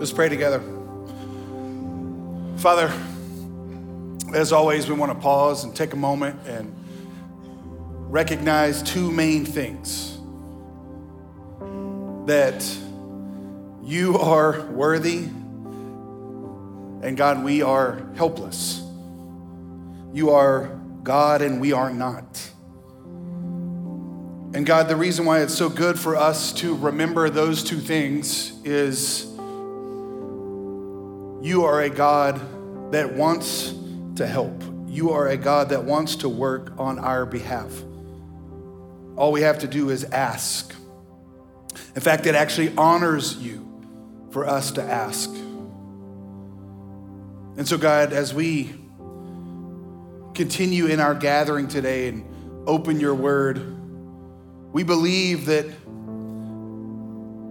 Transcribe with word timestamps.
Let's 0.00 0.12
pray 0.14 0.30
together. 0.30 0.62
Father, 2.56 2.90
as 4.34 4.50
always, 4.50 4.88
we 4.88 4.94
want 4.94 5.12
to 5.12 5.18
pause 5.18 5.64
and 5.64 5.76
take 5.76 5.92
a 5.92 5.96
moment 5.96 6.40
and 6.46 6.74
recognize 8.10 8.82
two 8.82 9.10
main 9.10 9.44
things 9.44 10.16
that 12.26 12.66
you 13.84 14.16
are 14.16 14.64
worthy, 14.68 15.24
and 17.02 17.14
God, 17.14 17.44
we 17.44 17.60
are 17.60 18.02
helpless. 18.16 18.82
You 20.14 20.30
are 20.30 20.80
God, 21.02 21.42
and 21.42 21.60
we 21.60 21.74
are 21.74 21.92
not. 21.92 22.50
And 24.54 24.64
God, 24.64 24.88
the 24.88 24.96
reason 24.96 25.26
why 25.26 25.42
it's 25.42 25.54
so 25.54 25.68
good 25.68 26.00
for 26.00 26.16
us 26.16 26.54
to 26.54 26.74
remember 26.74 27.28
those 27.28 27.62
two 27.62 27.80
things 27.80 28.58
is 28.64 29.29
you 31.42 31.64
are 31.64 31.80
a 31.80 31.90
God 31.90 32.92
that 32.92 33.14
wants 33.14 33.74
to 34.16 34.26
help. 34.26 34.62
You 34.86 35.12
are 35.12 35.28
a 35.28 35.36
God 35.36 35.70
that 35.70 35.84
wants 35.84 36.16
to 36.16 36.28
work 36.28 36.72
on 36.78 36.98
our 36.98 37.24
behalf. 37.24 37.72
All 39.16 39.32
we 39.32 39.42
have 39.42 39.60
to 39.60 39.68
do 39.68 39.90
is 39.90 40.04
ask. 40.04 40.74
In 41.94 42.02
fact, 42.02 42.26
it 42.26 42.34
actually 42.34 42.74
honors 42.76 43.36
you 43.36 43.66
for 44.30 44.46
us 44.46 44.72
to 44.72 44.82
ask. 44.82 45.30
And 47.56 47.66
so, 47.66 47.78
God, 47.78 48.12
as 48.12 48.34
we 48.34 48.74
continue 50.34 50.86
in 50.86 51.00
our 51.00 51.14
gathering 51.14 51.68
today 51.68 52.08
and 52.08 52.24
open 52.68 53.00
your 53.00 53.14
word, 53.14 53.60
we 54.72 54.82
believe 54.82 55.46
that 55.46 55.66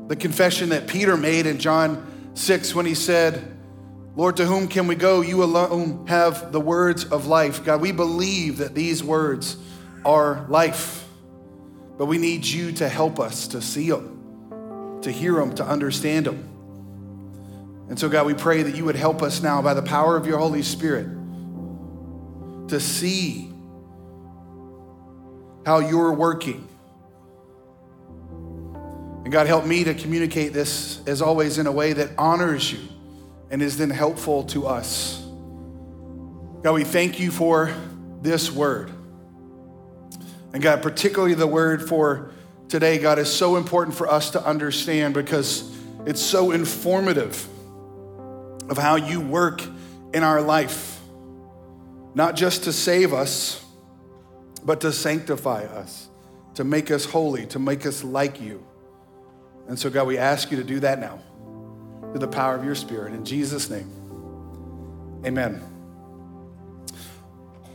the 0.09 0.15
confession 0.15 0.69
that 0.69 0.87
Peter 0.87 1.17
made 1.17 1.45
in 1.45 1.59
John 1.59 2.31
6 2.33 2.73
when 2.73 2.85
he 2.85 2.95
said, 2.95 3.58
Lord, 4.19 4.35
to 4.35 4.45
whom 4.45 4.67
can 4.67 4.85
we 4.87 4.95
go? 4.95 5.21
You 5.21 5.45
alone 5.45 6.05
have 6.07 6.51
the 6.51 6.59
words 6.59 7.05
of 7.05 7.27
life. 7.27 7.63
God, 7.63 7.79
we 7.79 7.93
believe 7.93 8.57
that 8.57 8.75
these 8.75 9.01
words 9.01 9.55
are 10.03 10.45
life, 10.49 11.07
but 11.97 12.07
we 12.07 12.17
need 12.17 12.45
you 12.45 12.73
to 12.73 12.89
help 12.89 13.17
us 13.17 13.47
to 13.47 13.61
see 13.61 13.89
them, 13.89 14.99
to 15.03 15.09
hear 15.09 15.35
them, 15.35 15.55
to 15.55 15.63
understand 15.63 16.25
them. 16.25 17.85
And 17.87 17.97
so, 17.97 18.09
God, 18.09 18.25
we 18.25 18.33
pray 18.33 18.61
that 18.61 18.75
you 18.75 18.83
would 18.83 18.97
help 18.97 19.21
us 19.21 19.41
now 19.41 19.61
by 19.61 19.73
the 19.73 19.81
power 19.81 20.17
of 20.17 20.27
your 20.27 20.37
Holy 20.37 20.63
Spirit 20.63 21.07
to 22.67 22.77
see 22.81 23.49
how 25.65 25.79
you're 25.79 26.11
working 26.11 26.67
and 29.23 29.31
God, 29.31 29.47
help 29.47 29.65
me 29.65 29.83
to 29.85 29.93
communicate 29.93 30.51
this, 30.51 31.01
as 31.05 31.21
always, 31.21 31.57
in 31.57 31.67
a 31.67 31.71
way 31.71 31.93
that 31.93 32.09
honors 32.17 32.73
you 32.73 32.79
and 33.51 33.61
is 33.61 33.77
then 33.77 33.89
helpful 33.89 34.43
to 34.45 34.67
us. 34.67 35.23
God, 36.63 36.73
we 36.73 36.83
thank 36.83 37.19
you 37.19 37.31
for 37.31 37.73
this 38.21 38.51
word. 38.51 38.91
And 40.53 40.61
God, 40.61 40.81
particularly 40.81 41.33
the 41.33 41.47
word 41.47 41.87
for 41.87 42.31
today, 42.67 42.97
God, 42.97 43.19
is 43.19 43.31
so 43.31 43.55
important 43.55 43.95
for 43.95 44.11
us 44.11 44.31
to 44.31 44.45
understand 44.45 45.13
because 45.13 45.75
it's 46.05 46.21
so 46.21 46.51
informative 46.51 47.47
of 48.69 48.77
how 48.77 48.95
you 48.95 49.21
work 49.21 49.63
in 50.13 50.23
our 50.23 50.41
life, 50.41 50.99
not 52.13 52.35
just 52.35 52.65
to 52.65 52.73
save 52.73 53.13
us, 53.13 53.63
but 54.63 54.81
to 54.81 54.91
sanctify 54.91 55.63
us, 55.63 56.09
to 56.55 56.63
make 56.63 56.91
us 56.91 57.05
holy, 57.05 57.45
to 57.47 57.59
make 57.59 57.85
us 57.85 58.03
like 58.03 58.41
you. 58.41 58.65
And 59.67 59.77
so, 59.77 59.89
God, 59.89 60.07
we 60.07 60.17
ask 60.17 60.51
you 60.51 60.57
to 60.57 60.63
do 60.63 60.79
that 60.81 60.99
now 60.99 61.19
through 62.11 62.19
the 62.19 62.27
power 62.27 62.55
of 62.55 62.63
your 62.63 62.75
Spirit. 62.75 63.13
In 63.13 63.23
Jesus' 63.23 63.69
name, 63.69 63.89
amen. 65.25 65.61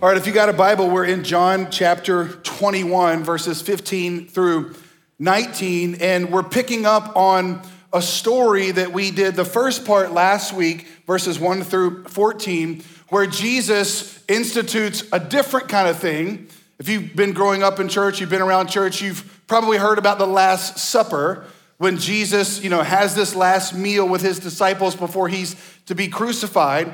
All 0.03 0.09
right, 0.09 0.17
if 0.17 0.27
you 0.27 0.33
got 0.33 0.49
a 0.49 0.53
Bible, 0.53 0.91
we're 0.91 1.05
in 1.05 1.25
John 1.25 1.71
chapter 1.71 2.29
21, 2.29 3.23
verses 3.25 3.63
15 3.63 4.29
through 4.29 4.75
19, 5.19 5.97
and 6.01 6.31
we're 6.31 6.43
picking 6.43 6.85
up 6.85 7.17
on 7.17 7.63
a 7.93 8.03
story 8.03 8.73
that 8.73 8.93
we 8.93 9.13
did 9.13 9.37
the 9.37 9.45
first 9.45 9.85
part 9.85 10.13
last 10.13 10.53
week, 10.53 10.89
verses 11.07 11.39
1 11.39 11.63
through 11.63 12.05
14, 12.05 12.83
where 13.09 13.27
Jesus 13.27 14.23
institutes 14.27 15.05
a 15.13 15.21
different 15.21 15.69
kind 15.69 15.89
of 15.89 15.97
thing. 15.97 16.49
If 16.81 16.89
you've 16.89 17.15
been 17.15 17.33
growing 17.33 17.63
up 17.63 17.79
in 17.79 17.89
church, 17.89 18.21
you've 18.21 18.31
been 18.31 18.43
around 18.43 18.67
church, 18.67 19.01
you've 19.01 19.43
probably 19.47 19.79
heard 19.79 19.99
about 19.99 20.19
the 20.19 20.27
Last 20.27 20.79
Supper 20.79 21.47
when 21.79 21.99
Jesus, 21.99 22.63
you 22.63 22.71
know, 22.71 22.83
has 22.83 23.15
this 23.15 23.35
last 23.35 23.75
meal 23.75 24.09
with 24.09 24.23
his 24.23 24.39
disciples 24.39 24.95
before 24.95 25.29
he's 25.29 25.57
to 25.87 25.95
be 25.95 26.09
crucified. 26.09 26.93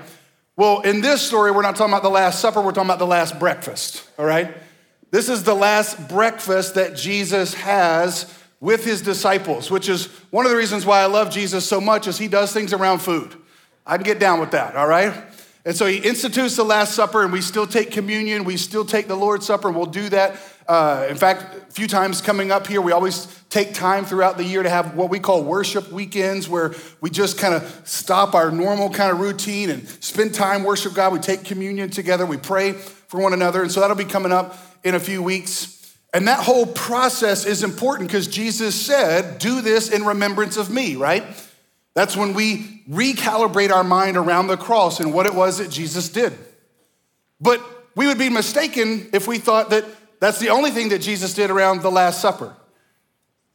Well, 0.56 0.80
in 0.80 1.00
this 1.00 1.22
story, 1.22 1.50
we're 1.50 1.62
not 1.62 1.76
talking 1.76 1.92
about 1.92 2.02
the 2.02 2.10
Last 2.10 2.40
Supper, 2.40 2.60
we're 2.60 2.72
talking 2.72 2.88
about 2.88 2.98
the 2.98 3.06
last 3.06 3.38
breakfast, 3.38 4.06
all 4.18 4.24
right? 4.24 4.54
This 5.10 5.28
is 5.28 5.42
the 5.42 5.54
last 5.54 6.08
breakfast 6.08 6.74
that 6.74 6.96
Jesus 6.96 7.54
has 7.54 8.32
with 8.60 8.84
his 8.84 9.00
disciples, 9.00 9.70
which 9.70 9.88
is 9.88 10.06
one 10.30 10.44
of 10.44 10.50
the 10.50 10.56
reasons 10.56 10.84
why 10.84 11.00
I 11.00 11.06
love 11.06 11.30
Jesus 11.30 11.66
so 11.66 11.80
much 11.80 12.06
is 12.06 12.18
he 12.18 12.28
does 12.28 12.52
things 12.52 12.72
around 12.72 12.98
food. 12.98 13.34
I 13.86 13.96
can 13.96 14.04
get 14.04 14.20
down 14.20 14.38
with 14.38 14.52
that, 14.52 14.76
all 14.76 14.86
right? 14.86 15.14
And 15.64 15.76
so 15.76 15.86
he 15.86 15.98
institutes 15.98 16.56
the 16.56 16.64
Last 16.64 16.94
Supper, 16.94 17.22
and 17.22 17.32
we 17.32 17.42
still 17.42 17.66
take 17.66 17.90
communion, 17.90 18.44
we 18.44 18.56
still 18.56 18.84
take 18.84 19.08
the 19.08 19.16
Lord's 19.16 19.46
Supper, 19.46 19.68
and 19.68 19.76
we'll 19.76 19.86
do 19.86 20.08
that. 20.08 20.36
Uh, 20.66 21.06
in 21.10 21.16
fact, 21.16 21.54
a 21.68 21.72
few 21.72 21.86
times 21.86 22.22
coming 22.22 22.50
up 22.50 22.66
here, 22.66 22.80
we 22.80 22.92
always 22.92 23.26
take 23.50 23.74
time 23.74 24.04
throughout 24.04 24.38
the 24.38 24.44
year 24.44 24.62
to 24.62 24.70
have 24.70 24.94
what 24.94 25.10
we 25.10 25.18
call 25.18 25.42
worship 25.42 25.92
weekends, 25.92 26.48
where 26.48 26.72
we 27.02 27.10
just 27.10 27.38
kind 27.38 27.52
of 27.52 27.82
stop 27.84 28.34
our 28.34 28.50
normal 28.50 28.88
kind 28.88 29.12
of 29.12 29.20
routine 29.20 29.68
and 29.68 29.86
spend 30.02 30.32
time 30.32 30.64
worship 30.64 30.94
God. 30.94 31.12
We 31.12 31.18
take 31.18 31.44
communion 31.44 31.90
together, 31.90 32.24
we 32.24 32.38
pray 32.38 32.72
for 32.72 33.20
one 33.20 33.34
another, 33.34 33.62
and 33.62 33.70
so 33.70 33.80
that'll 33.80 33.96
be 33.96 34.04
coming 34.04 34.32
up 34.32 34.56
in 34.82 34.94
a 34.94 35.00
few 35.00 35.22
weeks. 35.22 35.76
And 36.14 36.26
that 36.26 36.40
whole 36.40 36.66
process 36.66 37.44
is 37.44 37.62
important 37.62 38.08
because 38.08 38.26
Jesus 38.28 38.74
said, 38.74 39.38
Do 39.38 39.60
this 39.60 39.90
in 39.90 40.04
remembrance 40.04 40.56
of 40.56 40.70
me, 40.70 40.96
right? 40.96 41.24
That's 41.94 42.16
when 42.16 42.34
we 42.34 42.82
recalibrate 42.88 43.70
our 43.70 43.84
mind 43.84 44.16
around 44.16 44.46
the 44.46 44.56
cross 44.56 45.00
and 45.00 45.12
what 45.12 45.26
it 45.26 45.34
was 45.34 45.58
that 45.58 45.70
Jesus 45.70 46.08
did. 46.08 46.32
But 47.40 47.60
we 47.96 48.06
would 48.06 48.18
be 48.18 48.28
mistaken 48.28 49.08
if 49.12 49.26
we 49.26 49.38
thought 49.38 49.70
that 49.70 49.84
that's 50.20 50.38
the 50.38 50.50
only 50.50 50.70
thing 50.70 50.90
that 50.90 51.00
Jesus 51.00 51.34
did 51.34 51.50
around 51.50 51.82
the 51.82 51.90
Last 51.90 52.20
Supper. 52.20 52.54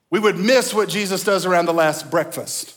We 0.10 0.20
would 0.20 0.38
miss 0.38 0.74
what 0.74 0.90
Jesus 0.90 1.24
does 1.24 1.46
around 1.46 1.66
the 1.66 1.74
last 1.74 2.10
breakfast. 2.10 2.76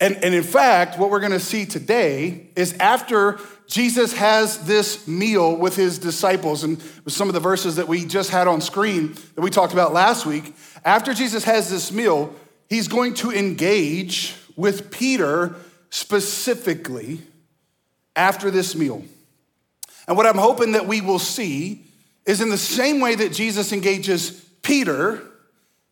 And, 0.00 0.16
and 0.24 0.34
in 0.34 0.42
fact, 0.42 0.98
what 0.98 1.10
we're 1.10 1.20
gonna 1.20 1.40
see 1.40 1.64
today 1.64 2.48
is 2.56 2.74
after 2.74 3.38
Jesus 3.66 4.12
has 4.14 4.58
this 4.66 5.06
meal 5.08 5.56
with 5.56 5.76
his 5.76 5.98
disciples, 5.98 6.64
and 6.64 6.76
with 7.04 7.14
some 7.14 7.28
of 7.28 7.34
the 7.34 7.40
verses 7.40 7.76
that 7.76 7.88
we 7.88 8.04
just 8.04 8.30
had 8.30 8.46
on 8.46 8.60
screen 8.60 9.14
that 9.34 9.40
we 9.40 9.50
talked 9.50 9.72
about 9.72 9.92
last 9.92 10.26
week, 10.26 10.54
after 10.84 11.14
Jesus 11.14 11.44
has 11.44 11.70
this 11.70 11.90
meal, 11.90 12.34
he's 12.68 12.88
going 12.88 13.14
to 13.14 13.30
engage 13.30 14.34
with 14.56 14.90
Peter 14.90 15.56
specifically 15.90 17.20
after 18.16 18.50
this 18.50 18.74
meal. 18.74 19.04
And 20.06 20.16
what 20.16 20.26
I'm 20.26 20.38
hoping 20.38 20.72
that 20.72 20.86
we 20.86 21.00
will 21.00 21.18
see 21.18 21.84
is 22.26 22.40
in 22.40 22.50
the 22.50 22.58
same 22.58 23.00
way 23.00 23.14
that 23.14 23.32
Jesus 23.32 23.72
engages 23.72 24.30
Peter, 24.62 25.22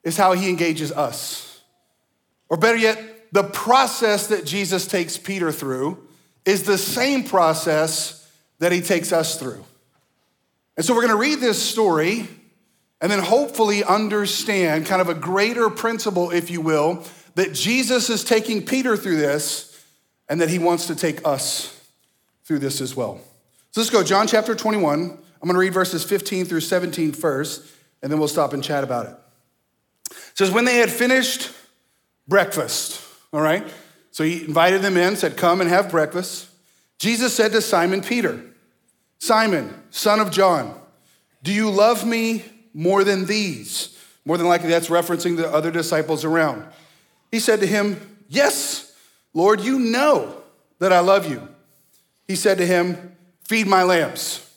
is 0.02 0.16
how 0.16 0.32
he 0.32 0.48
engages 0.48 0.90
us. 0.92 1.60
Or 2.48 2.56
better 2.56 2.76
yet, 2.78 3.32
the 3.32 3.44
process 3.44 4.26
that 4.28 4.44
Jesus 4.44 4.86
takes 4.86 5.16
Peter 5.16 5.52
through 5.52 6.06
is 6.44 6.64
the 6.64 6.78
same 6.78 7.24
process 7.24 8.30
that 8.58 8.72
he 8.72 8.80
takes 8.80 9.12
us 9.12 9.38
through. 9.38 9.64
And 10.76 10.84
so 10.84 10.94
we're 10.94 11.02
to 11.10 11.16
read 11.16 11.40
this 11.40 11.62
story 11.62 12.28
and 13.00 13.10
then 13.10 13.20
hopefully 13.20 13.84
understand 13.84 14.86
kind 14.86 15.00
of 15.00 15.08
a 15.08 15.14
greater 15.14 15.68
principle, 15.70 16.30
if 16.30 16.50
you 16.50 16.60
will, 16.60 17.04
that 17.34 17.52
Jesus 17.54 18.10
is 18.10 18.24
taking 18.24 18.64
Peter 18.64 18.96
through 18.96 19.16
this 19.16 19.84
and 20.28 20.40
that 20.40 20.50
he 20.50 20.58
wants 20.58 20.86
to 20.86 20.94
take 20.94 21.26
us 21.26 21.78
through 22.44 22.58
this 22.58 22.80
as 22.80 22.96
well. 22.96 23.20
So 23.70 23.80
let's 23.80 23.90
go, 23.90 24.02
John 24.02 24.26
chapter 24.26 24.54
21. 24.54 25.00
I'm 25.00 25.48
going 25.48 25.54
to 25.54 25.58
read 25.58 25.72
verses 25.72 26.04
15 26.04 26.44
through 26.44 26.60
17 26.60 27.12
first, 27.12 27.66
and 28.02 28.12
then 28.12 28.18
we'll 28.18 28.28
stop 28.28 28.52
and 28.52 28.62
chat 28.62 28.84
about 28.84 29.06
it. 29.06 29.16
It 30.10 30.38
says, 30.38 30.50
When 30.50 30.64
they 30.64 30.76
had 30.76 30.90
finished 30.90 31.50
breakfast, 32.28 33.02
all 33.32 33.40
right? 33.40 33.66
So 34.10 34.24
he 34.24 34.44
invited 34.44 34.82
them 34.82 34.96
in, 34.96 35.16
said, 35.16 35.36
Come 35.36 35.60
and 35.60 35.70
have 35.70 35.90
breakfast. 35.90 36.48
Jesus 36.98 37.34
said 37.34 37.52
to 37.52 37.60
Simon 37.60 38.02
Peter, 38.02 38.40
Simon, 39.18 39.74
son 39.90 40.20
of 40.20 40.30
John, 40.30 40.78
do 41.42 41.52
you 41.52 41.70
love 41.70 42.06
me 42.06 42.44
more 42.74 43.04
than 43.04 43.26
these? 43.26 43.98
More 44.24 44.38
than 44.38 44.46
likely, 44.46 44.68
that's 44.68 44.88
referencing 44.88 45.36
the 45.36 45.52
other 45.52 45.70
disciples 45.70 46.24
around. 46.24 46.64
He 47.32 47.40
said 47.40 47.58
to 47.60 47.66
him, 47.66 48.00
Yes, 48.28 48.94
Lord, 49.34 49.60
you 49.60 49.80
know 49.80 50.36
that 50.78 50.92
I 50.92 51.00
love 51.00 51.28
you. 51.28 51.48
He 52.28 52.36
said 52.36 52.58
to 52.58 52.66
him, 52.66 53.16
Feed 53.48 53.66
my 53.66 53.82
lambs. 53.82 54.48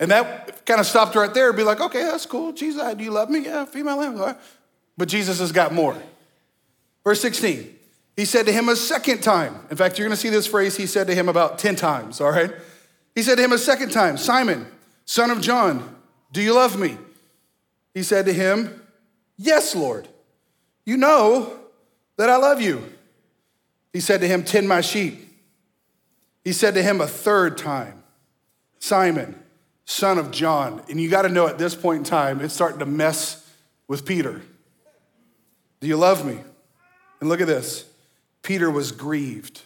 And 0.00 0.10
that 0.10 0.66
kind 0.66 0.80
of 0.80 0.86
stopped 0.86 1.14
right 1.14 1.32
there. 1.32 1.52
Be 1.52 1.62
like, 1.62 1.80
okay, 1.80 2.02
that's 2.02 2.26
cool. 2.26 2.52
Jesus, 2.52 2.94
do 2.94 3.04
you 3.04 3.12
love 3.12 3.30
me? 3.30 3.44
Yeah, 3.44 3.64
feed 3.64 3.84
my 3.84 3.94
lambs. 3.94 4.20
But 4.96 5.08
Jesus 5.08 5.38
has 5.38 5.52
got 5.52 5.72
more. 5.72 5.96
Verse 7.04 7.20
16 7.20 7.72
He 8.16 8.24
said 8.24 8.46
to 8.46 8.52
him 8.52 8.68
a 8.68 8.76
second 8.76 9.22
time. 9.22 9.54
In 9.70 9.76
fact, 9.76 9.98
you're 9.98 10.08
gonna 10.08 10.16
see 10.16 10.30
this 10.30 10.46
phrase 10.46 10.76
he 10.76 10.86
said 10.86 11.06
to 11.06 11.14
him 11.14 11.28
about 11.28 11.58
10 11.58 11.76
times, 11.76 12.20
all 12.20 12.32
right? 12.32 12.52
He 13.14 13.22
said 13.22 13.36
to 13.36 13.44
him 13.44 13.52
a 13.52 13.58
second 13.58 13.92
time, 13.92 14.16
Simon, 14.16 14.66
son 15.04 15.30
of 15.30 15.40
John, 15.40 15.96
do 16.32 16.42
you 16.42 16.54
love 16.54 16.78
me? 16.78 16.98
He 17.92 18.02
said 18.02 18.26
to 18.26 18.32
him, 18.32 18.82
Yes, 19.36 19.76
Lord. 19.76 20.08
You 20.86 20.96
know 20.96 21.63
that 22.16 22.30
I 22.30 22.36
love 22.36 22.60
you. 22.60 22.82
He 23.92 24.00
said 24.00 24.20
to 24.20 24.28
him, 24.28 24.44
Tend 24.44 24.68
my 24.68 24.80
sheep. 24.80 25.20
He 26.42 26.52
said 26.52 26.74
to 26.74 26.82
him 26.82 27.00
a 27.00 27.06
third 27.06 27.56
time, 27.56 28.02
Simon, 28.78 29.38
son 29.84 30.18
of 30.18 30.30
John. 30.30 30.82
And 30.90 31.00
you 31.00 31.08
got 31.08 31.22
to 31.22 31.28
know 31.28 31.46
at 31.46 31.58
this 31.58 31.74
point 31.74 31.98
in 31.98 32.04
time, 32.04 32.40
it's 32.40 32.54
starting 32.54 32.80
to 32.80 32.86
mess 32.86 33.50
with 33.88 34.04
Peter. 34.04 34.42
Do 35.80 35.86
you 35.86 35.96
love 35.96 36.26
me? 36.26 36.38
And 37.20 37.28
look 37.28 37.40
at 37.40 37.46
this 37.46 37.86
Peter 38.42 38.70
was 38.70 38.92
grieved 38.92 39.62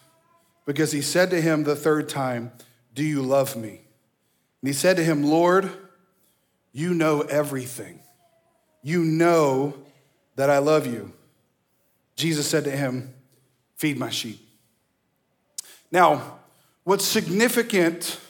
because 0.67 0.93
he 0.93 1.03
said 1.03 1.31
to 1.31 1.41
him 1.41 1.65
the 1.65 1.75
third 1.75 2.09
time, 2.09 2.53
Do 2.95 3.05
you 3.05 3.23
love 3.23 3.57
me? 3.57 3.81
And 4.61 4.69
he 4.69 4.73
said 4.73 4.97
to 4.97 5.05
him, 5.05 5.25
Lord, 5.25 5.71
you 6.73 6.95
know 6.95 7.23
everything. 7.23 8.01
You 8.83 9.05
know 9.05 9.75
that 10.37 10.51
I 10.51 10.59
love 10.59 10.87
you. 10.87 11.13
Jesus 12.19 12.49
said 12.49 12.65
to 12.65 12.71
him, 12.71 13.15
Feed 13.77 13.97
my 13.97 14.11
sheep. 14.11 14.41
Now, 15.93 16.39
what's 16.83 17.05
significant 17.05 18.21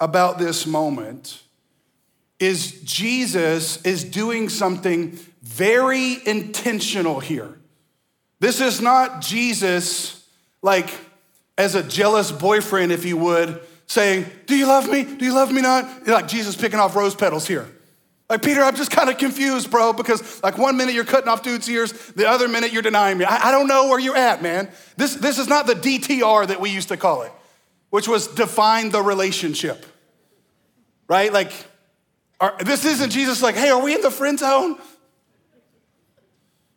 about 0.00 0.38
this 0.38 0.66
moment 0.66 1.42
is 2.40 2.80
Jesus 2.82 3.84
is 3.84 4.02
doing 4.02 4.48
something 4.48 5.18
very 5.42 6.16
intentional 6.26 7.20
here. 7.20 7.58
This 8.40 8.60
is 8.60 8.80
not 8.80 9.20
Jesus, 9.20 10.26
like, 10.62 10.88
as 11.58 11.74
a 11.74 11.82
jealous 11.82 12.32
boyfriend, 12.32 12.92
if 12.92 13.04
you 13.04 13.18
would, 13.18 13.60
saying, 13.86 14.24
Do 14.46 14.56
you 14.56 14.66
love 14.66 14.90
me? 14.90 15.04
Do 15.04 15.24
you 15.24 15.34
love 15.34 15.52
me 15.52 15.60
not? 15.60 16.08
Like 16.08 16.28
Jesus 16.28 16.56
picking 16.56 16.80
off 16.80 16.96
rose 16.96 17.14
petals 17.14 17.46
here. 17.46 17.68
Like, 18.34 18.42
Peter, 18.42 18.62
I'm 18.64 18.74
just 18.74 18.90
kind 18.90 19.08
of 19.08 19.16
confused, 19.16 19.70
bro, 19.70 19.92
because 19.92 20.42
like 20.42 20.58
one 20.58 20.76
minute 20.76 20.92
you're 20.92 21.04
cutting 21.04 21.28
off 21.28 21.44
dude's 21.44 21.68
ears, 21.70 21.92
the 22.16 22.28
other 22.28 22.48
minute 22.48 22.72
you're 22.72 22.82
denying 22.82 23.16
me. 23.16 23.24
I, 23.24 23.50
I 23.50 23.50
don't 23.52 23.68
know 23.68 23.86
where 23.86 24.00
you're 24.00 24.16
at, 24.16 24.42
man. 24.42 24.68
This, 24.96 25.14
this 25.14 25.38
is 25.38 25.46
not 25.46 25.68
the 25.68 25.74
DTR 25.74 26.48
that 26.48 26.60
we 26.60 26.70
used 26.70 26.88
to 26.88 26.96
call 26.96 27.22
it, 27.22 27.30
which 27.90 28.08
was 28.08 28.26
define 28.26 28.90
the 28.90 29.00
relationship, 29.00 29.86
right? 31.06 31.32
Like, 31.32 31.52
are, 32.40 32.56
this 32.58 32.84
isn't 32.84 33.10
Jesus 33.10 33.40
like, 33.40 33.54
hey, 33.54 33.70
are 33.70 33.80
we 33.80 33.94
in 33.94 34.00
the 34.00 34.10
friend 34.10 34.36
zone? 34.36 34.78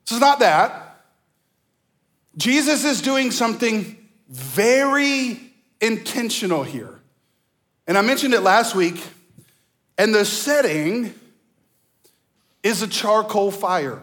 This 0.06 0.12
is 0.12 0.20
not 0.20 0.38
that. 0.42 1.02
Jesus 2.38 2.86
is 2.86 3.02
doing 3.02 3.32
something 3.32 3.98
very 4.30 5.40
intentional 5.82 6.62
here. 6.62 7.00
And 7.88 7.98
I 7.98 8.02
mentioned 8.02 8.36
it 8.36 8.42
last 8.42 8.76
week, 8.76 9.04
and 9.98 10.14
the 10.14 10.24
setting 10.24 11.16
is 12.68 12.82
a 12.82 12.88
charcoal 12.88 13.50
fire. 13.50 14.02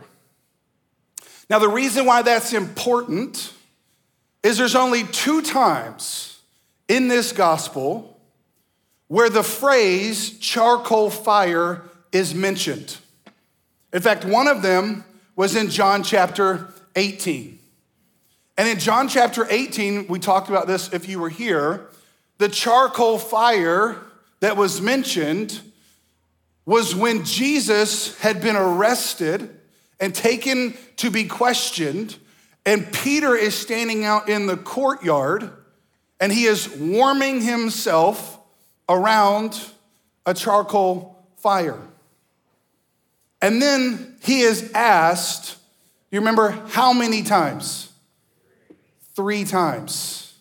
Now, 1.50 1.58
the 1.58 1.68
reason 1.68 2.06
why 2.06 2.22
that's 2.22 2.54
important 2.54 3.52
is 4.42 4.56
there's 4.56 4.74
only 4.74 5.04
two 5.04 5.42
times 5.42 6.40
in 6.88 7.08
this 7.08 7.32
gospel 7.32 8.18
where 9.08 9.28
the 9.28 9.42
phrase 9.42 10.38
charcoal 10.38 11.10
fire 11.10 11.82
is 12.10 12.34
mentioned. 12.34 12.96
In 13.92 14.00
fact, 14.00 14.24
one 14.24 14.48
of 14.48 14.62
them 14.62 15.04
was 15.36 15.54
in 15.54 15.68
John 15.68 16.02
chapter 16.02 16.72
18. 16.96 17.58
And 18.56 18.68
in 18.68 18.78
John 18.78 19.08
chapter 19.08 19.46
18, 19.48 20.06
we 20.06 20.18
talked 20.18 20.48
about 20.48 20.66
this 20.66 20.92
if 20.92 21.06
you 21.06 21.20
were 21.20 21.28
here. 21.28 21.88
The 22.38 22.48
charcoal 22.48 23.18
fire 23.18 23.98
that 24.40 24.56
was 24.56 24.80
mentioned 24.80 25.60
was 26.66 26.94
when 26.94 27.24
Jesus 27.24 28.16
had 28.18 28.40
been 28.40 28.56
arrested 28.56 29.50
and 30.00 30.14
taken 30.14 30.74
to 30.96 31.10
be 31.10 31.24
questioned, 31.24 32.16
and 32.64 32.90
Peter 32.92 33.34
is 33.34 33.54
standing 33.54 34.04
out 34.04 34.28
in 34.28 34.46
the 34.46 34.56
courtyard 34.56 35.50
and 36.20 36.32
he 36.32 36.44
is 36.44 36.68
warming 36.68 37.42
himself 37.42 38.38
around 38.88 39.60
a 40.24 40.32
charcoal 40.32 41.26
fire. 41.36 41.80
And 43.42 43.60
then 43.60 44.16
he 44.22 44.40
is 44.40 44.72
asked, 44.72 45.58
you 46.10 46.20
remember 46.20 46.50
how 46.68 46.92
many 46.94 47.22
times? 47.22 47.92
Three 49.14 49.44
times. 49.44 50.34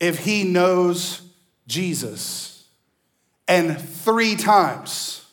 If 0.00 0.18
he 0.20 0.44
knows 0.44 1.20
Jesus. 1.66 2.64
And 3.46 3.78
three 3.78 4.36
times 4.36 5.23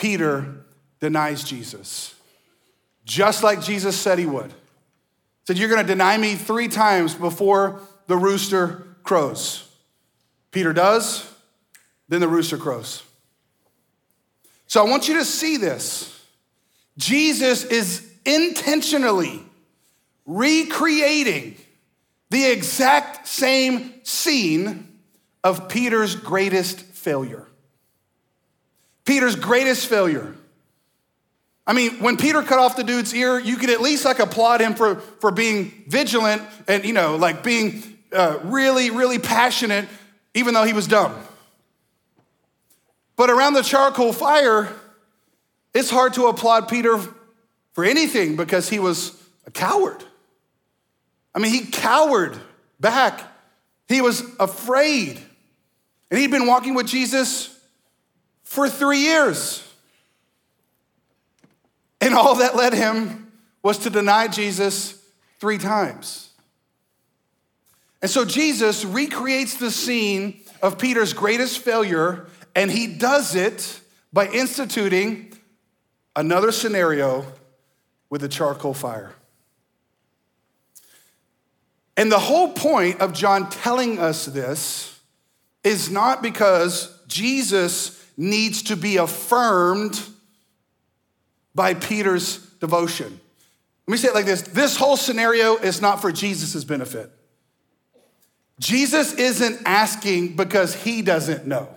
Peter 0.00 0.64
denies 0.98 1.44
Jesus, 1.44 2.14
just 3.04 3.42
like 3.42 3.60
Jesus 3.60 3.94
said 3.94 4.18
he 4.18 4.24
would. 4.24 4.54
Said, 5.46 5.58
You're 5.58 5.68
gonna 5.68 5.84
deny 5.84 6.16
me 6.16 6.36
three 6.36 6.68
times 6.68 7.14
before 7.14 7.82
the 8.06 8.16
rooster 8.16 8.86
crows. 9.02 9.68
Peter 10.52 10.72
does, 10.72 11.30
then 12.08 12.22
the 12.22 12.28
rooster 12.28 12.56
crows. 12.56 13.02
So 14.66 14.82
I 14.82 14.88
want 14.88 15.06
you 15.06 15.18
to 15.18 15.24
see 15.24 15.58
this. 15.58 16.24
Jesus 16.96 17.64
is 17.64 18.10
intentionally 18.24 19.42
recreating 20.24 21.56
the 22.30 22.46
exact 22.46 23.28
same 23.28 23.92
scene 24.02 24.98
of 25.44 25.68
Peter's 25.68 26.14
greatest 26.14 26.80
failure. 26.80 27.46
Peter's 29.04 29.36
greatest 29.36 29.86
failure. 29.86 30.34
I 31.66 31.72
mean, 31.72 32.00
when 32.00 32.16
Peter 32.16 32.42
cut 32.42 32.58
off 32.58 32.76
the 32.76 32.84
dude's 32.84 33.14
ear, 33.14 33.38
you 33.38 33.56
could 33.56 33.70
at 33.70 33.80
least 33.80 34.04
like 34.04 34.18
applaud 34.18 34.60
him 34.60 34.74
for, 34.74 34.96
for 34.96 35.30
being 35.30 35.84
vigilant 35.86 36.42
and, 36.66 36.84
you 36.84 36.92
know, 36.92 37.16
like 37.16 37.42
being 37.42 37.82
uh, 38.12 38.38
really, 38.42 38.90
really 38.90 39.18
passionate, 39.18 39.86
even 40.34 40.54
though 40.54 40.64
he 40.64 40.72
was 40.72 40.86
dumb. 40.86 41.14
But 43.16 43.30
around 43.30 43.54
the 43.54 43.62
charcoal 43.62 44.12
fire, 44.12 44.68
it's 45.74 45.90
hard 45.90 46.14
to 46.14 46.26
applaud 46.26 46.68
Peter 46.68 46.98
for 47.72 47.84
anything 47.84 48.36
because 48.36 48.68
he 48.68 48.78
was 48.78 49.16
a 49.46 49.50
coward. 49.50 50.02
I 51.34 51.38
mean, 51.38 51.52
he 51.52 51.66
cowered 51.66 52.36
back. 52.80 53.20
He 53.88 54.00
was 54.00 54.22
afraid. 54.40 55.20
And 56.10 56.18
he'd 56.18 56.30
been 56.30 56.46
walking 56.46 56.74
with 56.74 56.88
Jesus 56.88 57.56
for 58.50 58.68
three 58.68 58.98
years. 58.98 59.62
And 62.00 62.14
all 62.14 62.34
that 62.34 62.56
led 62.56 62.74
him 62.74 63.30
was 63.62 63.78
to 63.78 63.90
deny 63.90 64.26
Jesus 64.26 65.00
three 65.38 65.56
times. 65.56 66.30
And 68.02 68.10
so 68.10 68.24
Jesus 68.24 68.84
recreates 68.84 69.54
the 69.54 69.70
scene 69.70 70.40
of 70.60 70.78
Peter's 70.78 71.12
greatest 71.12 71.60
failure, 71.60 72.26
and 72.56 72.72
he 72.72 72.88
does 72.88 73.36
it 73.36 73.80
by 74.12 74.26
instituting 74.26 75.32
another 76.16 76.50
scenario 76.50 77.24
with 78.08 78.24
a 78.24 78.28
charcoal 78.28 78.74
fire. 78.74 79.12
And 81.96 82.10
the 82.10 82.18
whole 82.18 82.52
point 82.52 83.00
of 83.00 83.12
John 83.12 83.48
telling 83.48 84.00
us 84.00 84.24
this 84.24 84.98
is 85.62 85.88
not 85.88 86.20
because 86.20 86.92
Jesus 87.06 87.99
needs 88.16 88.62
to 88.64 88.76
be 88.76 88.96
affirmed 88.96 90.00
by 91.54 91.74
Peter's 91.74 92.38
devotion. 92.60 93.20
Let 93.86 93.92
me 93.92 93.98
say 93.98 94.08
it 94.08 94.14
like 94.14 94.26
this 94.26 94.42
this 94.42 94.76
whole 94.76 94.96
scenario 94.96 95.56
is 95.56 95.80
not 95.80 96.00
for 96.00 96.12
Jesus' 96.12 96.64
benefit. 96.64 97.10
Jesus 98.60 99.14
isn't 99.14 99.62
asking 99.64 100.36
because 100.36 100.74
he 100.74 101.02
doesn't 101.02 101.46
know. 101.46 101.68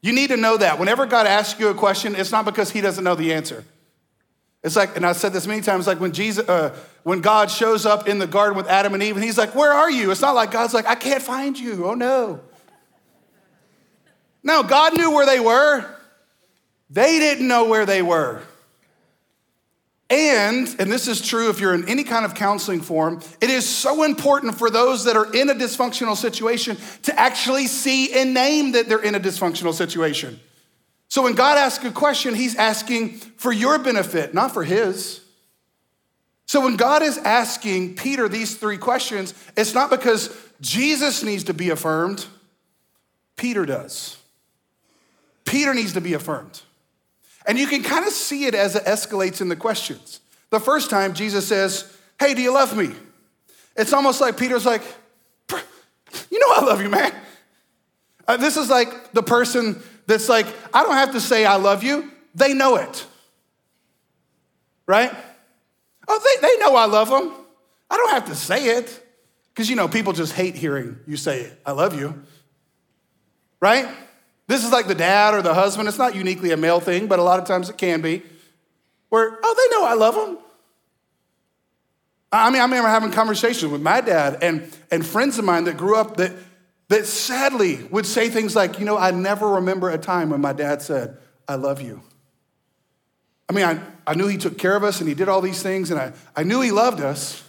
You 0.00 0.12
need 0.12 0.28
to 0.28 0.36
know 0.36 0.56
that. 0.56 0.78
Whenever 0.78 1.06
God 1.06 1.26
asks 1.26 1.60
you 1.60 1.68
a 1.68 1.74
question, 1.74 2.14
it's 2.14 2.32
not 2.32 2.44
because 2.44 2.70
he 2.70 2.80
doesn't 2.80 3.04
know 3.04 3.14
the 3.14 3.34
answer. 3.34 3.64
It's 4.62 4.76
like, 4.76 4.96
and 4.96 5.06
I've 5.06 5.16
said 5.16 5.32
this 5.32 5.46
many 5.46 5.60
times, 5.60 5.86
like 5.86 6.00
when 6.00 6.12
Jesus, 6.12 6.48
uh, 6.48 6.76
when 7.04 7.20
God 7.20 7.50
shows 7.50 7.86
up 7.86 8.08
in 8.08 8.18
the 8.18 8.26
garden 8.26 8.56
with 8.56 8.66
Adam 8.66 8.94
and 8.94 9.02
Eve, 9.02 9.16
and 9.16 9.24
he's 9.24 9.38
like, 9.38 9.54
"Where 9.54 9.72
are 9.72 9.90
you?" 9.90 10.10
It's 10.10 10.20
not 10.20 10.34
like 10.34 10.50
God's 10.50 10.74
like, 10.74 10.86
"I 10.86 10.94
can't 10.94 11.22
find 11.22 11.58
you." 11.58 11.86
Oh 11.86 11.94
no. 11.94 12.40
No, 14.48 14.62
God 14.62 14.96
knew 14.96 15.10
where 15.10 15.26
they 15.26 15.40
were. 15.40 15.84
They 16.88 17.18
didn't 17.18 17.46
know 17.46 17.66
where 17.66 17.84
they 17.84 18.00
were. 18.00 18.40
And, 20.08 20.66
and 20.78 20.90
this 20.90 21.06
is 21.06 21.20
true 21.20 21.50
if 21.50 21.60
you're 21.60 21.74
in 21.74 21.86
any 21.86 22.02
kind 22.02 22.24
of 22.24 22.34
counseling 22.34 22.80
form, 22.80 23.20
it 23.42 23.50
is 23.50 23.68
so 23.68 24.04
important 24.04 24.54
for 24.54 24.70
those 24.70 25.04
that 25.04 25.16
are 25.16 25.30
in 25.34 25.50
a 25.50 25.54
dysfunctional 25.54 26.16
situation 26.16 26.78
to 27.02 27.20
actually 27.20 27.66
see 27.66 28.18
and 28.18 28.32
name 28.32 28.72
that 28.72 28.88
they're 28.88 29.02
in 29.02 29.14
a 29.14 29.20
dysfunctional 29.20 29.74
situation. 29.74 30.40
So 31.08 31.24
when 31.24 31.34
God 31.34 31.58
asks 31.58 31.84
a 31.84 31.90
question, 31.90 32.34
He's 32.34 32.56
asking 32.56 33.18
for 33.18 33.52
your 33.52 33.78
benefit, 33.78 34.32
not 34.32 34.54
for 34.54 34.64
His. 34.64 35.20
So 36.46 36.62
when 36.62 36.76
God 36.76 37.02
is 37.02 37.18
asking 37.18 37.96
Peter 37.96 38.30
these 38.30 38.56
three 38.56 38.78
questions, 38.78 39.34
it's 39.58 39.74
not 39.74 39.90
because 39.90 40.34
Jesus 40.62 41.22
needs 41.22 41.44
to 41.44 41.52
be 41.52 41.68
affirmed, 41.68 42.24
Peter 43.36 43.66
does. 43.66 44.16
Peter 45.48 45.72
needs 45.72 45.94
to 45.94 46.00
be 46.02 46.12
affirmed. 46.12 46.60
And 47.46 47.58
you 47.58 47.66
can 47.66 47.82
kind 47.82 48.06
of 48.06 48.12
see 48.12 48.44
it 48.44 48.54
as 48.54 48.76
it 48.76 48.84
escalates 48.84 49.40
in 49.40 49.48
the 49.48 49.56
questions. 49.56 50.20
The 50.50 50.60
first 50.60 50.90
time 50.90 51.14
Jesus 51.14 51.48
says, 51.48 51.96
Hey, 52.20 52.34
do 52.34 52.42
you 52.42 52.52
love 52.52 52.76
me? 52.76 52.90
It's 53.74 53.94
almost 53.94 54.20
like 54.20 54.36
Peter's 54.36 54.66
like, 54.66 54.82
You 56.30 56.38
know 56.38 56.54
I 56.54 56.60
love 56.66 56.82
you, 56.82 56.90
man. 56.90 57.14
Uh, 58.26 58.36
this 58.36 58.58
is 58.58 58.68
like 58.68 59.12
the 59.12 59.22
person 59.22 59.82
that's 60.06 60.28
like, 60.28 60.46
I 60.74 60.82
don't 60.82 60.96
have 60.96 61.12
to 61.12 61.20
say 61.20 61.46
I 61.46 61.56
love 61.56 61.82
you, 61.82 62.10
they 62.34 62.52
know 62.52 62.76
it. 62.76 63.06
Right? 64.86 65.10
Oh, 66.06 66.38
they, 66.42 66.46
they 66.46 66.58
know 66.58 66.76
I 66.76 66.84
love 66.84 67.08
them. 67.08 67.32
I 67.90 67.96
don't 67.96 68.10
have 68.10 68.26
to 68.26 68.34
say 68.34 68.76
it. 68.76 69.06
Because, 69.48 69.70
you 69.70 69.76
know, 69.76 69.88
people 69.88 70.12
just 70.12 70.34
hate 70.34 70.54
hearing 70.54 70.98
you 71.06 71.16
say, 71.16 71.50
I 71.64 71.72
love 71.72 71.98
you. 71.98 72.22
Right? 73.60 73.88
This 74.48 74.64
is 74.64 74.72
like 74.72 74.88
the 74.88 74.94
dad 74.94 75.34
or 75.34 75.42
the 75.42 75.54
husband. 75.54 75.88
It's 75.88 75.98
not 75.98 76.16
uniquely 76.16 76.50
a 76.50 76.56
male 76.56 76.80
thing, 76.80 77.06
but 77.06 77.18
a 77.18 77.22
lot 77.22 77.38
of 77.38 77.46
times 77.46 77.68
it 77.70 77.78
can 77.78 78.00
be. 78.00 78.22
Where, 79.10 79.38
oh, 79.42 79.54
they 79.56 79.76
know 79.76 79.86
I 79.86 79.94
love 79.94 80.14
them. 80.14 80.38
I 82.32 82.50
mean, 82.50 82.60
I 82.60 82.64
remember 82.64 82.88
having 82.88 83.10
conversations 83.10 83.70
with 83.70 83.80
my 83.80 84.00
dad 84.00 84.38
and, 84.42 84.70
and 84.90 85.06
friends 85.06 85.38
of 85.38 85.44
mine 85.44 85.64
that 85.64 85.76
grew 85.76 85.96
up 85.96 86.16
that, 86.16 86.32
that 86.88 87.06
sadly 87.06 87.84
would 87.90 88.06
say 88.06 88.28
things 88.28 88.56
like, 88.56 88.78
you 88.78 88.84
know, 88.84 88.98
I 88.98 89.12
never 89.12 89.48
remember 89.48 89.90
a 89.90 89.98
time 89.98 90.30
when 90.30 90.40
my 90.40 90.52
dad 90.52 90.82
said, 90.82 91.16
I 91.46 91.54
love 91.54 91.80
you. 91.80 92.02
I 93.48 93.54
mean, 93.54 93.64
I, 93.64 93.80
I 94.06 94.14
knew 94.14 94.26
he 94.26 94.36
took 94.36 94.58
care 94.58 94.76
of 94.76 94.84
us 94.84 95.00
and 95.00 95.08
he 95.08 95.14
did 95.14 95.28
all 95.28 95.40
these 95.40 95.62
things, 95.62 95.90
and 95.90 95.98
I, 95.98 96.12
I 96.36 96.42
knew 96.42 96.60
he 96.60 96.70
loved 96.70 97.00
us, 97.00 97.42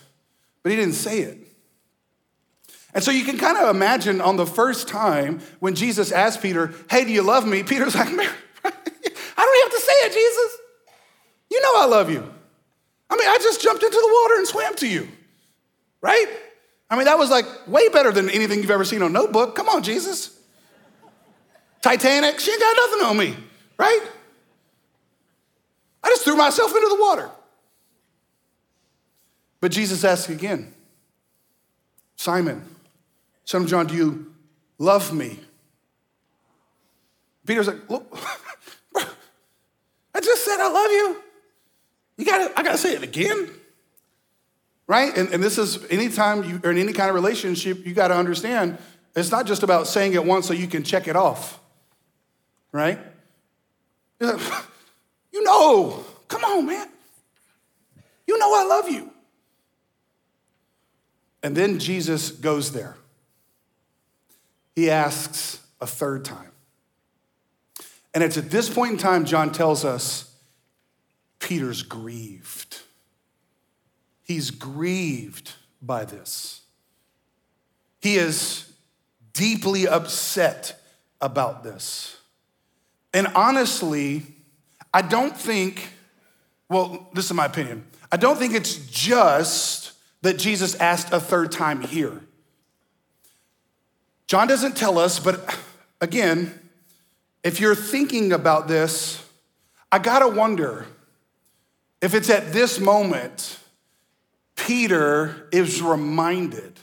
but 0.64 0.70
he 0.70 0.78
didn't 0.78 0.94
say 0.94 1.20
it. 1.20 1.49
And 2.94 3.04
so 3.04 3.12
you 3.12 3.24
can 3.24 3.38
kind 3.38 3.58
of 3.58 3.74
imagine 3.74 4.20
on 4.20 4.38
the 4.38 4.48
first 4.48 4.88
time 4.88 5.42
when 5.60 5.76
Jesus 5.76 6.12
asked 6.12 6.42
Peter, 6.42 6.74
Hey, 6.90 7.06
do 7.06 7.12
you 7.12 7.22
love 7.22 7.46
me? 7.46 7.64
Peter's 7.64 7.96
like, 7.96 8.08
I 8.08 8.12
don't 8.14 8.24
have 8.24 9.72
to 9.72 9.82
say 9.86 9.94
it, 9.94 10.14
Jesus. 10.14 10.58
You 11.52 11.62
know 11.62 11.74
I 11.78 11.86
love 11.86 12.10
you. 12.10 12.34
I 13.10 13.16
mean, 13.16 13.28
I 13.28 13.38
just 13.42 13.62
jumped 13.62 13.84
into 13.84 13.98
the 13.98 14.20
water 14.22 14.36
and 14.36 14.48
swam 14.48 14.76
to 14.76 14.88
you, 14.88 15.08
right? 16.02 16.28
I 16.90 16.96
mean, 16.96 17.06
that 17.06 17.18
was 17.18 17.30
like 17.30 17.46
way 17.68 17.90
better 17.90 18.12
than 18.12 18.30
anything 18.30 18.60
you've 18.60 18.72
ever 18.72 18.86
seen 18.86 19.02
on 19.02 19.14
Notebook. 19.14 19.56
Come 19.56 19.70
on, 19.70 19.84
Jesus. 19.84 20.38
Titanic, 21.82 22.40
she 22.40 22.52
ain't 22.52 22.60
got 22.60 22.76
nothing 22.76 23.06
on 23.08 23.18
me, 23.18 23.36
right? 23.78 24.02
I 26.04 26.10
just 26.10 26.24
threw 26.24 26.36
myself 26.36 26.74
into 26.76 26.88
the 26.90 27.00
water. 27.00 27.30
But 29.62 29.72
Jesus 29.72 30.04
asked 30.04 30.30
again, 30.30 30.74
Simon, 32.16 32.64
son 33.50 33.64
of 33.64 33.68
John, 33.68 33.88
do 33.88 33.96
you 33.96 34.32
love 34.78 35.12
me? 35.12 35.40
Peter's 37.48 37.66
like, 37.66 37.90
look, 37.90 38.16
I 38.96 40.20
just 40.22 40.46
said 40.46 40.60
I 40.60 40.70
love 40.70 40.92
you. 40.92 41.24
You 42.18 42.26
gotta, 42.26 42.60
I 42.60 42.62
gotta 42.62 42.78
say 42.78 42.94
it 42.94 43.02
again. 43.02 43.50
Right? 44.86 45.18
And, 45.18 45.30
and 45.30 45.42
this 45.42 45.58
is 45.58 45.84
anytime 45.90 46.44
you 46.44 46.60
are 46.64 46.70
in 46.70 46.78
any 46.78 46.94
kind 46.94 47.10
of 47.10 47.16
relationship, 47.16 47.88
you 47.88 47.96
gotta 47.96 48.16
understand 48.16 48.78
it's 49.16 49.32
not 49.32 49.48
just 49.48 49.64
about 49.64 49.88
saying 49.88 50.14
it 50.14 50.24
once 50.24 50.46
so 50.46 50.54
you 50.54 50.68
can 50.68 50.84
check 50.84 51.08
it 51.08 51.16
off. 51.16 51.60
Right? 52.72 53.00
You 55.32 55.44
know, 55.44 56.04
come 56.28 56.44
on, 56.44 56.66
man. 56.66 56.88
You 58.28 58.38
know 58.40 58.52
I 58.54 58.66
love 58.66 58.90
you. 58.90 59.12
And 61.44 61.56
then 61.56 61.78
Jesus 61.78 62.32
goes 62.32 62.72
there. 62.72 62.98
He 64.80 64.90
asks 64.90 65.60
a 65.82 65.86
third 65.86 66.24
time. 66.24 66.54
And 68.14 68.24
it's 68.24 68.38
at 68.38 68.50
this 68.50 68.74
point 68.74 68.94
in 68.94 68.98
time, 68.98 69.26
John 69.26 69.52
tells 69.52 69.84
us 69.84 70.34
Peter's 71.40 71.84
grieved. 71.84 72.80
He's 74.24 74.52
grieved 74.52 75.52
by 75.82 76.06
this. 76.06 76.62
He 78.00 78.16
is 78.16 78.72
deeply 79.34 79.86
upset 79.86 80.82
about 81.20 81.62
this. 81.66 82.16
And 83.14 83.28
honestly, 83.36 84.24
I 84.94 85.02
don't 85.02 85.36
think, 85.36 85.90
well, 86.70 87.10
this 87.14 87.26
is 87.26 87.34
my 87.34 87.48
opinion. 87.48 87.86
I 88.14 88.16
don't 88.16 88.38
think 88.38 88.54
it's 88.54 88.78
just 88.90 89.92
that 90.22 90.40
Jesus 90.40 90.74
asked 90.76 91.12
a 91.12 91.20
third 91.20 91.52
time 91.52 91.82
here. 91.82 92.22
John 94.30 94.48
doesn't 94.48 94.78
tell 94.78 95.00
us, 95.00 95.20
but 95.20 95.58
again, 96.02 96.54
if 97.44 97.60
you're 97.60 97.74
thinking 97.74 98.32
about 98.32 98.68
this, 98.68 99.28
I 99.92 99.98
gotta 99.98 100.28
wonder 100.28 100.86
if 102.00 102.14
it's 102.14 102.30
at 102.30 102.54
this 102.54 102.80
moment 102.80 103.58
Peter 104.56 105.50
is 105.52 105.82
reminded 105.82 106.80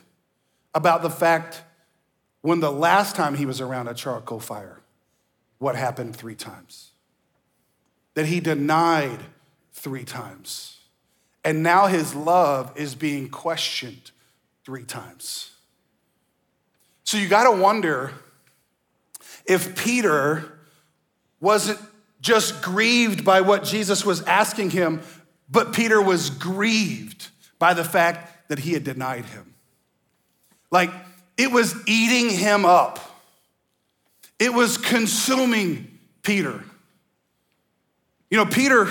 about 0.74 1.02
the 1.02 1.08
fact 1.08 1.62
when 2.42 2.58
the 2.58 2.72
last 2.72 3.14
time 3.14 3.36
he 3.36 3.46
was 3.46 3.60
around 3.60 3.86
a 3.86 3.94
charcoal 3.94 4.40
fire, 4.40 4.80
what 5.58 5.76
happened 5.76 6.16
three 6.16 6.34
times 6.34 6.90
that 8.14 8.26
he 8.26 8.40
denied 8.40 9.20
three 9.72 10.04
times. 10.04 10.80
And 11.44 11.62
now 11.62 11.86
his 11.86 12.12
love 12.12 12.72
is 12.74 12.96
being 12.96 13.28
questioned 13.28 14.10
three 14.64 14.84
times. 14.84 15.52
So 17.06 17.18
you 17.18 17.28
got 17.28 17.44
to 17.44 17.52
wonder 17.52 18.12
if 19.46 19.76
Peter 19.76 20.58
wasn't 21.40 21.78
just 22.20 22.60
grieved 22.62 23.24
by 23.24 23.42
what 23.42 23.62
Jesus 23.62 24.04
was 24.04 24.22
asking 24.22 24.70
him, 24.70 25.00
but 25.48 25.72
Peter 25.72 26.02
was 26.02 26.30
grieved 26.30 27.28
by 27.60 27.74
the 27.74 27.84
fact 27.84 28.48
that 28.48 28.58
he 28.58 28.72
had 28.72 28.82
denied 28.82 29.24
him. 29.24 29.54
Like 30.72 30.90
it 31.36 31.52
was 31.52 31.76
eating 31.86 32.28
him 32.36 32.64
up, 32.64 32.98
it 34.40 34.52
was 34.52 34.76
consuming 34.76 35.98
Peter. 36.22 36.64
You 38.30 38.38
know, 38.38 38.46
Peter 38.46 38.88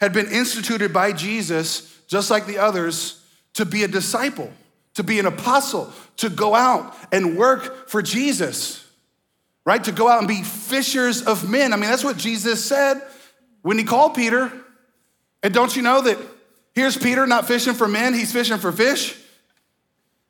had 0.00 0.12
been 0.12 0.30
instituted 0.30 0.92
by 0.92 1.10
Jesus, 1.10 1.98
just 2.06 2.30
like 2.30 2.46
the 2.46 2.58
others, 2.58 3.20
to 3.54 3.64
be 3.64 3.82
a 3.82 3.88
disciple, 3.88 4.52
to 4.94 5.02
be 5.02 5.18
an 5.18 5.26
apostle, 5.26 5.92
to 6.18 6.28
go 6.28 6.54
out 6.54 6.94
and 7.10 7.36
work 7.36 7.88
for 7.88 8.02
Jesus, 8.02 8.86
right? 9.64 9.82
To 9.84 9.92
go 9.92 10.08
out 10.08 10.18
and 10.18 10.28
be 10.28 10.42
fishers 10.42 11.22
of 11.22 11.48
men. 11.48 11.72
I 11.72 11.76
mean, 11.76 11.88
that's 11.88 12.04
what 12.04 12.16
Jesus 12.16 12.64
said 12.64 13.00
when 13.62 13.78
he 13.78 13.84
called 13.84 14.14
Peter. 14.14 14.52
And 15.42 15.52
don't 15.54 15.74
you 15.74 15.82
know 15.82 16.02
that 16.02 16.18
here's 16.74 16.96
Peter 16.96 17.26
not 17.26 17.46
fishing 17.46 17.74
for 17.74 17.88
men, 17.88 18.14
he's 18.14 18.32
fishing 18.32 18.58
for 18.58 18.72
fish? 18.72 19.18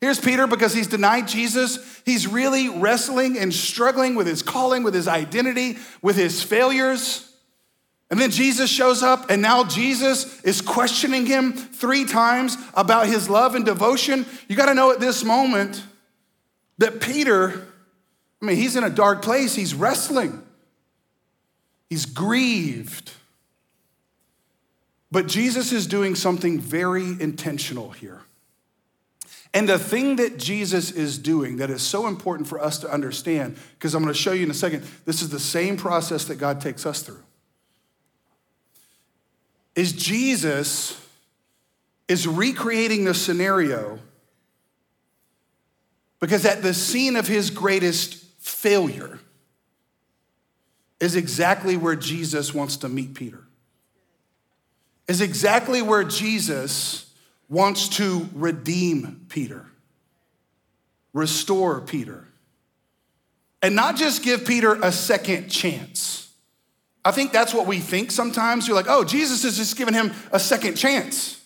Here's 0.01 0.19
Peter 0.19 0.49
because 0.49 0.75
he's 0.75 0.89
denied 0.89 1.29
Jesus. 1.29 2.03
He's 2.05 2.27
really 2.27 2.69
wrestling 2.69 3.39
and 3.39 3.55
struggling 3.55 4.17
with 4.17 4.27
his 4.27 4.43
calling, 4.43 4.83
with 4.83 4.95
his 4.95 5.07
identity, 5.07 5.79
with 6.03 6.17
his 6.17 6.43
failures. 6.43 7.32
And 8.13 8.21
then 8.21 8.31
Jesus 8.31 8.69
shows 8.69 9.03
up, 9.03 9.31
and 9.31 9.41
now 9.41 9.65
Jesus 9.65 10.39
is 10.43 10.61
questioning 10.61 11.25
him 11.25 11.55
three 11.55 12.05
times 12.05 12.59
about 12.75 13.07
his 13.07 13.31
love 13.31 13.55
and 13.55 13.65
devotion. 13.65 14.27
You 14.49 14.55
got 14.55 14.67
to 14.67 14.75
know 14.75 14.91
at 14.91 15.01
this 15.01 15.25
moment 15.25 15.83
that 16.77 17.01
Peter, 17.01 17.67
I 18.43 18.45
mean, 18.45 18.57
he's 18.57 18.77
in 18.77 18.85
a 18.85 18.91
dark 18.91 19.23
place, 19.23 19.55
he's 19.55 19.75
wrestling, 19.75 20.43
he's 21.89 22.05
grieved. 22.05 23.13
But 25.11 25.27
Jesus 25.27 25.73
is 25.73 25.87
doing 25.87 26.15
something 26.15 26.61
very 26.61 27.19
intentional 27.19 27.93
here. 27.93 28.21
And 29.55 29.67
the 29.67 29.79
thing 29.79 30.17
that 30.17 30.37
Jesus 30.37 30.91
is 30.91 31.17
doing 31.17 31.57
that 31.57 31.71
is 31.71 31.81
so 31.81 32.07
important 32.07 32.47
for 32.47 32.63
us 32.63 32.77
to 32.81 32.93
understand, 32.93 33.57
because 33.79 33.95
I'm 33.95 34.03
going 34.03 34.13
to 34.13 34.21
show 34.21 34.33
you 34.33 34.45
in 34.45 34.51
a 34.51 34.55
second, 34.55 34.85
this 35.07 35.23
is 35.23 35.31
the 35.31 35.41
same 35.41 35.79
process 35.79 36.27
that 36.27 36.35
God 36.35 36.61
takes 36.61 36.85
us 36.85 37.01
through 37.01 37.23
is 39.75 39.93
Jesus 39.93 40.99
is 42.09 42.27
recreating 42.27 43.05
the 43.05 43.15
scenario 43.15 43.99
because 46.21 46.45
at 46.45 46.63
the 46.63 46.75
scene 46.75 47.17
of 47.17 47.27
his 47.27 47.51
greatest 47.51 48.23
failure 48.39 49.19
is 51.01 51.17
exactly 51.17 51.77
where 51.77 51.97
Jesus 51.97 52.55
wants 52.55 52.77
to 52.79 52.89
meet 52.89 53.15
Peter. 53.15 53.43
Is 55.09 55.21
exactly 55.21 55.83
where 55.83 56.05
Jesus 56.05 57.13
wants 57.49 57.89
to 57.97 58.29
redeem 58.35 59.27
Peter, 59.29 59.67
restore 61.13 61.81
Peter, 61.81 62.29
and 63.61 63.75
not 63.75 63.97
just 63.97 64.23
give 64.23 64.47
Peter 64.47 64.75
a 64.75 64.93
second 64.93 65.49
chance 65.49 66.12
I 67.05 67.11
think 67.11 67.33
that's 67.33 67.53
what 67.53 67.67
we 67.67 67.79
think 67.79 68.11
sometimes. 68.11 68.67
You're 68.67 68.77
like, 68.77 68.87
oh, 68.89 69.05
Jesus 69.05 69.45
is 69.45 69.57
just 69.57 69.77
giving 69.77 69.95
him 69.95 70.13
a 70.31 70.39
second 70.39 70.77
chance. 70.77 71.41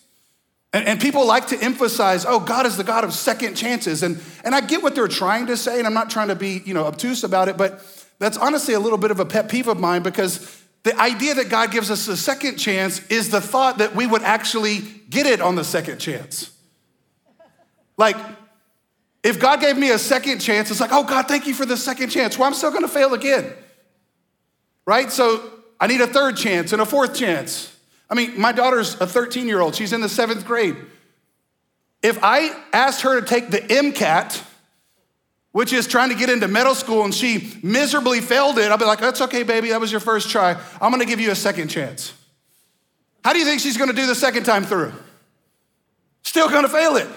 And, 0.73 0.85
and, 0.85 1.01
people 1.01 1.25
like 1.25 1.47
to 1.47 1.59
emphasize, 1.59 2.25
oh, 2.27 2.39
God 2.39 2.65
is 2.65 2.77
the 2.77 2.83
God 2.83 3.03
of 3.03 3.13
second 3.13 3.55
chances. 3.55 4.03
And, 4.03 4.21
and 4.43 4.53
I 4.53 4.61
get 4.61 4.83
what 4.83 4.95
they're 4.95 5.07
trying 5.07 5.47
to 5.47 5.57
say, 5.57 5.77
and 5.79 5.87
I'm 5.87 5.93
not 5.93 6.09
trying 6.09 6.27
to 6.27 6.35
be, 6.35 6.61
you 6.65 6.73
know, 6.73 6.85
obtuse 6.85 7.23
about 7.23 7.47
it, 7.47 7.57
but 7.57 7.81
that's 8.19 8.37
honestly 8.37 8.73
a 8.73 8.79
little 8.79 8.97
bit 8.97 9.09
of 9.09 9.19
a 9.19 9.25
pet 9.25 9.49
peeve 9.49 9.67
of 9.67 9.79
mine 9.79 10.03
because 10.03 10.61
the 10.83 10.99
idea 10.99 11.35
that 11.35 11.49
God 11.49 11.71
gives 11.71 11.89
us 11.89 12.07
a 12.07 12.17
second 12.17 12.57
chance 12.57 13.05
is 13.07 13.29
the 13.29 13.41
thought 13.41 13.77
that 13.77 13.95
we 13.95 14.05
would 14.05 14.23
actually 14.23 14.79
get 15.09 15.25
it 15.25 15.41
on 15.41 15.55
the 15.55 15.63
second 15.63 15.99
chance. 15.99 16.51
Like, 17.95 18.17
if 19.23 19.39
God 19.39 19.61
gave 19.61 19.77
me 19.77 19.89
a 19.89 19.97
second 19.97 20.39
chance, 20.39 20.69
it's 20.69 20.79
like, 20.79 20.93
oh, 20.93 21.03
God, 21.03 21.27
thank 21.27 21.47
you 21.47 21.53
for 21.53 21.65
the 21.65 21.77
second 21.77 22.09
chance. 22.09 22.37
Well, 22.37 22.47
I'm 22.47 22.53
still 22.53 22.71
gonna 22.71 22.87
fail 22.87 23.13
again. 23.13 23.53
Right? 24.87 25.11
So 25.11 25.43
I 25.79 25.85
need 25.85 26.01
a 26.01 26.07
third 26.07 26.37
chance 26.37 26.71
and 26.73 26.81
a 26.81 26.85
fourth 26.85 27.13
chance. 27.13 27.75
I 28.09 28.15
mean, 28.15 28.39
my 28.39 28.53
daughter's 28.53 28.99
a 28.99 29.05
13 29.05 29.45
year 29.45 29.59
old, 29.59 29.75
she's 29.75 29.93
in 29.93 30.01
the 30.01 30.09
seventh 30.09 30.47
grade. 30.47 30.77
If 32.01 32.23
I 32.23 32.57
asked 32.71 33.01
her 33.01 33.19
to 33.19 33.27
take 33.27 33.49
the 33.51 33.59
MCAT, 33.59 34.41
which 35.51 35.73
is 35.73 35.87
trying 35.87 36.09
to 36.09 36.15
get 36.15 36.29
into 36.29 36.47
middle 36.47 36.75
school, 36.75 37.03
and 37.03 37.13
she 37.13 37.53
miserably 37.61 38.21
failed 38.21 38.57
it, 38.59 38.71
I'll 38.71 38.77
be 38.77 38.85
like, 38.85 38.99
that's 38.99 39.21
okay, 39.21 39.43
baby, 39.43 39.69
that 39.69 39.81
was 39.81 39.91
your 39.91 39.99
first 39.99 40.29
try. 40.29 40.53
I'm 40.79 40.91
gonna 40.91 41.05
give 41.05 41.19
you 41.19 41.31
a 41.31 41.35
second 41.35 41.67
chance. 41.67 42.13
How 43.25 43.33
do 43.33 43.39
you 43.39 43.45
think 43.45 43.59
she's 43.59 43.77
gonna 43.77 43.93
do 43.93 44.05
the 44.07 44.15
second 44.15 44.43
time 44.43 44.63
through? 44.63 44.93
Still 46.21 46.47
gonna 46.49 46.69
fail 46.69 46.95
it. 46.95 47.07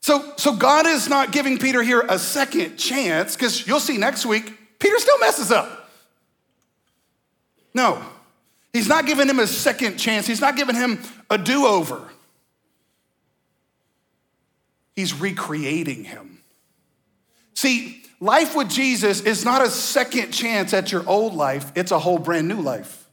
So, 0.00 0.32
so 0.36 0.56
God 0.56 0.86
is 0.86 1.08
not 1.08 1.30
giving 1.30 1.58
Peter 1.58 1.82
here 1.82 2.04
a 2.08 2.18
second 2.18 2.76
chance, 2.76 3.36
because 3.36 3.66
you'll 3.68 3.78
see 3.78 3.98
next 3.98 4.26
week, 4.26 4.52
Peter 4.80 4.98
still 4.98 5.18
messes 5.20 5.52
up. 5.52 5.83
No, 7.74 8.02
He's 8.74 8.88
not 8.88 9.06
giving 9.06 9.28
him 9.28 9.38
a 9.38 9.46
second 9.46 9.98
chance, 9.98 10.26
he's 10.26 10.40
not 10.40 10.56
giving 10.56 10.74
him 10.74 10.98
a 11.30 11.38
do 11.38 11.64
over. 11.64 12.02
He's 14.96 15.14
recreating 15.14 16.02
him. 16.02 16.40
See, 17.54 18.02
life 18.18 18.56
with 18.56 18.68
Jesus 18.68 19.20
is 19.20 19.44
not 19.44 19.62
a 19.62 19.70
second 19.70 20.32
chance 20.32 20.74
at 20.74 20.90
your 20.90 21.08
old 21.08 21.34
life, 21.34 21.70
it's 21.76 21.92
a 21.92 21.98
whole 22.00 22.18
brand 22.18 22.48
new 22.48 22.60
life. 22.60 23.08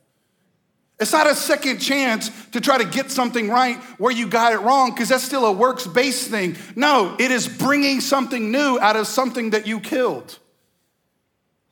It's 0.99 1.13
not 1.13 1.27
a 1.27 1.35
second 1.35 1.77
chance 1.77 2.31
to 2.51 2.61
try 2.61 2.79
to 2.79 2.85
get 2.85 3.11
something 3.11 3.47
right 3.49 3.77
where 3.99 4.11
you 4.11 4.27
got 4.27 4.53
it 4.53 4.61
wrong, 4.61 4.89
because 4.89 5.09
that's 5.09 5.23
still 5.23 5.45
a 5.45 5.51
works 5.51 5.85
based 5.85 6.31
thing. 6.31 6.57
No, 6.75 7.15
it 7.19 7.29
is 7.29 7.47
bringing 7.47 8.01
something 8.01 8.51
new 8.51 8.79
out 8.79 8.95
of 8.95 9.05
something 9.05 9.51
that 9.51 9.67
you 9.67 9.79
killed. 9.79 10.39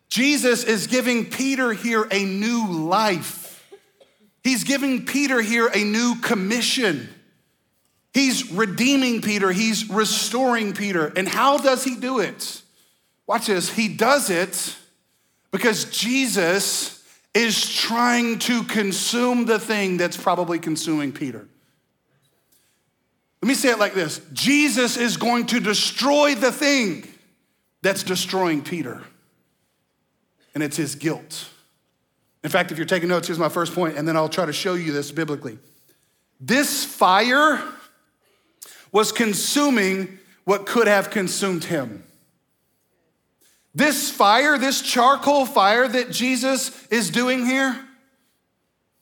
Jesus 0.10 0.64
is 0.64 0.88
giving 0.88 1.26
Peter 1.30 1.72
here 1.72 2.08
a 2.12 2.24
new 2.24 2.68
life. 2.68 3.68
He's 4.44 4.64
giving 4.64 5.06
Peter 5.06 5.42
here 5.42 5.68
a 5.68 5.84
new 5.84 6.16
commission. 6.22 7.10
He's 8.14 8.52
redeeming 8.52 9.22
Peter, 9.22 9.52
he's 9.52 9.90
restoring 9.90 10.74
Peter. 10.74 11.14
And 11.16 11.28
how 11.28 11.58
does 11.58 11.84
he 11.84 11.96
do 11.96 12.20
it? 12.20 12.62
Watch 13.28 13.48
this. 13.48 13.70
He 13.70 13.88
does 13.88 14.32
it 14.32 14.76
because 15.52 15.86
Jesus 15.86 17.06
is 17.36 17.72
trying 17.72 18.40
to 18.40 18.64
consume 18.64 19.46
the 19.46 19.60
thing 19.60 19.98
that's 19.98 20.18
probably 20.18 20.58
consuming 20.58 21.12
Peter. 21.12 21.48
Let 23.42 23.48
me 23.48 23.54
say 23.54 23.70
it 23.70 23.80
like 23.80 23.94
this 23.94 24.20
Jesus 24.34 24.98
is 24.98 25.18
going 25.18 25.46
to 25.48 25.60
destroy 25.60 26.36
the 26.36 26.52
thing 26.52 27.08
that's 27.82 28.04
destroying 28.04 28.64
Peter, 28.64 29.02
and 30.60 30.66
it's 30.66 30.76
his 30.76 30.96
guilt. 30.96 31.48
In 32.44 32.50
fact, 32.50 32.70
if 32.74 32.78
you're 32.78 32.86
taking 32.86 33.08
notes, 33.08 33.28
here's 33.28 33.40
my 33.40 33.48
first 33.48 33.74
point, 33.74 33.98
and 33.98 34.06
then 34.06 34.18
I'll 34.18 34.28
try 34.28 34.46
to 34.46 34.52
show 34.52 34.74
you 34.74 34.92
this 34.92 35.10
biblically. 35.10 35.58
This 36.38 36.84
fire 36.84 37.64
was 38.92 39.14
consuming 39.14 40.20
what 40.44 40.66
could 40.66 40.88
have 40.88 41.12
consumed 41.12 41.64
him. 41.64 42.04
This 43.74 44.12
fire, 44.12 44.58
this 44.58 44.82
charcoal 44.82 45.46
fire 45.46 45.88
that 45.88 46.12
Jesus 46.12 46.88
is 46.88 47.10
doing 47.10 47.46
here, 47.46 47.80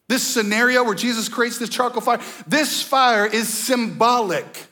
this 0.07 0.21
scenario 0.21 0.83
where 0.83 0.93
Jesus 0.93 1.27
creates 1.27 1.57
this 1.57 1.69
charcoal 1.69 2.01
fire, 2.01 2.21
this 2.45 2.83
fire 2.83 3.25
is 3.25 3.47
symbolic. 3.49 4.67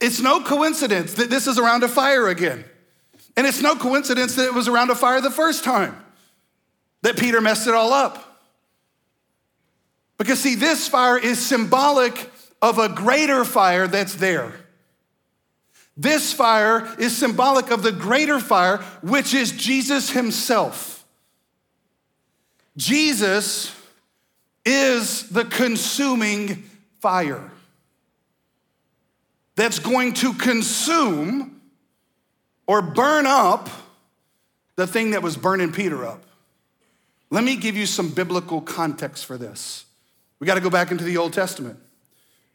It's 0.00 0.20
no 0.20 0.44
coincidence 0.44 1.14
that 1.14 1.28
this 1.28 1.48
is 1.48 1.58
around 1.58 1.82
a 1.82 1.88
fire 1.88 2.28
again. 2.28 2.64
And 3.36 3.46
it's 3.46 3.62
no 3.62 3.74
coincidence 3.76 4.34
that 4.36 4.46
it 4.46 4.54
was 4.54 4.68
around 4.68 4.90
a 4.90 4.94
fire 4.94 5.20
the 5.20 5.30
first 5.30 5.64
time 5.64 5.96
that 7.02 7.16
Peter 7.16 7.40
messed 7.40 7.66
it 7.66 7.74
all 7.74 7.92
up. 7.92 8.40
Because, 10.18 10.40
see, 10.40 10.54
this 10.54 10.86
fire 10.86 11.18
is 11.18 11.44
symbolic 11.44 12.30
of 12.60 12.78
a 12.78 12.88
greater 12.88 13.44
fire 13.44 13.88
that's 13.88 14.14
there. 14.14 14.52
This 15.96 16.32
fire 16.32 16.88
is 16.98 17.16
symbolic 17.16 17.70
of 17.70 17.82
the 17.82 17.92
greater 17.92 18.38
fire, 18.38 18.78
which 19.02 19.34
is 19.34 19.52
Jesus 19.52 20.10
Himself. 20.10 21.04
Jesus 22.76 23.74
is 24.64 25.28
the 25.28 25.44
consuming 25.44 26.62
fire 27.00 27.50
that's 29.54 29.78
going 29.78 30.14
to 30.14 30.32
consume 30.34 31.61
or 32.72 32.80
burn 32.80 33.26
up 33.26 33.68
the 34.76 34.86
thing 34.86 35.10
that 35.10 35.22
was 35.22 35.36
burning 35.36 35.70
Peter 35.70 36.06
up. 36.06 36.24
Let 37.28 37.44
me 37.44 37.56
give 37.56 37.76
you 37.76 37.84
some 37.84 38.08
biblical 38.08 38.62
context 38.62 39.26
for 39.26 39.36
this. 39.36 39.84
We 40.38 40.46
got 40.46 40.54
to 40.54 40.62
go 40.62 40.70
back 40.70 40.90
into 40.90 41.04
the 41.04 41.18
Old 41.18 41.34
Testament. 41.34 41.78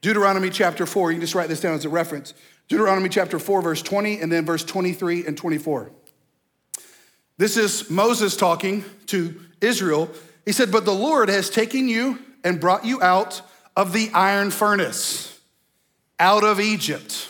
Deuteronomy 0.02 0.50
chapter 0.50 0.88
4, 0.88 1.12
you 1.12 1.18
can 1.18 1.22
just 1.22 1.36
write 1.36 1.50
this 1.50 1.62
down 1.62 1.76
as 1.76 1.86
a 1.86 1.90
reference. 1.90 2.34
Deuteronomy 2.68 3.10
chapter 3.10 3.38
4, 3.38 3.62
verse 3.62 3.84
20, 3.84 4.20
and 4.20 4.32
then 4.32 4.44
verse 4.44 4.64
23 4.64 5.28
and 5.28 5.38
24. 5.38 5.92
This 7.38 7.56
is 7.56 7.88
Moses 7.92 8.36
talking 8.36 8.86
to 9.08 9.40
Israel. 9.62 10.10
He 10.46 10.52
said, 10.52 10.72
But 10.72 10.86
the 10.86 10.96
Lord 10.96 11.30
has 11.30 11.52
taken 11.52 11.88
you 11.88 12.18
and 12.44 12.60
brought 12.60 12.86
you 12.86 13.04
out 13.04 13.44
of 13.76 13.94
the 13.94 14.10
iron 14.16 14.50
furnace, 14.50 15.40
out 16.20 16.44
of 16.44 16.60
Egypt. 16.60 17.30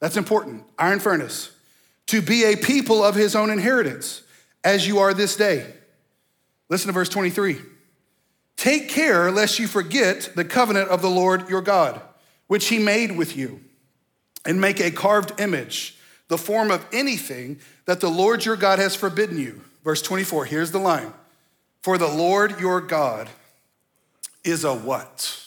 That's 0.00 0.18
important, 0.18 0.64
iron 0.78 1.00
furnace, 1.00 1.52
to 2.08 2.20
be 2.20 2.44
a 2.44 2.56
people 2.56 3.04
of 3.04 3.14
his 3.14 3.36
own 3.36 3.50
inheritance, 3.50 4.22
as 4.64 4.86
you 4.86 4.98
are 4.98 5.14
this 5.14 5.36
day. 5.36 5.66
Listen 6.68 6.88
to 6.88 6.92
verse 6.92 7.08
23. 7.08 7.58
Take 8.56 8.88
care 8.88 9.30
lest 9.30 9.58
you 9.58 9.66
forget 9.66 10.32
the 10.34 10.44
covenant 10.44 10.88
of 10.88 11.00
the 11.00 11.10
Lord 11.10 11.48
your 11.48 11.62
God, 11.62 12.00
which 12.48 12.68
he 12.68 12.78
made 12.78 13.16
with 13.16 13.36
you, 13.36 13.60
and 14.44 14.60
make 14.60 14.80
a 14.80 14.90
carved 14.90 15.40
image, 15.40 15.96
the 16.26 16.36
form 16.36 16.70
of 16.70 16.84
anything 16.92 17.60
that 17.84 18.00
the 18.00 18.10
Lord 18.10 18.44
your 18.44 18.56
God 18.56 18.78
has 18.78 18.96
forbidden 18.96 19.38
you. 19.38 19.62
Verse 19.84 20.02
24, 20.02 20.46
here's 20.46 20.70
the 20.72 20.78
line 20.78 21.12
For 21.82 21.98
the 21.98 22.08
Lord 22.08 22.58
your 22.58 22.80
God 22.80 23.28
is 24.44 24.64
a 24.64 24.74
what? 24.74 25.46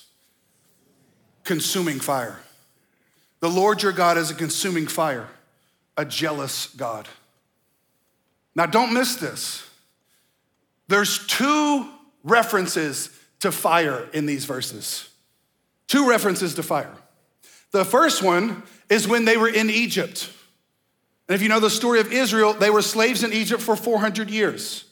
Consuming 1.43 1.99
fire. 1.99 2.39
The 3.39 3.49
Lord 3.49 3.81
your 3.81 3.91
God 3.91 4.17
is 4.17 4.29
a 4.29 4.35
consuming 4.35 4.87
fire, 4.87 5.27
a 6.01 6.05
jealous 6.05 6.67
God. 6.75 7.07
Now, 8.55 8.65
don't 8.65 8.93
miss 8.93 9.15
this. 9.15 9.63
There's 10.87 11.25
two 11.27 11.87
references 12.23 13.17
to 13.39 13.51
fire 13.51 14.09
in 14.11 14.25
these 14.25 14.45
verses. 14.45 15.09
Two 15.87 16.09
references 16.09 16.55
to 16.55 16.63
fire. 16.63 16.93
The 17.71 17.85
first 17.85 18.23
one 18.23 18.63
is 18.89 19.07
when 19.07 19.25
they 19.25 19.37
were 19.37 19.47
in 19.47 19.69
Egypt. 19.69 20.29
And 21.29 21.35
if 21.35 21.41
you 21.41 21.49
know 21.49 21.59
the 21.59 21.69
story 21.69 21.99
of 21.99 22.11
Israel, 22.11 22.53
they 22.53 22.69
were 22.69 22.81
slaves 22.81 23.23
in 23.23 23.31
Egypt 23.31 23.61
for 23.61 23.75
400 23.75 24.29
years. 24.29 24.85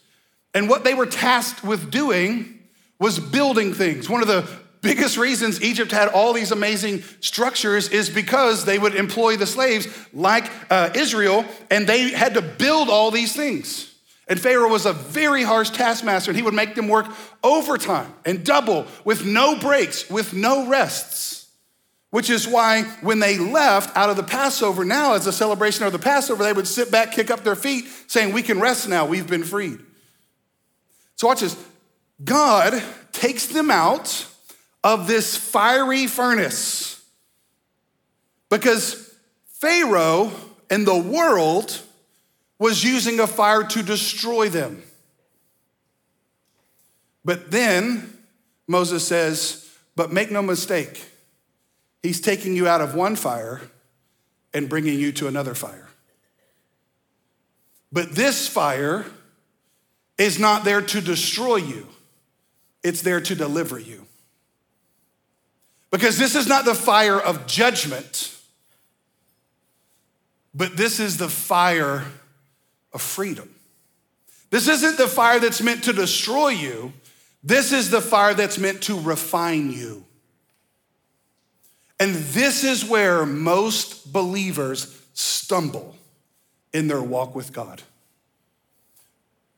And 0.53 0.69
what 0.69 0.83
they 0.83 0.93
were 0.93 1.07
tasked 1.07 1.63
with 1.63 1.91
doing 1.91 2.59
was 2.99 3.19
building 3.19 3.73
things. 3.73 4.09
One 4.09 4.21
of 4.21 4.27
the 4.27 4.47
biggest 4.81 5.17
reasons 5.17 5.61
Egypt 5.61 5.91
had 5.91 6.07
all 6.09 6.33
these 6.33 6.51
amazing 6.51 7.03
structures 7.19 7.89
is 7.89 8.09
because 8.09 8.65
they 8.65 8.79
would 8.79 8.95
employ 8.95 9.35
the 9.35 9.45
slaves 9.45 9.87
like 10.13 10.49
uh, 10.69 10.89
Israel, 10.95 11.45
and 11.69 11.87
they 11.87 12.09
had 12.09 12.35
to 12.35 12.41
build 12.41 12.89
all 12.89 13.11
these 13.11 13.35
things. 13.35 13.93
And 14.27 14.39
Pharaoh 14.39 14.69
was 14.69 14.85
a 14.85 14.93
very 14.93 15.43
harsh 15.43 15.71
taskmaster, 15.71 16.31
and 16.31 16.37
he 16.37 16.43
would 16.43 16.53
make 16.53 16.75
them 16.75 16.87
work 16.87 17.07
overtime 17.43 18.13
and 18.25 18.45
double 18.45 18.85
with 19.03 19.25
no 19.25 19.57
breaks, 19.57 20.09
with 20.09 20.33
no 20.33 20.67
rests. 20.67 21.47
Which 22.11 22.31
is 22.31 22.47
why 22.47 22.83
when 23.01 23.19
they 23.19 23.37
left 23.37 23.95
out 23.95 24.09
of 24.09 24.15
the 24.15 24.23
Passover, 24.23 24.83
now 24.83 25.13
as 25.13 25.27
a 25.27 25.31
celebration 25.31 25.85
of 25.85 25.91
the 25.91 25.99
Passover, 25.99 26.43
they 26.43 26.53
would 26.53 26.67
sit 26.67 26.91
back, 26.91 27.11
kick 27.11 27.29
up 27.29 27.43
their 27.43 27.55
feet, 27.55 27.85
saying, 28.07 28.33
We 28.33 28.41
can 28.41 28.59
rest 28.59 28.89
now, 28.89 29.05
we've 29.05 29.27
been 29.27 29.43
freed. 29.43 29.79
So 31.15 31.27
watch 31.27 31.41
this. 31.41 31.55
God 32.23 32.81
takes 33.11 33.47
them 33.47 33.69
out 33.69 34.25
of 34.83 35.07
this 35.07 35.35
fiery 35.35 36.07
furnace 36.07 37.03
because 38.49 39.13
Pharaoh 39.59 40.31
and 40.69 40.85
the 40.85 40.97
world 40.97 41.81
was 42.57 42.83
using 42.83 43.19
a 43.19 43.27
fire 43.27 43.63
to 43.63 43.83
destroy 43.83 44.49
them. 44.49 44.83
But 47.23 47.51
then 47.51 48.17
Moses 48.67 49.05
says, 49.07 49.69
But 49.95 50.11
make 50.11 50.31
no 50.31 50.41
mistake, 50.41 51.03
he's 52.01 52.21
taking 52.21 52.55
you 52.55 52.67
out 52.67 52.81
of 52.81 52.95
one 52.95 53.15
fire 53.15 53.61
and 54.53 54.69
bringing 54.69 54.99
you 54.99 55.11
to 55.13 55.27
another 55.27 55.53
fire. 55.53 55.87
But 57.91 58.13
this 58.13 58.47
fire 58.47 59.05
is 60.17 60.39
not 60.39 60.63
there 60.63 60.81
to 60.81 61.01
destroy 61.01 61.57
you, 61.57 61.87
it's 62.83 63.01
there 63.01 63.21
to 63.21 63.35
deliver 63.35 63.79
you. 63.79 64.05
Because 65.91 66.17
this 66.17 66.35
is 66.35 66.47
not 66.47 66.65
the 66.65 66.75
fire 66.75 67.19
of 67.19 67.47
judgment, 67.47 68.35
but 70.53 70.77
this 70.77 70.99
is 70.99 71.17
the 71.17 71.29
fire 71.29 72.05
of 72.93 73.01
freedom. 73.01 73.49
This 74.49 74.67
isn't 74.67 74.97
the 74.97 75.07
fire 75.07 75.39
that's 75.39 75.61
meant 75.61 75.83
to 75.85 75.93
destroy 75.93 76.49
you. 76.49 76.93
This 77.43 77.71
is 77.71 77.89
the 77.89 78.01
fire 78.01 78.33
that's 78.33 78.57
meant 78.57 78.83
to 78.83 78.99
refine 78.99 79.71
you. 79.71 80.05
And 81.99 82.15
this 82.15 82.63
is 82.63 82.85
where 82.85 83.25
most 83.25 84.11
believers 84.11 84.99
stumble 85.13 85.95
in 86.73 86.87
their 86.87 87.01
walk 87.01 87.35
with 87.35 87.51
God. 87.51 87.81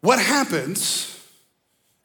What 0.02 0.20
happens 0.20 1.20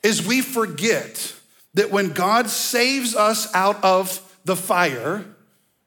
is 0.03 0.27
we 0.27 0.43
forget 0.43 1.35
that 1.77 1.91
when 1.91 2.09
God 2.12 2.49
saves 2.49 3.15
us 3.15 3.55
out 3.55 3.83
of 3.85 4.21
the 4.47 4.57
fire, 4.57 5.25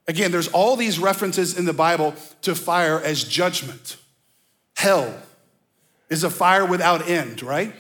again, 0.08 0.32
there's 0.32 0.48
all 0.48 0.76
these 0.76 1.00
references 1.00 1.58
in 1.58 1.66
the 1.66 1.74
Bible 1.74 2.14
to 2.44 2.54
fire 2.54 3.02
as 3.02 3.24
judgment. 3.24 3.98
Hell 4.76 5.14
is 6.08 6.24
a 6.24 6.30
fire 6.30 6.64
without 6.64 7.10
end, 7.10 7.42
right? 7.42 7.74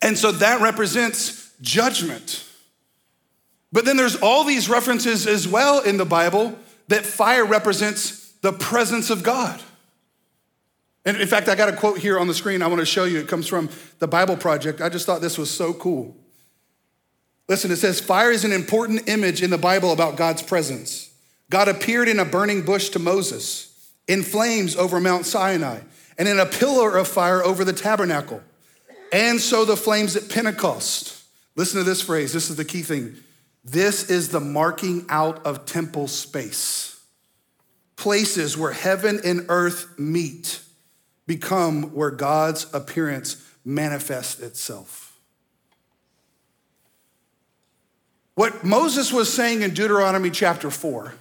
And 0.00 0.16
so 0.16 0.32
that 0.32 0.62
represents 0.62 1.52
judgment. 1.60 2.44
But 3.70 3.84
then 3.84 3.98
there's 3.98 4.16
all 4.16 4.44
these 4.44 4.70
references 4.70 5.26
as 5.26 5.46
well 5.46 5.80
in 5.80 5.98
the 5.98 6.06
Bible 6.06 6.58
that 6.88 7.04
fire 7.04 7.44
represents 7.44 8.32
the 8.40 8.52
presence 8.52 9.10
of 9.10 9.22
God. 9.22 9.60
And 11.04 11.18
in 11.18 11.28
fact, 11.28 11.48
I 11.48 11.54
got 11.54 11.68
a 11.68 11.76
quote 11.76 11.98
here 11.98 12.18
on 12.18 12.28
the 12.28 12.34
screen 12.34 12.62
I 12.62 12.66
want 12.66 12.80
to 12.80 12.86
show 12.86 13.04
you. 13.04 13.20
It 13.20 13.28
comes 13.28 13.46
from 13.46 13.68
the 13.98 14.08
Bible 14.08 14.38
Project. 14.38 14.80
I 14.80 14.88
just 14.88 15.04
thought 15.04 15.20
this 15.20 15.36
was 15.36 15.50
so 15.50 15.74
cool. 15.74 16.16
Listen, 17.52 17.70
it 17.70 17.76
says, 17.76 18.00
Fire 18.00 18.30
is 18.30 18.46
an 18.46 18.52
important 18.52 19.10
image 19.10 19.42
in 19.42 19.50
the 19.50 19.58
Bible 19.58 19.92
about 19.92 20.16
God's 20.16 20.42
presence. 20.42 21.12
God 21.50 21.68
appeared 21.68 22.08
in 22.08 22.18
a 22.18 22.24
burning 22.24 22.62
bush 22.62 22.88
to 22.88 22.98
Moses, 22.98 23.92
in 24.08 24.22
flames 24.22 24.74
over 24.74 24.98
Mount 24.98 25.26
Sinai, 25.26 25.80
and 26.16 26.26
in 26.26 26.40
a 26.40 26.46
pillar 26.46 26.96
of 26.96 27.06
fire 27.06 27.44
over 27.44 27.62
the 27.62 27.74
tabernacle. 27.74 28.40
And 29.12 29.38
so 29.38 29.66
the 29.66 29.76
flames 29.76 30.16
at 30.16 30.30
Pentecost. 30.30 31.24
Listen 31.54 31.76
to 31.76 31.84
this 31.84 32.00
phrase. 32.00 32.32
This 32.32 32.48
is 32.48 32.56
the 32.56 32.64
key 32.64 32.80
thing. 32.80 33.16
This 33.62 34.08
is 34.08 34.30
the 34.30 34.40
marking 34.40 35.04
out 35.10 35.44
of 35.44 35.66
temple 35.66 36.08
space, 36.08 37.04
places 37.96 38.56
where 38.56 38.72
heaven 38.72 39.20
and 39.26 39.44
earth 39.50 39.98
meet 39.98 40.62
become 41.26 41.94
where 41.94 42.12
God's 42.12 42.72
appearance 42.72 43.46
manifests 43.62 44.40
itself. 44.40 45.01
What 48.34 48.64
Moses 48.64 49.12
was 49.12 49.32
saying 49.32 49.62
in 49.62 49.74
Deuteronomy 49.74 50.30
chapter 50.30 50.70
4 50.70 51.14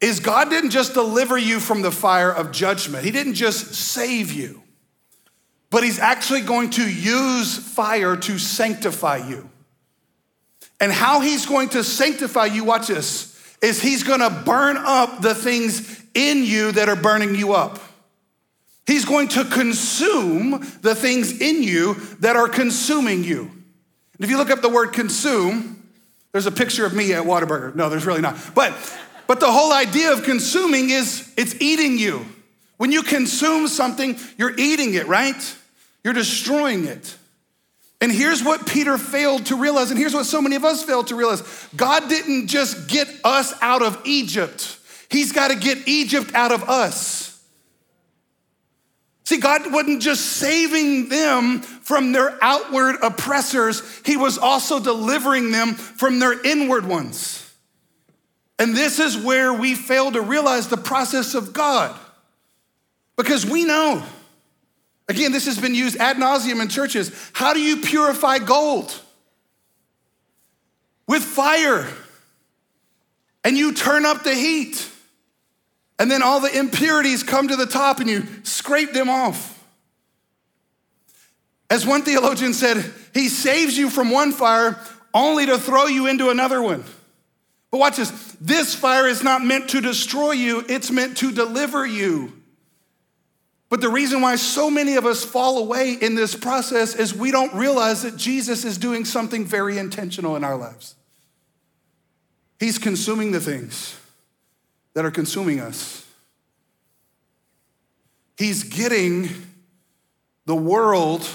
is 0.00 0.20
God 0.20 0.50
didn't 0.50 0.70
just 0.70 0.92
deliver 0.92 1.38
you 1.38 1.58
from 1.58 1.80
the 1.82 1.90
fire 1.90 2.30
of 2.30 2.52
judgment, 2.52 3.04
He 3.04 3.10
didn't 3.10 3.34
just 3.34 3.74
save 3.74 4.32
you, 4.32 4.62
but 5.70 5.82
He's 5.82 5.98
actually 5.98 6.42
going 6.42 6.70
to 6.70 6.88
use 6.88 7.58
fire 7.58 8.16
to 8.16 8.38
sanctify 8.38 9.28
you. 9.28 9.48
And 10.78 10.92
how 10.92 11.20
He's 11.20 11.46
going 11.46 11.70
to 11.70 11.82
sanctify 11.82 12.46
you, 12.46 12.64
watch 12.64 12.88
this, 12.88 13.32
is 13.62 13.80
He's 13.80 14.02
gonna 14.02 14.42
burn 14.44 14.76
up 14.76 15.22
the 15.22 15.34
things 15.34 16.02
in 16.12 16.44
you 16.44 16.72
that 16.72 16.90
are 16.90 16.96
burning 16.96 17.34
you 17.34 17.54
up. 17.54 17.78
He's 18.86 19.06
going 19.06 19.28
to 19.28 19.44
consume 19.44 20.64
the 20.82 20.94
things 20.94 21.40
in 21.40 21.62
you 21.62 21.94
that 22.20 22.36
are 22.36 22.48
consuming 22.48 23.24
you. 23.24 23.50
And 24.18 24.24
if 24.24 24.30
you 24.30 24.38
look 24.38 24.50
up 24.50 24.62
the 24.62 24.68
word 24.68 24.92
consume, 24.92 25.88
there's 26.32 26.46
a 26.46 26.52
picture 26.52 26.86
of 26.86 26.94
me 26.94 27.12
at 27.12 27.24
Whataburger. 27.24 27.74
No, 27.74 27.88
there's 27.88 28.06
really 28.06 28.20
not. 28.20 28.36
But 28.54 28.74
but 29.26 29.40
the 29.40 29.50
whole 29.50 29.72
idea 29.72 30.12
of 30.12 30.22
consuming 30.22 30.90
is 30.90 31.32
it's 31.36 31.60
eating 31.60 31.98
you. 31.98 32.24
When 32.76 32.92
you 32.92 33.02
consume 33.02 33.68
something, 33.68 34.18
you're 34.36 34.54
eating 34.56 34.94
it, 34.94 35.06
right? 35.08 35.56
You're 36.04 36.14
destroying 36.14 36.84
it. 36.84 37.16
And 38.00 38.12
here's 38.12 38.44
what 38.44 38.66
Peter 38.66 38.98
failed 38.98 39.46
to 39.46 39.56
realize, 39.56 39.90
and 39.90 39.98
here's 39.98 40.12
what 40.12 40.26
so 40.26 40.42
many 40.42 40.54
of 40.54 40.64
us 40.64 40.82
failed 40.82 41.06
to 41.08 41.16
realize 41.16 41.42
God 41.74 42.08
didn't 42.08 42.48
just 42.48 42.88
get 42.88 43.08
us 43.24 43.54
out 43.62 43.82
of 43.82 44.00
Egypt, 44.04 44.78
He's 45.08 45.32
got 45.32 45.48
to 45.48 45.56
get 45.56 45.88
Egypt 45.88 46.34
out 46.34 46.52
of 46.52 46.68
us. 46.68 47.35
See, 49.26 49.38
God 49.38 49.72
wasn't 49.72 50.00
just 50.00 50.24
saving 50.24 51.08
them 51.08 51.60
from 51.60 52.12
their 52.12 52.38
outward 52.40 52.94
oppressors, 53.02 53.82
He 54.04 54.16
was 54.16 54.38
also 54.38 54.78
delivering 54.78 55.50
them 55.50 55.74
from 55.74 56.20
their 56.20 56.40
inward 56.46 56.86
ones. 56.86 57.42
And 58.56 58.74
this 58.76 59.00
is 59.00 59.18
where 59.18 59.52
we 59.52 59.74
fail 59.74 60.12
to 60.12 60.20
realize 60.20 60.68
the 60.68 60.76
process 60.76 61.34
of 61.34 61.52
God. 61.52 61.98
Because 63.16 63.44
we 63.44 63.64
know, 63.64 64.00
again, 65.08 65.32
this 65.32 65.46
has 65.46 65.58
been 65.58 65.74
used 65.74 65.96
ad 65.96 66.18
nauseum 66.18 66.62
in 66.62 66.68
churches. 66.68 67.10
How 67.32 67.52
do 67.52 67.60
you 67.60 67.78
purify 67.78 68.38
gold? 68.38 68.94
With 71.08 71.24
fire. 71.24 71.88
And 73.42 73.56
you 73.56 73.74
turn 73.74 74.06
up 74.06 74.22
the 74.22 74.34
heat. 74.34 74.88
And 75.98 76.10
then 76.10 76.22
all 76.22 76.40
the 76.40 76.56
impurities 76.56 77.22
come 77.22 77.48
to 77.48 77.56
the 77.56 77.66
top 77.66 78.00
and 78.00 78.08
you 78.08 78.24
scrape 78.42 78.92
them 78.92 79.08
off. 79.08 79.52
As 81.70 81.86
one 81.86 82.02
theologian 82.02 82.52
said, 82.52 82.84
he 83.14 83.28
saves 83.28 83.76
you 83.76 83.90
from 83.90 84.10
one 84.10 84.32
fire 84.32 84.78
only 85.14 85.46
to 85.46 85.58
throw 85.58 85.86
you 85.86 86.06
into 86.06 86.30
another 86.30 86.62
one. 86.62 86.84
But 87.70 87.78
watch 87.78 87.96
this 87.96 88.10
this 88.40 88.74
fire 88.74 89.08
is 89.08 89.22
not 89.22 89.42
meant 89.42 89.70
to 89.70 89.80
destroy 89.80 90.32
you, 90.32 90.64
it's 90.68 90.90
meant 90.90 91.16
to 91.18 91.32
deliver 91.32 91.86
you. 91.86 92.32
But 93.68 93.80
the 93.80 93.88
reason 93.88 94.20
why 94.20 94.36
so 94.36 94.70
many 94.70 94.94
of 94.94 95.06
us 95.06 95.24
fall 95.24 95.58
away 95.58 95.94
in 95.94 96.14
this 96.14 96.36
process 96.36 96.94
is 96.94 97.14
we 97.14 97.32
don't 97.32 97.52
realize 97.54 98.02
that 98.02 98.16
Jesus 98.16 98.64
is 98.64 98.78
doing 98.78 99.04
something 99.04 99.44
very 99.44 99.78
intentional 99.78 100.36
in 100.36 100.44
our 100.44 100.56
lives. 100.56 100.94
He's 102.60 102.78
consuming 102.78 103.32
the 103.32 103.40
things 103.40 103.98
that 104.96 105.04
are 105.04 105.10
consuming 105.10 105.60
us. 105.60 106.06
He's 108.38 108.64
getting 108.64 109.28
the 110.46 110.56
world 110.56 111.28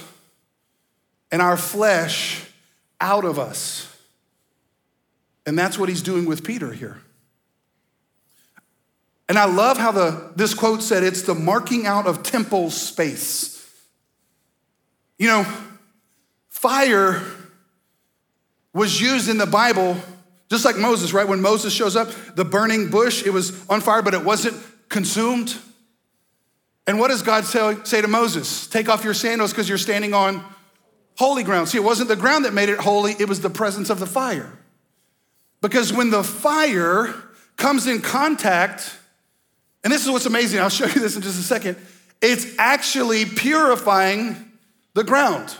and 1.31 1.43
our 1.43 1.57
flesh 1.57 2.43
out 2.99 3.23
of 3.23 3.37
us. 3.37 3.87
And 5.45 5.59
that's 5.59 5.77
what 5.77 5.89
he's 5.89 6.01
doing 6.01 6.25
with 6.25 6.43
Peter 6.43 6.73
here. 6.73 7.03
And 9.29 9.37
I 9.37 9.45
love 9.45 9.77
how 9.77 9.91
the, 9.91 10.31
this 10.35 10.55
quote 10.55 10.81
said 10.81 11.03
it's 11.03 11.21
the 11.21 11.35
marking 11.35 11.85
out 11.85 12.07
of 12.07 12.23
temple 12.23 12.71
space. 12.71 13.63
You 15.19 15.27
know, 15.27 15.45
fire 16.49 17.21
was 18.73 18.99
used 18.99 19.29
in 19.29 19.37
the 19.37 19.45
Bible 19.45 19.97
just 20.51 20.65
like 20.65 20.75
Moses, 20.75 21.13
right? 21.13 21.25
When 21.25 21.41
Moses 21.41 21.71
shows 21.71 21.95
up, 21.95 22.11
the 22.35 22.43
burning 22.43 22.89
bush, 22.89 23.25
it 23.25 23.29
was 23.29 23.65
on 23.69 23.79
fire, 23.79 24.01
but 24.01 24.13
it 24.13 24.25
wasn't 24.25 24.61
consumed. 24.89 25.55
And 26.85 26.99
what 26.99 27.07
does 27.07 27.21
God 27.21 27.45
say, 27.45 28.01
to 28.01 28.07
Moses? 28.09 28.67
Take 28.67 28.89
off 28.89 29.05
your 29.05 29.13
sandals 29.13 29.51
because 29.51 29.69
you're 29.69 29.77
standing 29.77 30.13
on 30.13 30.43
holy 31.17 31.43
ground. 31.43 31.69
See, 31.69 31.77
it 31.77 31.85
wasn't 31.85 32.09
the 32.09 32.17
ground 32.17 32.43
that 32.43 32.53
made 32.53 32.67
it 32.67 32.79
holy, 32.79 33.13
it 33.17 33.29
was 33.29 33.39
the 33.39 33.49
presence 33.49 33.89
of 33.89 33.99
the 33.99 34.05
fire. 34.05 34.51
Because 35.61 35.93
when 35.93 36.09
the 36.09 36.21
fire 36.21 37.13
comes 37.55 37.87
in 37.87 38.01
contact, 38.01 38.93
and 39.85 39.93
this 39.93 40.03
is 40.03 40.11
what's 40.11 40.25
amazing, 40.25 40.59
I'll 40.59 40.67
show 40.67 40.85
you 40.85 40.99
this 40.99 41.15
in 41.15 41.21
just 41.21 41.39
a 41.39 41.43
second, 41.43 41.77
it's 42.21 42.57
actually 42.59 43.23
purifying 43.23 44.51
the 44.95 45.05
ground. 45.05 45.55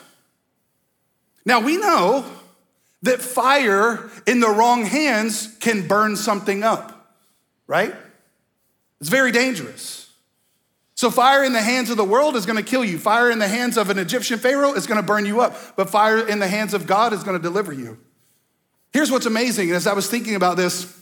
Now 1.46 1.62
we 1.62 1.78
know 1.78 2.26
that 3.04 3.22
fire 3.22 4.10
in 4.28 4.40
the 4.40 4.50
wrong 4.50 4.86
hands 4.86 5.56
can 5.60 5.88
burn 5.88 6.16
something 6.16 6.64
up, 6.64 7.16
right? 7.68 7.96
It's 9.00 9.10
very 9.10 9.32
dangerous. 9.32 10.10
So, 10.94 11.10
fire 11.10 11.44
in 11.44 11.54
the 11.54 11.62
hands 11.62 11.90
of 11.90 11.98
the 11.98 12.04
world 12.04 12.36
is 12.36 12.46
gonna 12.46 12.62
kill 12.62 12.86
you. 12.86 13.00
Fire 13.00 13.32
in 13.32 13.40
the 13.40 13.48
hands 13.48 13.76
of 13.76 13.90
an 13.90 13.98
Egyptian 13.98 14.38
Pharaoh 14.38 14.74
is 14.74 14.86
gonna 14.86 15.02
burn 15.02 15.26
you 15.26 15.42
up. 15.42 15.76
But 15.76 15.90
fire 15.90 16.20
in 16.20 16.38
the 16.38 16.48
hands 16.48 16.76
of 16.76 16.86
God 16.86 17.12
is 17.12 17.24
gonna 17.24 17.40
deliver 17.40 17.74
you. 17.74 17.98
Here's 18.94 19.10
what's 19.10 19.26
amazing 19.26 19.72
as 19.72 19.88
I 19.88 19.94
was 19.94 20.08
thinking 20.08 20.36
about 20.36 20.58
this 20.58 21.01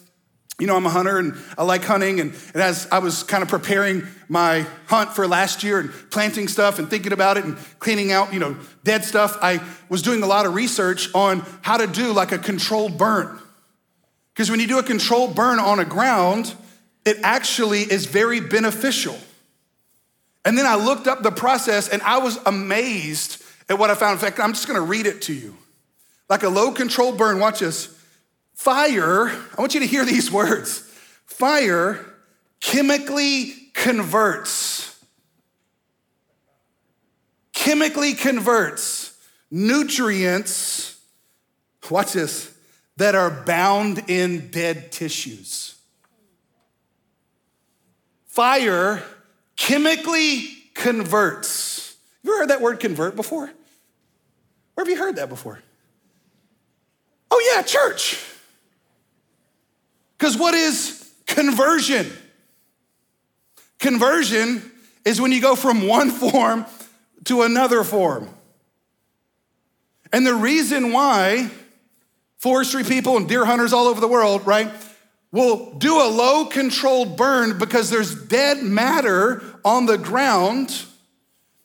you 0.59 0.67
know, 0.67 0.75
I'm 0.75 0.85
a 0.85 0.89
hunter 0.89 1.17
and 1.17 1.35
I 1.57 1.63
like 1.63 1.83
hunting. 1.83 2.19
And, 2.19 2.33
and, 2.53 2.61
as 2.61 2.87
I 2.91 2.99
was 2.99 3.23
kind 3.23 3.41
of 3.41 3.49
preparing 3.49 4.07
my 4.27 4.65
hunt 4.87 5.11
for 5.11 5.27
last 5.27 5.63
year 5.63 5.79
and 5.79 5.91
planting 6.11 6.47
stuff 6.47 6.79
and 6.79 6.89
thinking 6.89 7.13
about 7.13 7.37
it 7.37 7.45
and 7.45 7.57
cleaning 7.79 8.11
out, 8.11 8.33
you 8.33 8.39
know, 8.39 8.57
dead 8.83 9.03
stuff, 9.03 9.37
I 9.41 9.61
was 9.89 10.01
doing 10.01 10.23
a 10.23 10.27
lot 10.27 10.45
of 10.45 10.53
research 10.53 11.13
on 11.15 11.45
how 11.61 11.77
to 11.77 11.87
do 11.87 12.11
like 12.11 12.31
a 12.31 12.37
controlled 12.37 12.97
burn. 12.97 13.39
Because 14.33 14.51
when 14.51 14.59
you 14.59 14.67
do 14.67 14.79
a 14.79 14.83
controlled 14.83 15.35
burn 15.35 15.59
on 15.59 15.79
a 15.79 15.85
ground, 15.85 16.53
it 17.05 17.17
actually 17.23 17.81
is 17.81 18.05
very 18.05 18.39
beneficial. 18.39 19.17
And 20.45 20.57
then 20.57 20.65
I 20.65 20.75
looked 20.75 21.07
up 21.07 21.23
the 21.23 21.31
process 21.31 21.89
and 21.89 22.01
I 22.03 22.19
was 22.19 22.37
amazed 22.45 23.43
at 23.67 23.77
what 23.77 23.89
I 23.89 23.95
found. 23.95 24.13
In 24.13 24.19
fact, 24.19 24.39
I'm 24.39 24.53
just 24.53 24.67
gonna 24.67 24.81
read 24.81 25.05
it 25.05 25.21
to 25.23 25.33
you. 25.33 25.57
Like 26.29 26.43
a 26.43 26.49
low 26.49 26.71
controlled 26.71 27.17
burn, 27.17 27.39
watch 27.39 27.59
this. 27.59 27.98
Fire, 28.59 29.29
I 29.29 29.55
want 29.61 29.73
you 29.73 29.79
to 29.79 29.85
hear 29.85 30.03
these 30.03 30.29
words. 30.33 30.79
Fire 31.25 32.05
chemically 32.59 33.53
converts, 33.73 35.01
chemically 37.53 38.15
converts 38.15 39.17
nutrients, 39.49 40.99
watch 41.89 42.11
this, 42.11 42.53
that 42.97 43.15
are 43.15 43.31
bound 43.31 44.03
in 44.09 44.51
dead 44.51 44.91
tissues. 44.91 45.79
Fire 48.27 49.01
chemically 49.55 50.49
converts. 50.73 51.95
You 52.23 52.33
ever 52.33 52.41
heard 52.41 52.49
that 52.49 52.59
word 52.59 52.81
convert 52.81 53.15
before? 53.15 53.49
Where 54.73 54.85
have 54.85 54.89
you 54.89 54.97
heard 54.97 55.15
that 55.15 55.29
before? 55.29 55.61
Oh, 57.31 57.53
yeah, 57.55 57.61
church. 57.61 58.25
Because 60.19 60.37
what 60.37 60.53
is 60.53 61.09
conversion? 61.25 62.11
Conversion 63.79 64.69
is 65.05 65.21
when 65.21 65.31
you 65.31 65.41
go 65.41 65.55
from 65.55 65.87
one 65.87 66.11
form 66.11 66.65
to 67.23 67.43
another 67.43 67.85
form. 67.85 68.27
And 70.11 70.27
the 70.27 70.33
reason 70.35 70.91
why 70.91 71.49
forestry 72.37 72.83
people 72.83 73.15
and 73.15 73.29
deer 73.29 73.45
hunters 73.45 73.71
all 73.71 73.87
over 73.87 74.01
the 74.01 74.09
world, 74.09 74.45
right, 74.45 74.69
will 75.31 75.77
do 75.77 76.01
a 76.01 76.09
low 76.09 76.45
controlled 76.45 77.15
burn 77.15 77.57
because 77.57 77.89
there's 77.89 78.13
dead 78.13 78.61
matter 78.61 79.41
on 79.63 79.85
the 79.85 79.97
ground. 79.97 80.83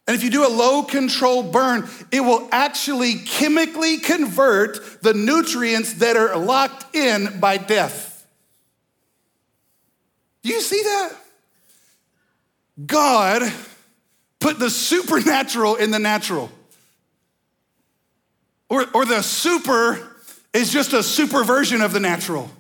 And 0.06 0.14
if 0.14 0.22
you 0.22 0.30
do 0.30 0.46
a 0.46 0.48
low 0.48 0.84
controlled 0.84 1.50
burn, 1.50 1.88
it 2.12 2.20
will 2.20 2.48
actually 2.52 3.14
chemically 3.14 3.98
convert 3.98 5.02
the 5.02 5.14
nutrients 5.14 5.94
that 5.94 6.16
are 6.16 6.36
locked 6.36 6.94
in 6.94 7.40
by 7.40 7.56
death. 7.56 8.13
Do 10.44 10.50
you 10.50 10.60
see 10.60 10.80
that? 10.82 11.12
God 12.86 13.52
put 14.40 14.58
the 14.58 14.70
supernatural 14.70 15.76
in 15.76 15.90
the 15.90 15.98
natural. 15.98 16.50
Or, 18.68 18.84
or 18.92 19.04
the 19.06 19.22
super 19.22 20.16
is 20.52 20.70
just 20.70 20.92
a 20.92 21.02
super 21.02 21.44
version 21.44 21.80
of 21.80 21.92
the 21.92 22.00
natural. 22.00 22.50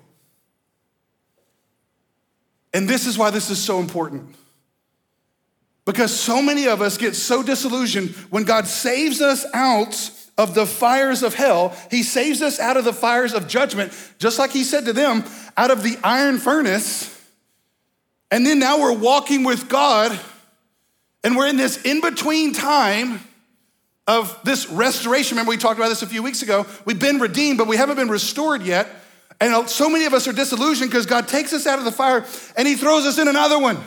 And 2.72 2.88
this 2.88 3.06
is 3.06 3.18
why 3.18 3.30
this 3.30 3.50
is 3.50 3.62
so 3.62 3.78
important. 3.78 4.34
Because 5.84 6.18
so 6.18 6.40
many 6.40 6.66
of 6.66 6.80
us 6.80 6.96
get 6.96 7.14
so 7.14 7.42
disillusioned 7.42 8.10
when 8.30 8.44
God 8.44 8.66
saves 8.66 9.20
us 9.20 9.44
out 9.52 10.10
of 10.38 10.54
the 10.54 10.66
fires 10.66 11.22
of 11.22 11.34
hell. 11.34 11.76
He 11.90 12.02
saves 12.02 12.40
us 12.42 12.58
out 12.58 12.76
of 12.76 12.84
the 12.84 12.92
fires 12.92 13.34
of 13.34 13.46
judgment, 13.46 13.92
just 14.18 14.38
like 14.38 14.50
He 14.50 14.64
said 14.64 14.86
to 14.86 14.92
them, 14.92 15.24
out 15.56 15.70
of 15.70 15.82
the 15.82 15.98
iron 16.02 16.38
furnace. 16.38 17.13
And 18.34 18.44
then 18.44 18.58
now 18.58 18.80
we're 18.80 18.98
walking 18.98 19.44
with 19.44 19.68
God, 19.68 20.18
and 21.22 21.36
we're 21.36 21.46
in 21.46 21.56
this 21.56 21.80
in 21.84 22.00
between 22.00 22.52
time 22.52 23.20
of 24.08 24.36
this 24.42 24.68
restoration. 24.68 25.36
Remember, 25.36 25.50
we 25.50 25.56
talked 25.56 25.78
about 25.78 25.88
this 25.88 26.02
a 26.02 26.08
few 26.08 26.20
weeks 26.20 26.42
ago. 26.42 26.66
We've 26.84 26.98
been 26.98 27.20
redeemed, 27.20 27.58
but 27.58 27.68
we 27.68 27.76
haven't 27.76 27.94
been 27.94 28.08
restored 28.08 28.62
yet. 28.62 28.88
And 29.40 29.54
uh, 29.54 29.66
so 29.66 29.88
many 29.88 30.06
of 30.06 30.14
us 30.14 30.26
are 30.26 30.32
disillusioned 30.32 30.90
because 30.90 31.06
God 31.06 31.28
takes 31.28 31.52
us 31.52 31.64
out 31.64 31.78
of 31.78 31.84
the 31.84 31.92
fire 31.92 32.26
and 32.56 32.66
He 32.66 32.74
throws 32.74 33.06
us 33.06 33.20
in 33.20 33.28
another 33.28 33.56
one. 33.56 33.76
And 33.76 33.84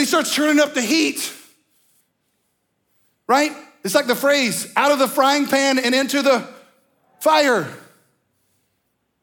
He 0.00 0.04
starts 0.04 0.34
turning 0.34 0.58
up 0.58 0.74
the 0.74 0.82
heat, 0.82 1.32
right? 3.28 3.52
It's 3.84 3.94
like 3.94 4.08
the 4.08 4.16
phrase 4.16 4.72
out 4.74 4.90
of 4.90 4.98
the 4.98 5.06
frying 5.06 5.46
pan 5.46 5.78
and 5.78 5.94
into 5.94 6.20
the 6.20 6.48
fire. 7.20 7.72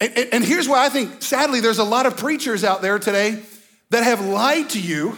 And, 0.01 0.17
and 0.33 0.43
here's 0.43 0.67
why 0.67 0.83
I 0.83 0.89
think, 0.89 1.21
sadly, 1.21 1.61
there's 1.61 1.77
a 1.77 1.83
lot 1.83 2.07
of 2.07 2.17
preachers 2.17 2.63
out 2.63 2.81
there 2.81 2.97
today 2.97 3.41
that 3.91 4.03
have 4.03 4.25
lied 4.25 4.71
to 4.71 4.81
you. 4.81 5.15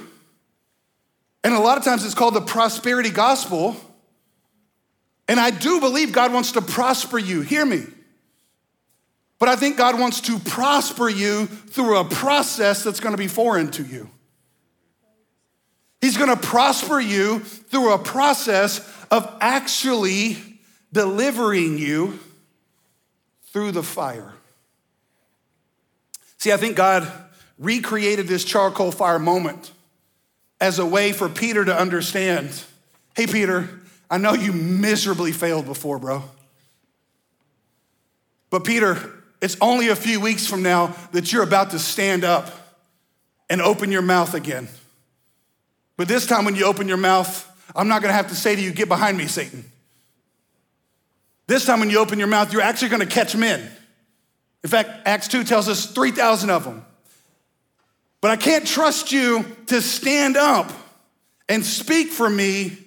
And 1.43 1.53
a 1.53 1.59
lot 1.59 1.77
of 1.77 1.85
times 1.85 2.05
it's 2.05 2.13
called 2.13 2.33
the 2.33 2.41
prosperity 2.41 3.09
gospel. 3.09 3.77
And 5.27 5.39
I 5.39 5.51
do 5.51 5.79
believe 5.79 6.11
God 6.11 6.33
wants 6.33 6.51
to 6.51 6.61
prosper 6.61 7.17
you. 7.17 7.41
Hear 7.41 7.65
me. 7.65 7.83
But 9.39 9.49
I 9.49 9.55
think 9.55 9.77
God 9.77 9.99
wants 9.99 10.21
to 10.21 10.37
prosper 10.39 11.09
you 11.09 11.47
through 11.47 11.97
a 11.97 12.05
process 12.05 12.83
that's 12.83 12.99
going 12.99 13.13
to 13.13 13.17
be 13.17 13.27
foreign 13.27 13.71
to 13.71 13.83
you. 13.83 14.09
He's 16.01 16.17
going 16.17 16.29
to 16.29 16.35
prosper 16.35 16.99
you 16.99 17.39
through 17.39 17.93
a 17.93 17.97
process 17.97 18.79
of 19.09 19.33
actually 19.39 20.37
delivering 20.91 21.77
you 21.77 22.19
through 23.47 23.71
the 23.71 23.83
fire. 23.83 24.32
See, 26.43 26.51
I 26.51 26.57
think 26.57 26.75
God 26.75 27.09
recreated 27.57 28.27
this 28.27 28.43
charcoal 28.43 28.91
fire 28.91 29.17
moment 29.17 29.71
as 30.59 30.77
a 30.77 30.85
way 30.85 31.13
for 31.13 31.29
Peter 31.29 31.63
to 31.63 31.73
understand 31.73 32.61
hey, 33.15 33.27
Peter, 33.27 33.69
I 34.11 34.17
know 34.17 34.33
you 34.33 34.51
miserably 34.51 35.31
failed 35.31 35.65
before, 35.65 35.99
bro. 35.99 36.21
But, 38.49 38.65
Peter, 38.65 38.97
it's 39.41 39.55
only 39.61 39.87
a 39.87 39.95
few 39.95 40.19
weeks 40.19 40.45
from 40.45 40.63
now 40.63 40.93
that 41.13 41.31
you're 41.31 41.43
about 41.43 41.71
to 41.71 41.79
stand 41.79 42.25
up 42.25 42.51
and 43.49 43.61
open 43.61 43.89
your 43.89 44.01
mouth 44.01 44.33
again. 44.33 44.67
But 45.95 46.09
this 46.09 46.25
time, 46.25 46.43
when 46.43 46.57
you 46.57 46.65
open 46.65 46.89
your 46.89 46.97
mouth, 46.97 47.49
I'm 47.73 47.87
not 47.87 48.01
gonna 48.01 48.15
have 48.15 48.27
to 48.27 48.35
say 48.35 48.53
to 48.53 48.61
you, 48.61 48.73
Get 48.73 48.89
behind 48.89 49.17
me, 49.17 49.27
Satan. 49.27 49.63
This 51.47 51.65
time, 51.65 51.79
when 51.79 51.89
you 51.89 51.99
open 51.99 52.19
your 52.19 52.27
mouth, 52.27 52.51
you're 52.51 52.61
actually 52.61 52.89
gonna 52.89 53.05
catch 53.05 53.33
men. 53.33 53.71
In 54.63 54.69
fact, 54.69 54.89
Acts 55.05 55.27
2 55.27 55.43
tells 55.43 55.67
us 55.67 55.85
3,000 55.85 56.49
of 56.49 56.63
them. 56.63 56.85
But 58.21 58.31
I 58.31 58.37
can't 58.37 58.65
trust 58.65 59.11
you 59.11 59.45
to 59.67 59.81
stand 59.81 60.37
up 60.37 60.71
and 61.49 61.65
speak 61.65 62.09
for 62.09 62.29
me 62.29 62.77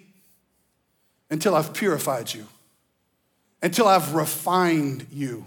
until 1.31 1.55
I've 1.55 1.75
purified 1.75 2.33
you, 2.33 2.47
until 3.62 3.87
I've 3.87 4.15
refined 4.15 5.07
you. 5.12 5.47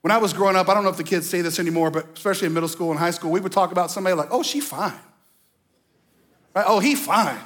When 0.00 0.10
I 0.10 0.18
was 0.18 0.32
growing 0.32 0.56
up, 0.56 0.68
I 0.68 0.74
don't 0.74 0.82
know 0.82 0.90
if 0.90 0.96
the 0.96 1.04
kids 1.04 1.28
say 1.28 1.42
this 1.42 1.60
anymore, 1.60 1.90
but 1.90 2.06
especially 2.16 2.46
in 2.46 2.54
middle 2.54 2.68
school 2.68 2.90
and 2.90 2.98
high 2.98 3.10
school, 3.12 3.30
we 3.30 3.40
would 3.40 3.52
talk 3.52 3.70
about 3.70 3.90
somebody 3.90 4.16
like, 4.16 4.28
oh, 4.32 4.42
she 4.42 4.60
fine. 4.60 4.92
Right? 6.54 6.64
Oh, 6.66 6.80
he 6.80 6.96
fine. 6.96 7.38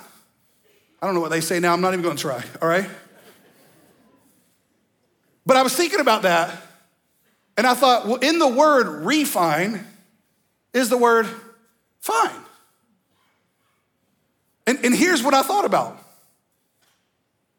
I 1.03 1.07
don't 1.07 1.15
know 1.15 1.21
what 1.21 1.31
they 1.31 1.41
say 1.43 1.61
now. 1.61 1.75
I'm 1.75 1.81
not 1.83 1.93
even 1.93 2.03
going 2.03 2.17
to 2.17 2.23
try, 2.23 2.43
all 2.63 2.69
right? 2.69 2.89
But 5.45 5.57
I 5.57 5.63
was 5.63 5.75
thinking 5.75 6.01
about 6.01 6.23
that 6.23 6.51
and 7.57 7.67
I 7.67 7.75
thought, 7.75 8.07
well, 8.07 8.17
in 8.17 8.39
the 8.39 8.49
word 8.49 9.05
refine 9.05 9.87
is 10.73 10.89
the 10.89 10.97
word 10.97 11.27
fine. 12.01 12.31
And, 14.67 14.79
and 14.85 14.95
here's 14.95 15.23
what 15.23 15.35
I 15.35 15.43
thought 15.43 15.65
about. 15.65 15.99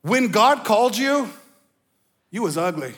When 0.02 0.30
God 0.30 0.66
called 0.66 0.98
you, 0.98 1.30
you 2.32 2.42
was 2.42 2.58
ugly. 2.58 2.94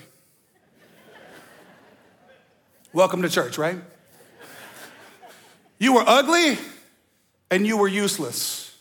Welcome 2.94 3.22
to 3.24 3.30
church, 3.30 3.58
right? 3.58 3.78
You 5.78 5.94
were 5.94 6.04
ugly 6.08 6.58
and 7.52 7.68
you 7.68 7.78
were 7.78 7.88
useless. 7.88 8.74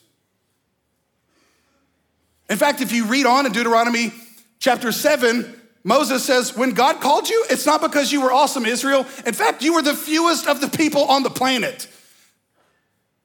In 2.49 2.57
fact, 2.57 2.81
if 2.81 2.93
you 2.93 3.07
read 3.07 3.27
on 3.27 3.47
in 3.47 3.53
Deuteronomy 3.53 4.13
chapter 4.61 4.93
7, 4.93 5.61
Moses 5.85 6.25
says, 6.25 6.57
When 6.57 6.71
God 6.71 7.01
called 7.01 7.29
you, 7.29 7.45
it's 7.51 7.67
not 7.67 7.83
because 7.83 8.11
you 8.11 8.23
were 8.23 8.33
awesome, 8.33 8.65
Israel. 8.65 9.07
In 9.27 9.35
fact, 9.35 9.63
you 9.63 9.75
were 9.75 9.83
the 9.83 9.95
fewest 9.95 10.47
of 10.47 10.61
the 10.61 10.69
people 10.69 11.05
on 11.05 11.23
the 11.23 11.31
planet. 11.31 11.87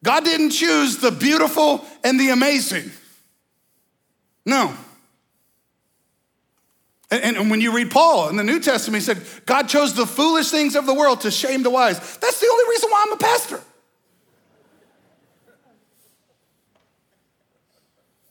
God 0.03 0.25
didn't 0.25 0.51
choose 0.51 0.97
the 0.97 1.11
beautiful 1.11 1.85
and 2.03 2.19
the 2.19 2.29
amazing. 2.29 2.91
No. 4.45 4.73
And, 7.11 7.37
and, 7.37 7.49
when 7.49 7.59
you 7.59 7.73
read 7.73 7.89
Paul 7.89 8.29
in 8.29 8.35
the 8.35 8.43
New 8.43 8.59
Testament, 8.59 9.01
he 9.01 9.05
said, 9.05 9.23
God 9.47 9.67
chose 9.67 9.95
the 9.95 10.05
foolish 10.05 10.51
things 10.51 10.75
of 10.75 10.85
the 10.85 10.93
world 10.93 11.21
to 11.21 11.31
shame 11.31 11.63
the 11.63 11.69
wise. 11.69 11.97
That's 11.97 12.39
the 12.39 12.47
only 12.47 12.69
reason 12.69 12.89
why 12.91 13.05
I'm 13.07 13.13
a 13.13 13.17
pastor. 13.17 13.61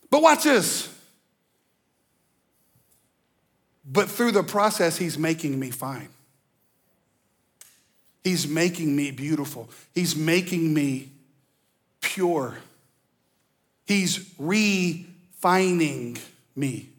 But 0.09 0.21
watch 0.21 0.43
this. 0.43 0.87
But 3.91 4.07
through 4.09 4.33
the 4.33 4.43
process, 4.43 4.97
he's 4.97 5.17
making 5.17 5.59
me 5.59 5.71
fine. 5.71 6.09
He's 8.23 8.47
making 8.47 8.95
me 8.95 9.09
beautiful. 9.09 9.69
He's 9.95 10.15
making 10.15 10.73
me 10.73 11.09
pure. 11.99 12.57
He's 13.85 14.31
refining 14.37 16.17
me. 16.55 16.89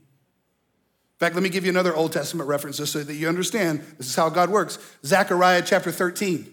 In 1.20 1.26
fact, 1.26 1.34
let 1.34 1.44
me 1.44 1.50
give 1.50 1.64
you 1.64 1.70
another 1.70 1.94
Old 1.94 2.12
Testament 2.12 2.48
reference 2.48 2.78
just 2.78 2.92
so 2.92 3.04
that 3.04 3.14
you 3.14 3.28
understand 3.28 3.80
this 3.98 4.08
is 4.08 4.16
how 4.16 4.28
God 4.28 4.50
works. 4.50 4.78
Zechariah 5.04 5.62
chapter 5.64 5.92
13, 5.92 6.52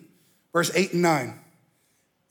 verse 0.54 0.70
8 0.76 0.94
and 0.94 1.02
9. 1.02 1.40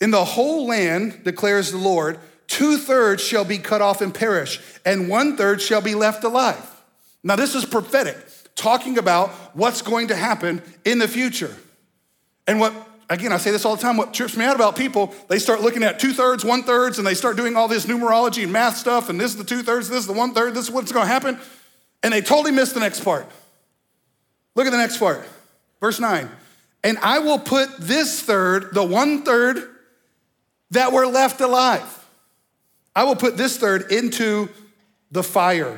In 0.00 0.10
the 0.10 0.24
whole 0.24 0.66
land, 0.66 1.24
declares 1.24 1.72
the 1.72 1.78
Lord, 1.78 2.18
two 2.46 2.76
thirds 2.76 3.22
shall 3.22 3.46
be 3.46 3.58
cut 3.58 3.80
off 3.80 4.02
and 4.02 4.14
perish, 4.14 4.60
and 4.84 5.08
one 5.08 5.36
third 5.36 5.62
shall 5.62 5.80
be 5.80 5.94
left 5.94 6.22
alive. 6.22 6.75
Now, 7.26 7.34
this 7.34 7.56
is 7.56 7.64
prophetic, 7.64 8.16
talking 8.54 8.98
about 8.98 9.30
what's 9.52 9.82
going 9.82 10.08
to 10.08 10.14
happen 10.14 10.62
in 10.84 11.00
the 11.00 11.08
future. 11.08 11.52
And 12.46 12.60
what, 12.60 12.72
again, 13.10 13.32
I 13.32 13.38
say 13.38 13.50
this 13.50 13.64
all 13.64 13.74
the 13.74 13.82
time, 13.82 13.96
what 13.96 14.14
trips 14.14 14.36
me 14.36 14.44
out 14.44 14.54
about 14.54 14.76
people, 14.76 15.12
they 15.26 15.40
start 15.40 15.60
looking 15.60 15.82
at 15.82 15.98
two 15.98 16.12
thirds, 16.12 16.44
one 16.44 16.62
thirds, 16.62 16.98
and 16.98 17.06
they 17.06 17.14
start 17.14 17.36
doing 17.36 17.56
all 17.56 17.66
this 17.66 17.86
numerology 17.86 18.44
and 18.44 18.52
math 18.52 18.76
stuff, 18.76 19.08
and 19.08 19.18
this 19.18 19.32
is 19.32 19.38
the 19.38 19.44
two 19.44 19.64
thirds, 19.64 19.88
this 19.88 19.98
is 19.98 20.06
the 20.06 20.12
one 20.12 20.34
third, 20.34 20.54
this 20.54 20.66
is 20.66 20.70
what's 20.70 20.92
going 20.92 21.04
to 21.04 21.12
happen, 21.12 21.36
and 22.04 22.14
they 22.14 22.20
totally 22.20 22.52
miss 22.52 22.72
the 22.72 22.78
next 22.78 23.00
part. 23.00 23.28
Look 24.54 24.68
at 24.68 24.70
the 24.70 24.78
next 24.78 24.98
part, 24.98 25.26
verse 25.80 25.98
9. 25.98 26.30
And 26.84 26.96
I 26.98 27.18
will 27.18 27.40
put 27.40 27.76
this 27.78 28.22
third, 28.22 28.72
the 28.72 28.84
one 28.84 29.24
third 29.24 29.68
that 30.70 30.92
were 30.92 31.08
left 31.08 31.40
alive. 31.40 32.06
I 32.94 33.02
will 33.02 33.16
put 33.16 33.36
this 33.36 33.56
third 33.56 33.90
into 33.90 34.48
the 35.10 35.24
fire 35.24 35.76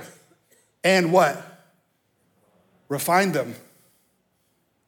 and 0.89 1.13
what? 1.13 1.37
Refine 2.89 3.33
them 3.33 3.55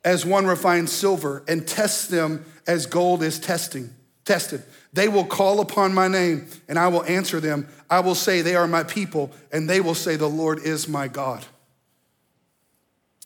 as 0.03 0.25
one 0.25 0.47
refines 0.47 0.91
silver 0.91 1.45
and 1.47 1.69
test 1.69 2.11
them 2.11 2.47
as 2.67 2.87
gold 2.87 3.23
is 3.23 3.39
testing, 3.39 3.91
tested. 4.25 4.63
They 4.95 5.09
will 5.09 5.27
call 5.27 5.61
upon 5.61 5.93
my 5.93 6.09
name 6.09 6.49
and 6.71 6.79
I 6.79 6.89
will 6.89 7.05
answer 7.05 7.39
them. 7.39 7.69
I 7.91 8.01
will 8.01 8.15
say 8.15 8.41
they 8.41 8.57
are 8.57 8.67
my 8.67 8.83
people 8.83 9.31
and 9.53 9.69
they 9.69 9.83
will 9.83 9.95
say 9.95 10.17
the 10.17 10.27
Lord 10.27 10.61
is 10.61 10.89
my 10.89 11.07
God. 11.07 11.45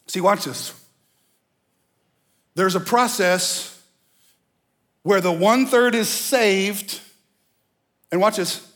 See, 0.09 0.21
watch 0.21 0.45
this. 0.45 0.75
There's 2.57 2.75
a 2.75 2.81
process 2.81 3.81
where 5.05 5.21
the 5.21 5.31
one 5.31 5.67
third 5.67 5.95
is 5.95 6.09
saved, 6.09 7.01
and 8.11 8.21
watch 8.21 8.37
this, 8.37 8.67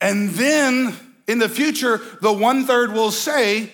and 0.00 0.30
then 0.30 1.05
in 1.26 1.38
the 1.38 1.48
future, 1.48 2.00
the 2.20 2.32
one 2.32 2.64
third 2.64 2.92
will 2.92 3.10
say, 3.10 3.70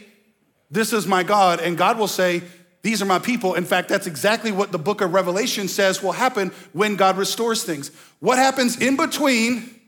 This 0.71 0.93
is 0.93 1.07
my 1.07 1.23
God, 1.23 1.61
and 1.61 1.77
God 1.77 1.99
will 1.99 2.09
say, 2.09 2.43
These 2.83 3.03
are 3.03 3.07
my 3.07 3.19
people. 3.19 3.55
In 3.55 3.65
fact, 3.65 3.89
that's 3.89 4.07
exactly 4.07 4.53
what 4.53 4.73
the 4.73 4.79
book 4.79 5.01
of 5.01 5.13
Revelation 5.13 5.69
says 5.69 6.03
will 6.03 6.13
happen 6.13 6.51
when 6.73 6.97
God 6.97 7.17
restores 7.17 7.63
things. 7.63 7.91
What 8.21 8.39
happens 8.39 8.81
in 8.81 8.97
between 8.97 9.81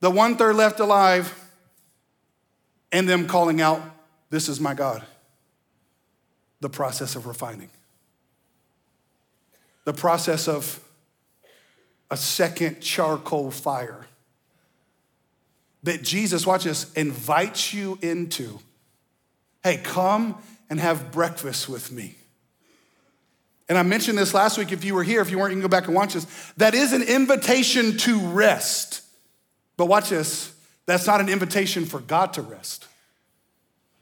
the 0.00 0.10
one 0.10 0.36
third 0.36 0.56
left 0.56 0.80
alive 0.80 1.38
and 2.90 3.08
them 3.08 3.26
calling 3.26 3.60
out, 3.60 3.82
This 4.30 4.48
is 4.48 4.58
my 4.58 4.74
God? 4.74 5.04
The 6.60 6.70
process 6.70 7.16
of 7.16 7.26
refining, 7.26 7.70
the 9.84 9.92
process 9.92 10.48
of 10.48 10.80
a 12.10 12.16
second 12.16 12.80
charcoal 12.80 13.50
fire 13.50 14.06
that 15.82 16.02
Jesus, 16.02 16.46
watch 16.46 16.64
this, 16.64 16.92
invites 16.94 17.74
you 17.74 17.98
into. 18.02 18.58
Hey, 19.62 19.78
come 19.82 20.36
and 20.70 20.78
have 20.80 21.12
breakfast 21.12 21.68
with 21.68 21.90
me. 21.90 22.14
And 23.68 23.78
I 23.78 23.82
mentioned 23.82 24.18
this 24.18 24.34
last 24.34 24.58
week 24.58 24.72
if 24.72 24.84
you 24.84 24.94
were 24.94 25.02
here, 25.02 25.20
if 25.20 25.30
you 25.30 25.38
weren't, 25.38 25.52
you 25.52 25.56
can 25.56 25.62
go 25.62 25.68
back 25.68 25.86
and 25.86 25.94
watch 25.94 26.14
this. 26.14 26.26
That 26.56 26.74
is 26.74 26.92
an 26.92 27.02
invitation 27.02 27.96
to 27.98 28.18
rest. 28.18 29.02
But 29.76 29.86
watch 29.86 30.10
this, 30.10 30.54
that's 30.86 31.06
not 31.06 31.20
an 31.20 31.28
invitation 31.28 31.86
for 31.86 32.00
God 32.00 32.34
to 32.34 32.42
rest. 32.42 32.86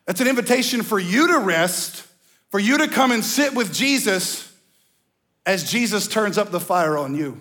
That's 0.07 0.21
an 0.21 0.29
invitation 0.29 0.83
for 0.83 0.99
you 0.99 1.29
to 1.29 1.38
rest, 1.38 2.07
for 2.51 2.59
you 2.59 2.79
to 2.79 2.88
come 2.88 3.12
and 3.12 3.25
sit 3.25 3.55
with 3.55 3.73
Jesus 3.73 4.53
as 5.47 5.71
Jesus 5.71 6.09
turns 6.09 6.37
up 6.37 6.51
the 6.51 6.61
fire 6.61 6.99
on 6.99 7.14
you 7.14 7.40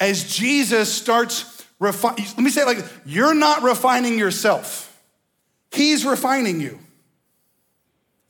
as 0.00 0.36
Jesus 0.36 0.92
starts 0.92 1.40
refining, 1.78 2.24
let 2.24 2.38
me 2.38 2.50
say 2.50 2.62
it 2.62 2.66
like 2.66 2.78
this. 2.78 2.92
you're 3.04 3.34
not 3.34 3.62
refining 3.62 4.18
yourself, 4.18 4.90
He's 5.70 6.04
refining 6.04 6.60
you. 6.60 6.78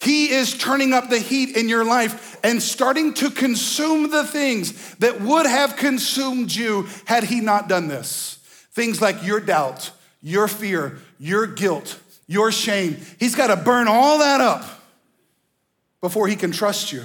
He 0.00 0.30
is 0.30 0.57
turning 0.59 0.92
up 0.92 1.09
the 1.09 1.18
heat 1.18 1.57
in 1.57 1.66
your 1.66 1.83
life 1.83 2.38
and 2.44 2.62
starting 2.62 3.14
to 3.14 3.30
consume 3.30 4.11
the 4.11 4.24
things 4.24 4.94
that 4.96 5.22
would 5.22 5.46
have 5.46 5.76
consumed 5.76 6.54
you 6.54 6.87
had 7.07 7.24
He 7.24 7.40
not 7.40 7.70
done 7.70 7.88
this. 7.88 8.38
Things 8.72 9.00
like 9.00 9.24
your 9.24 9.40
doubt, 9.40 9.90
your 10.20 10.46
fear, 10.46 10.98
your 11.18 11.46
guilt, 11.46 11.98
your 12.26 12.52
shame. 12.52 12.98
He's 13.18 13.35
got 13.35 13.46
to 13.46 13.57
burn 13.57 13.88
all 13.88 14.18
that 14.18 14.42
up 14.42 14.64
before 16.02 16.28
He 16.28 16.37
can 16.37 16.52
trust 16.52 16.92
you 16.92 17.04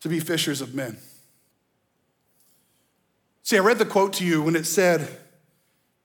to 0.00 0.08
be 0.08 0.20
fishers 0.20 0.60
of 0.60 0.76
men. 0.76 0.96
See, 3.46 3.56
I 3.56 3.60
read 3.60 3.78
the 3.78 3.86
quote 3.86 4.14
to 4.14 4.26
you 4.26 4.42
when 4.42 4.56
it 4.56 4.66
said, 4.66 5.06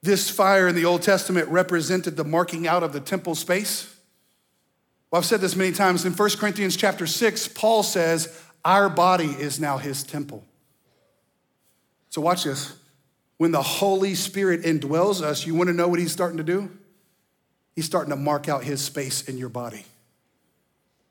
This 0.03 0.29
fire 0.29 0.67
in 0.67 0.75
the 0.75 0.85
Old 0.85 1.01
Testament 1.01 1.47
represented 1.47 2.15
the 2.15 2.23
marking 2.23 2.67
out 2.67 2.83
of 2.83 2.93
the 2.93 2.99
temple 2.99 3.33
space. 3.33 3.95
Well, 5.09 5.17
I've 5.17 5.25
said 5.25 5.41
this 5.41 5.55
many 5.55 5.71
times. 5.71 6.05
In 6.05 6.13
1 6.13 6.29
Corinthians 6.37 6.77
chapter 6.77 7.07
6, 7.07 7.47
Paul 7.47 7.81
says, 7.81 8.39
Our 8.63 8.89
body 8.89 9.25
is 9.25 9.59
now 9.59 9.79
his 9.79 10.03
temple. 10.03 10.45
So 12.11 12.21
watch 12.21 12.43
this. 12.43 12.75
When 13.37 13.51
the 13.51 13.63
Holy 13.63 14.13
Spirit 14.13 14.61
indwells 14.61 15.23
us, 15.23 15.43
you 15.43 15.55
want 15.55 15.69
to 15.69 15.73
know 15.73 15.87
what 15.87 15.97
he's 15.97 16.11
starting 16.11 16.37
to 16.37 16.43
do? 16.43 16.69
He's 17.75 17.85
starting 17.85 18.11
to 18.11 18.17
mark 18.17 18.49
out 18.49 18.63
his 18.63 18.81
space 18.81 19.27
in 19.27 19.39
your 19.39 19.49
body. 19.49 19.83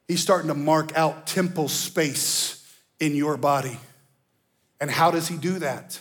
He's 0.07 0.23
starting 0.23 0.47
to 0.47 0.55
mark 0.55 0.97
out 0.97 1.27
temple 1.27 1.67
space 1.67 2.65
in 3.01 3.17
your 3.17 3.37
body. 3.37 3.81
And 4.81 4.93
how 4.93 5.11
does 5.11 5.27
he 5.27 5.37
do 5.37 5.59
that? 5.59 5.99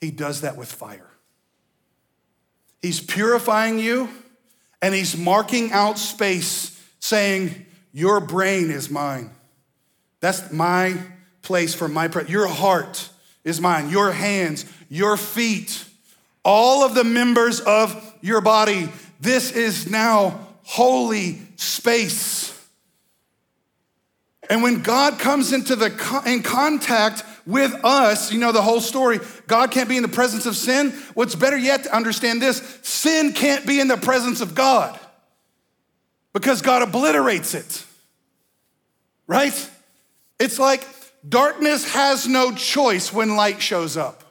He 0.00 0.10
does 0.10 0.42
that 0.42 0.56
with 0.56 0.70
fire. 0.70 1.10
He's 2.80 3.00
purifying 3.00 3.78
you 3.78 4.08
and 4.80 4.94
he's 4.94 5.16
marking 5.16 5.72
out 5.72 5.98
space, 5.98 6.80
saying, 7.00 7.66
Your 7.92 8.20
brain 8.20 8.70
is 8.70 8.90
mine. 8.90 9.30
That's 10.20 10.52
my 10.52 10.96
place 11.42 11.74
for 11.74 11.88
my 11.88 12.08
presence. 12.08 12.30
Your 12.30 12.46
heart 12.46 13.08
is 13.44 13.60
mine. 13.60 13.90
Your 13.90 14.12
hands, 14.12 14.64
your 14.88 15.16
feet, 15.16 15.84
all 16.44 16.84
of 16.84 16.94
the 16.94 17.04
members 17.04 17.60
of 17.60 18.14
your 18.20 18.40
body. 18.40 18.90
This 19.20 19.50
is 19.52 19.90
now 19.90 20.46
holy 20.62 21.40
space. 21.56 22.54
And 24.50 24.62
when 24.62 24.82
God 24.82 25.18
comes 25.18 25.52
into 25.52 25.76
the 25.76 26.22
in 26.26 26.42
contact 26.42 27.24
with 27.48 27.82
us, 27.82 28.30
you 28.30 28.38
know 28.38 28.52
the 28.52 28.60
whole 28.60 28.82
story. 28.82 29.20
God 29.46 29.70
can't 29.70 29.88
be 29.88 29.96
in 29.96 30.02
the 30.02 30.08
presence 30.08 30.44
of 30.44 30.54
sin. 30.54 30.90
What's 31.14 31.34
better 31.34 31.56
yet 31.56 31.84
to 31.84 31.96
understand 31.96 32.42
this 32.42 32.58
sin 32.82 33.32
can't 33.32 33.66
be 33.66 33.80
in 33.80 33.88
the 33.88 33.96
presence 33.96 34.42
of 34.42 34.54
God 34.54 35.00
because 36.34 36.60
God 36.60 36.82
obliterates 36.82 37.54
it. 37.54 37.84
Right? 39.26 39.70
It's 40.38 40.58
like 40.58 40.86
darkness 41.26 41.90
has 41.94 42.28
no 42.28 42.52
choice 42.52 43.14
when 43.14 43.34
light 43.34 43.62
shows 43.62 43.96
up. 43.96 44.24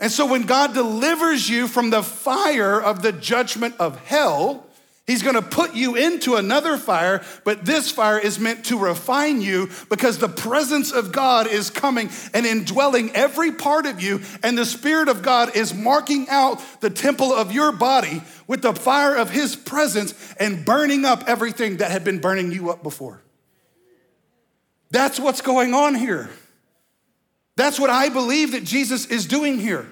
And 0.00 0.10
so 0.10 0.26
when 0.26 0.42
God 0.42 0.74
delivers 0.74 1.48
you 1.48 1.68
from 1.68 1.90
the 1.90 2.02
fire 2.02 2.82
of 2.82 3.02
the 3.02 3.12
judgment 3.12 3.76
of 3.78 3.96
hell, 4.06 4.65
He's 5.06 5.22
gonna 5.22 5.42
put 5.42 5.74
you 5.74 5.94
into 5.94 6.34
another 6.34 6.76
fire, 6.76 7.24
but 7.44 7.64
this 7.64 7.92
fire 7.92 8.18
is 8.18 8.40
meant 8.40 8.64
to 8.66 8.78
refine 8.78 9.40
you 9.40 9.70
because 9.88 10.18
the 10.18 10.28
presence 10.28 10.90
of 10.90 11.12
God 11.12 11.46
is 11.46 11.70
coming 11.70 12.10
and 12.34 12.44
indwelling 12.44 13.14
every 13.14 13.52
part 13.52 13.86
of 13.86 14.02
you, 14.02 14.20
and 14.42 14.58
the 14.58 14.64
Spirit 14.64 15.08
of 15.08 15.22
God 15.22 15.54
is 15.54 15.72
marking 15.72 16.28
out 16.28 16.60
the 16.80 16.90
temple 16.90 17.32
of 17.32 17.52
your 17.52 17.70
body 17.70 18.20
with 18.48 18.62
the 18.62 18.74
fire 18.74 19.14
of 19.14 19.30
His 19.30 19.54
presence 19.54 20.12
and 20.40 20.64
burning 20.64 21.04
up 21.04 21.28
everything 21.28 21.76
that 21.76 21.92
had 21.92 22.02
been 22.02 22.18
burning 22.18 22.50
you 22.50 22.70
up 22.70 22.82
before. 22.82 23.22
That's 24.90 25.20
what's 25.20 25.40
going 25.40 25.72
on 25.72 25.94
here. 25.94 26.30
That's 27.54 27.78
what 27.78 27.90
I 27.90 28.08
believe 28.08 28.52
that 28.52 28.64
Jesus 28.64 29.06
is 29.06 29.26
doing 29.26 29.58
here. 29.58 29.86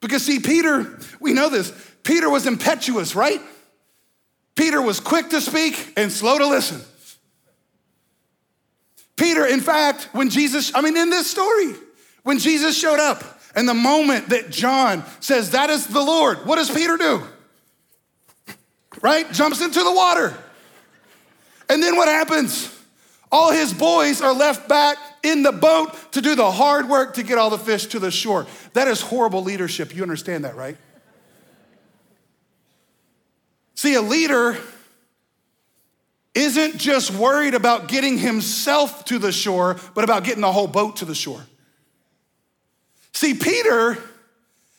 Because, 0.00 0.24
see, 0.24 0.40
Peter, 0.40 0.98
we 1.20 1.34
know 1.34 1.50
this, 1.50 1.72
Peter 2.02 2.30
was 2.30 2.46
impetuous, 2.46 3.14
right? 3.14 3.40
Peter 4.56 4.82
was 4.82 4.98
quick 4.98 5.30
to 5.30 5.40
speak 5.40 5.92
and 5.96 6.10
slow 6.10 6.38
to 6.38 6.46
listen. 6.46 6.80
Peter, 9.16 9.46
in 9.46 9.60
fact, 9.60 10.08
when 10.12 10.28
Jesus, 10.28 10.74
I 10.74 10.80
mean, 10.80 10.96
in 10.96 11.10
this 11.10 11.30
story, 11.30 11.74
when 12.22 12.38
Jesus 12.38 12.76
showed 12.76 12.98
up, 12.98 13.22
and 13.54 13.66
the 13.66 13.74
moment 13.74 14.28
that 14.30 14.50
John 14.50 15.04
says, 15.20 15.52
That 15.52 15.70
is 15.70 15.86
the 15.86 16.02
Lord, 16.02 16.44
what 16.44 16.56
does 16.56 16.70
Peter 16.70 16.96
do? 16.96 17.22
Right? 19.00 19.30
Jumps 19.32 19.62
into 19.62 19.82
the 19.82 19.92
water. 19.92 20.36
And 21.68 21.82
then 21.82 21.96
what 21.96 22.08
happens? 22.08 22.72
All 23.32 23.50
his 23.50 23.74
boys 23.74 24.20
are 24.20 24.32
left 24.32 24.68
back 24.68 24.98
in 25.22 25.42
the 25.42 25.52
boat 25.52 25.94
to 26.12 26.20
do 26.20 26.34
the 26.34 26.50
hard 26.50 26.88
work 26.88 27.14
to 27.14 27.22
get 27.22 27.38
all 27.38 27.50
the 27.50 27.58
fish 27.58 27.86
to 27.86 27.98
the 27.98 28.10
shore. 28.10 28.46
That 28.74 28.88
is 28.88 29.00
horrible 29.00 29.42
leadership. 29.42 29.94
You 29.94 30.02
understand 30.02 30.44
that, 30.44 30.54
right? 30.54 30.76
See, 33.76 33.94
a 33.94 34.02
leader 34.02 34.58
isn't 36.34 36.78
just 36.78 37.10
worried 37.12 37.54
about 37.54 37.88
getting 37.88 38.18
himself 38.18 39.04
to 39.06 39.18
the 39.18 39.32
shore, 39.32 39.76
but 39.94 40.04
about 40.04 40.24
getting 40.24 40.40
the 40.40 40.52
whole 40.52 40.66
boat 40.66 40.96
to 40.96 41.04
the 41.04 41.14
shore. 41.14 41.42
See, 43.12 43.34
Peter 43.34 43.98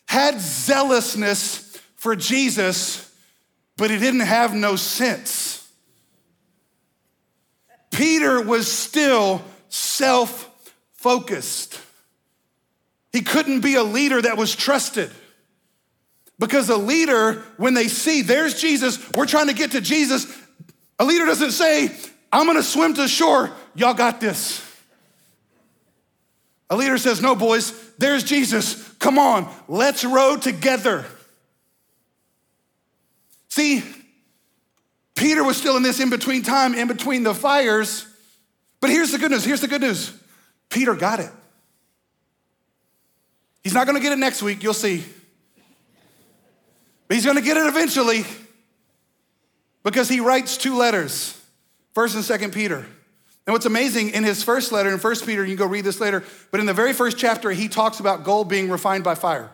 had 0.07 0.39
zealousness 0.39 1.79
for 1.95 2.15
Jesus, 2.15 3.11
but 3.75 3.89
he 3.89 3.97
didn't 3.97 4.21
have 4.21 4.53
no 4.53 4.75
sense. 4.75 5.67
Peter 7.91 8.41
was 8.41 8.71
still 8.71 9.43
self 9.69 10.49
focused. 10.93 11.79
He 13.11 13.21
couldn't 13.21 13.61
be 13.61 13.75
a 13.75 13.83
leader 13.83 14.21
that 14.21 14.37
was 14.37 14.55
trusted. 14.55 15.11
Because 16.39 16.69
a 16.69 16.77
leader, 16.77 17.43
when 17.57 17.73
they 17.73 17.88
see 17.88 18.21
there's 18.21 18.59
Jesus, 18.59 19.11
we're 19.13 19.25
trying 19.25 19.47
to 19.47 19.53
get 19.53 19.71
to 19.71 19.81
Jesus, 19.81 20.31
a 20.99 21.05
leader 21.05 21.25
doesn't 21.25 21.51
say, 21.51 21.91
I'm 22.31 22.45
gonna 22.45 22.63
swim 22.63 22.93
to 22.95 23.07
shore, 23.07 23.51
y'all 23.75 23.93
got 23.93 24.21
this. 24.21 24.63
A 26.69 26.75
leader 26.75 26.97
says, 26.97 27.21
No, 27.21 27.35
boys, 27.35 27.73
there's 27.97 28.23
Jesus. 28.23 28.88
Come 28.99 29.17
on, 29.17 29.51
let's 29.67 30.03
row 30.03 30.38
together. 30.38 31.05
See, 33.49 33.83
Peter 35.15 35.43
was 35.43 35.57
still 35.57 35.77
in 35.77 35.83
this 35.83 35.99
in 35.99 36.09
between 36.09 36.43
time, 36.43 36.75
in 36.75 36.88
between 36.88 37.23
the 37.23 37.33
fires. 37.33 38.05
But 38.79 38.91
here's 38.91 39.11
the 39.11 39.17
good 39.17 39.31
news 39.31 39.43
here's 39.43 39.61
the 39.61 39.67
good 39.67 39.81
news 39.81 40.13
Peter 40.69 40.93
got 40.93 41.19
it. 41.19 41.31
He's 43.63 43.73
not 43.73 43.88
gonna 43.88 43.99
get 43.99 44.11
it 44.11 44.19
next 44.19 44.43
week, 44.43 44.61
you'll 44.61 44.73
see. 44.73 45.03
But 47.07 47.15
he's 47.15 47.25
gonna 47.25 47.41
get 47.41 47.57
it 47.57 47.67
eventually 47.67 48.25
because 49.83 50.09
he 50.09 50.19
writes 50.19 50.57
two 50.57 50.75
letters, 50.75 51.39
first 51.93 52.15
and 52.15 52.23
second 52.23 52.51
Peter. 52.51 52.85
And 53.45 53.53
what's 53.53 53.65
amazing 53.65 54.09
in 54.09 54.25
his 54.25 54.43
first 54.43 54.73
letter 54.73 54.89
in 54.89 54.99
First 54.99 55.25
Peter, 55.25 55.41
you 55.43 55.55
can 55.55 55.65
go 55.65 55.71
read 55.71 55.85
this 55.85 56.01
later, 56.01 56.21
but 56.51 56.59
in 56.59 56.65
the 56.65 56.73
very 56.73 56.91
first 56.91 57.17
chapter, 57.17 57.49
he 57.51 57.69
talks 57.69 58.01
about 58.01 58.25
gold 58.25 58.49
being 58.49 58.69
refined 58.69 59.05
by 59.05 59.15
fire. 59.15 59.49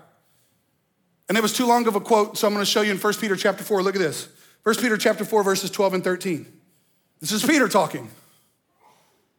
And 1.30 1.38
it 1.38 1.42
was 1.42 1.54
too 1.54 1.68
long 1.68 1.88
of 1.88 1.96
a 1.96 2.00
quote, 2.00 2.38
so 2.38 2.48
I'm 2.48 2.54
gonna 2.54 2.66
show 2.66 2.82
you 2.82 2.92
in 2.92 2.98
First 2.98 3.22
Peter 3.22 3.36
chapter 3.36 3.64
4. 3.64 3.84
Look 3.84 3.96
at 3.96 4.02
this. 4.02 4.28
First 4.64 4.82
Peter 4.82 4.98
chapter 4.98 5.24
4, 5.24 5.44
verses 5.44 5.70
12 5.70 5.94
and 5.94 6.04
13. 6.04 6.48
This 7.20 7.32
is 7.32 7.46
Peter 7.46 7.68
talking. 7.68 8.10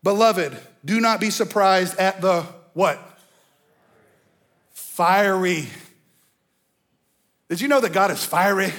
Beloved, 0.05 0.57
do 0.85 1.01
not 1.01 1.21
be 1.21 1.31
surprised 1.31 1.99
at 1.99 2.21
the 2.21 2.43
what? 2.75 3.01
Fiery. 4.73 5.67
Did 7.55 7.61
you 7.61 7.69
know 7.69 7.79
that 7.79 7.93
God 7.93 8.11
is 8.11 8.25
fiery? 8.25 8.73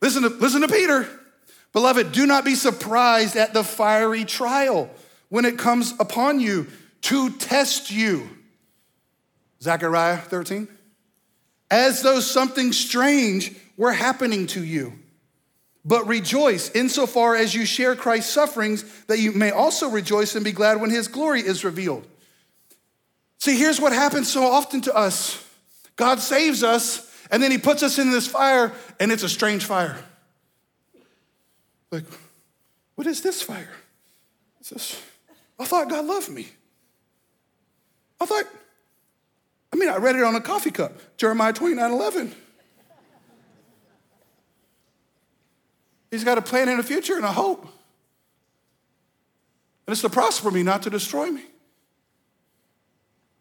Listen 0.00 0.22
to, 0.22 0.28
listen 0.28 0.60
to 0.60 0.68
Peter. 0.68 1.08
Beloved, 1.72 2.12
do 2.12 2.26
not 2.26 2.44
be 2.44 2.54
surprised 2.54 3.34
at 3.34 3.52
the 3.52 3.64
fiery 3.64 4.24
trial 4.24 4.88
when 5.30 5.44
it 5.44 5.58
comes 5.58 5.94
upon 5.98 6.38
you 6.38 6.68
to 7.00 7.30
test 7.30 7.90
you. 7.90 8.28
Zechariah 9.60 10.18
13. 10.18 10.68
As 11.72 12.02
though 12.02 12.20
something 12.20 12.72
strange 12.72 13.56
were 13.76 13.90
happening 13.92 14.46
to 14.46 14.62
you. 14.62 14.92
But 15.84 16.06
rejoice 16.06 16.70
insofar 16.70 17.34
as 17.34 17.52
you 17.52 17.66
share 17.66 17.96
Christ's 17.96 18.32
sufferings, 18.32 18.84
that 19.08 19.18
you 19.18 19.32
may 19.32 19.50
also 19.50 19.90
rejoice 19.90 20.36
and 20.36 20.44
be 20.44 20.52
glad 20.52 20.80
when 20.80 20.90
his 20.90 21.08
glory 21.08 21.40
is 21.40 21.64
revealed. 21.64 22.06
See, 23.38 23.58
here's 23.58 23.80
what 23.80 23.92
happens 23.92 24.32
so 24.32 24.44
often 24.44 24.82
to 24.82 24.94
us 24.94 25.42
God 25.96 26.20
saves 26.20 26.62
us, 26.62 27.10
and 27.30 27.42
then 27.42 27.50
he 27.50 27.58
puts 27.58 27.82
us 27.82 27.98
in 27.98 28.10
this 28.10 28.26
fire, 28.26 28.72
and 29.00 29.10
it's 29.10 29.22
a 29.22 29.28
strange 29.28 29.64
fire. 29.64 29.96
Like, 31.90 32.04
what 32.94 33.06
is 33.06 33.22
this 33.22 33.42
fire? 33.42 33.72
Is 34.60 34.70
this, 34.70 35.02
I 35.58 35.64
thought 35.64 35.88
God 35.88 36.04
loved 36.04 36.28
me. 36.28 36.48
I 38.20 38.26
thought, 38.26 38.44
I 39.72 39.76
mean, 39.76 39.88
I 39.88 39.96
read 39.96 40.16
it 40.16 40.22
on 40.22 40.34
a 40.34 40.40
coffee 40.40 40.70
cup, 40.70 40.92
Jeremiah 41.16 41.52
29 41.52 41.90
11. 41.90 42.34
He's 46.10 46.24
got 46.24 46.38
a 46.38 46.42
plan 46.42 46.68
and 46.68 46.80
a 46.80 46.82
future 46.82 47.16
and 47.16 47.24
a 47.24 47.32
hope. 47.32 47.62
And 49.86 49.92
it's 49.92 50.02
to 50.02 50.08
prosper 50.08 50.50
me, 50.50 50.62
not 50.62 50.82
to 50.84 50.90
destroy 50.90 51.30
me. 51.30 51.42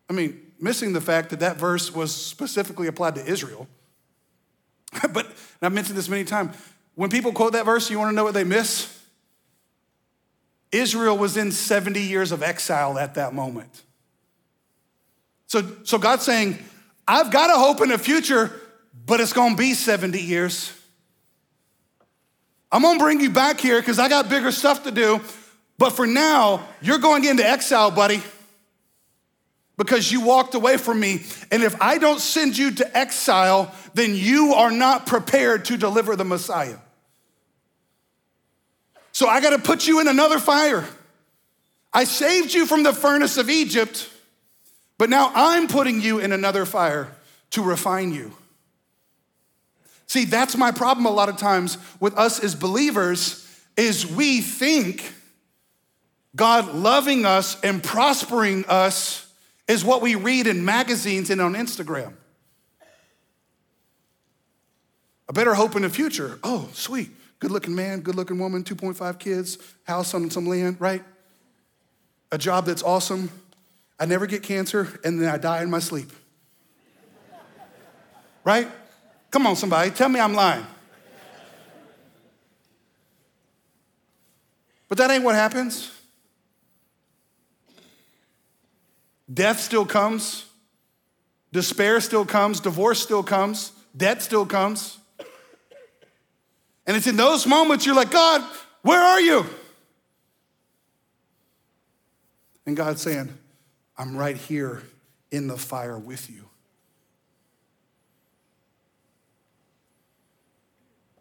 I 0.09 0.13
mean, 0.13 0.44
missing 0.59 0.93
the 0.93 1.01
fact 1.01 1.29
that 1.29 1.39
that 1.39 1.57
verse 1.57 1.93
was 1.93 2.13
specifically 2.13 2.87
applied 2.87 3.15
to 3.15 3.25
Israel. 3.25 3.67
but 5.13 5.27
I've 5.61 5.73
mentioned 5.73 5.97
this 5.97 6.09
many 6.09 6.23
times. 6.23 6.55
When 6.95 7.09
people 7.09 7.33
quote 7.33 7.53
that 7.53 7.65
verse, 7.65 7.89
you 7.89 7.99
want 7.99 8.11
to 8.11 8.15
know 8.15 8.23
what 8.23 8.33
they 8.33 8.43
miss? 8.43 8.91
Israel 10.71 11.17
was 11.17 11.37
in 11.37 11.51
70 11.51 12.01
years 12.01 12.31
of 12.31 12.43
exile 12.43 12.97
at 12.97 13.15
that 13.15 13.33
moment. 13.33 13.83
So, 15.47 15.63
so 15.83 15.97
God's 15.97 16.23
saying, 16.23 16.57
I've 17.07 17.31
got 17.31 17.49
a 17.49 17.53
hope 17.53 17.81
in 17.81 17.89
the 17.89 17.97
future, 17.97 18.51
but 19.05 19.19
it's 19.19 19.33
gonna 19.33 19.55
be 19.55 19.73
70 19.73 20.19
years. 20.19 20.71
I'm 22.71 22.81
gonna 22.81 22.99
bring 22.99 23.21
you 23.21 23.29
back 23.29 23.59
here 23.59 23.79
because 23.79 23.99
I 23.99 24.09
got 24.09 24.29
bigger 24.29 24.51
stuff 24.51 24.83
to 24.83 24.91
do. 24.91 25.21
But 25.77 25.91
for 25.91 26.07
now, 26.07 26.67
you're 26.81 26.99
going 26.99 27.25
into 27.25 27.45
exile, 27.47 27.91
buddy, 27.91 28.21
because 29.77 30.11
you 30.11 30.21
walked 30.21 30.55
away 30.55 30.77
from 30.77 30.99
me. 30.99 31.23
And 31.51 31.63
if 31.63 31.79
I 31.81 31.97
don't 31.97 32.19
send 32.19 32.57
you 32.57 32.71
to 32.71 32.97
exile, 32.97 33.73
then 33.93 34.15
you 34.15 34.53
are 34.53 34.71
not 34.71 35.05
prepared 35.05 35.65
to 35.65 35.77
deliver 35.77 36.15
the 36.15 36.23
Messiah. 36.23 36.77
So 39.11 39.27
I 39.27 39.41
got 39.41 39.51
to 39.51 39.59
put 39.59 39.87
you 39.87 39.99
in 39.99 40.07
another 40.07 40.39
fire. 40.39 40.85
I 41.93 42.03
saved 42.03 42.53
you 42.53 42.65
from 42.65 42.83
the 42.83 42.93
furnace 42.93 43.37
of 43.37 43.49
Egypt, 43.49 44.09
but 44.97 45.09
now 45.09 45.31
I'm 45.33 45.67
putting 45.67 46.01
you 46.01 46.19
in 46.19 46.31
another 46.33 46.65
fire 46.65 47.15
to 47.51 47.61
refine 47.61 48.13
you. 48.13 48.33
See, 50.07 50.25
that's 50.25 50.55
my 50.57 50.71
problem 50.71 51.05
a 51.05 51.11
lot 51.11 51.29
of 51.29 51.37
times 51.37 51.77
with 51.99 52.17
us 52.17 52.43
as 52.43 52.55
believers 52.55 53.41
is 53.77 54.05
we 54.05 54.41
think 54.41 55.13
God 56.35 56.75
loving 56.75 57.25
us 57.25 57.59
and 57.61 57.81
prospering 57.81 58.65
us 58.65 59.24
is 59.67 59.83
what 59.83 60.01
we 60.01 60.15
read 60.15 60.47
in 60.47 60.63
magazines 60.63 61.29
and 61.29 61.41
on 61.41 61.53
Instagram. 61.53 62.13
A 65.27 65.33
better 65.33 65.53
hope 65.55 65.75
in 65.75 65.81
the 65.81 65.89
future. 65.89 66.39
Oh, 66.43 66.69
sweet 66.73 67.09
good 67.39 67.51
looking 67.51 67.75
man, 67.75 67.99
good 67.99 68.15
looking 68.15 68.39
woman, 68.39 68.63
2.5 68.63 69.19
kids, 69.19 69.57
house 69.83 70.13
on 70.13 70.29
some 70.29 70.47
land, 70.47 70.77
right? 70.79 71.03
A 72.31 72.39
job 72.39 72.65
that's 72.65 72.83
awesome. 72.83 73.29
I 73.99 74.05
never 74.05 74.25
get 74.25 74.43
cancer, 74.43 74.99
and 75.03 75.21
then 75.21 75.29
I 75.29 75.37
die 75.37 75.61
in 75.61 75.69
my 75.69 75.79
sleep. 75.79 76.11
Right? 78.43 78.67
Come 79.31 79.47
on, 79.47 79.55
somebody, 79.55 79.91
tell 79.91 80.09
me 80.09 80.19
I'm 80.19 80.33
lying. 80.33 80.65
But 84.87 84.97
that 84.99 85.11
ain't 85.11 85.23
what 85.23 85.35
happens. 85.35 85.91
Death 89.31 89.59
still 89.59 89.85
comes, 89.85 90.45
despair 91.51 91.99
still 91.99 92.25
comes, 92.25 92.59
divorce 92.59 93.01
still 93.01 93.23
comes, 93.23 93.71
debt 93.95 94.21
still 94.21 94.45
comes. 94.45 94.99
And 96.85 96.95
it's 96.95 97.07
in 97.07 97.15
those 97.15 97.47
moments 97.47 97.85
you're 97.85 97.95
like, 97.95 98.11
God, 98.11 98.43
where 98.83 99.01
are 99.01 99.19
you? 99.19 99.45
And 102.67 102.77
God's 102.77 103.01
saying, 103.01 103.35
I'm 103.97 104.15
right 104.15 104.37
here 104.37 104.83
in 105.31 105.47
the 105.47 105.57
fire 105.57 105.97
with 105.97 106.29
you. 106.29 106.45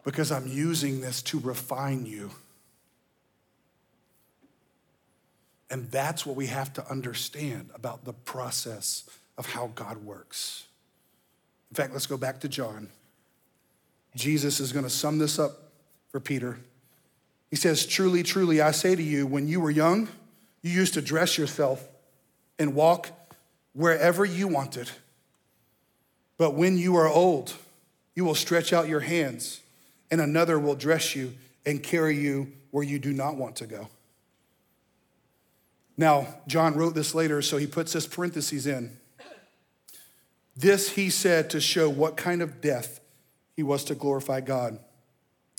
Because 0.05 0.31
I'm 0.31 0.47
using 0.47 1.01
this 1.01 1.23
to 1.23 1.41
refine 1.41 2.05
you. 2.05 2.31
And 5.75 5.91
that's 5.91 6.25
what 6.25 6.37
we 6.37 6.47
have 6.47 6.73
to 6.75 6.89
understand 6.89 7.71
about 7.75 8.05
the 8.05 8.13
process 8.13 9.03
of 9.37 9.47
how 9.47 9.73
God 9.75 10.05
works. 10.05 10.69
In 11.69 11.75
fact, 11.75 11.93
let's 11.93 12.07
go 12.07 12.17
back 12.17 12.39
to 12.43 12.49
John. 12.49 12.91
Jesus 14.15 14.61
is 14.61 14.73
going 14.73 14.85
to 14.85 14.89
sum 14.89 15.19
this 15.19 15.37
up 15.37 15.73
for 16.13 16.21
Peter. 16.21 16.61
He 17.51 17.57
says, 17.57 17.87
Truly, 17.87 18.23
truly, 18.23 18.61
I 18.61 18.71
say 18.71 18.95
to 18.95 19.03
you, 19.03 19.27
when 19.27 19.49
you 19.49 19.59
were 19.59 19.69
young, 19.69 20.07
you 20.63 20.71
used 20.71 20.95
to 20.95 21.03
dress 21.03 21.37
yourself 21.37 21.85
and 22.57 22.77
walk 22.77 23.09
wherever 23.73 24.25
you 24.25 24.47
wanted. 24.47 24.89
But 26.39 26.55
when 26.55 26.79
you 26.79 26.95
are 26.95 27.09
old, 27.09 27.53
you 28.15 28.25
will 28.25 28.37
stretch 28.37 28.73
out 28.73 28.87
your 28.87 29.01
hands, 29.01 29.61
and 30.09 30.21
another 30.21 30.57
will 30.57 30.77
dress 30.77 31.17
you 31.17 31.35
and 31.67 31.83
carry 31.83 32.17
you 32.17 32.53
where 32.71 32.85
you 32.85 33.01
do 33.01 33.13
not 33.13 33.35
want 33.35 33.57
to 33.57 33.67
go. 33.67 33.89
Now, 35.97 36.27
John 36.47 36.75
wrote 36.75 36.95
this 36.95 37.15
later, 37.15 37.41
so 37.41 37.57
he 37.57 37.67
puts 37.67 37.93
this 37.93 38.07
parentheses 38.07 38.67
in. 38.67 38.97
This 40.57 40.91
he 40.91 41.11
said 41.11 41.51
to 41.51 41.61
show 41.61 41.89
what 41.89 42.17
kind 42.17 42.43
of 42.43 42.61
death 42.61 43.01
he 43.57 43.63
was 43.63 43.85
to 43.85 43.95
glorify 43.95 44.41
God. 44.41 44.79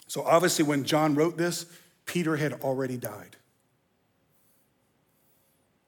So 0.07 0.23
obviously, 0.23 0.63
when 0.65 0.83
John 0.83 1.15
wrote 1.15 1.37
this, 1.37 1.65
Peter 2.05 2.35
had 2.37 2.53
already 2.61 2.97
died. 2.97 3.35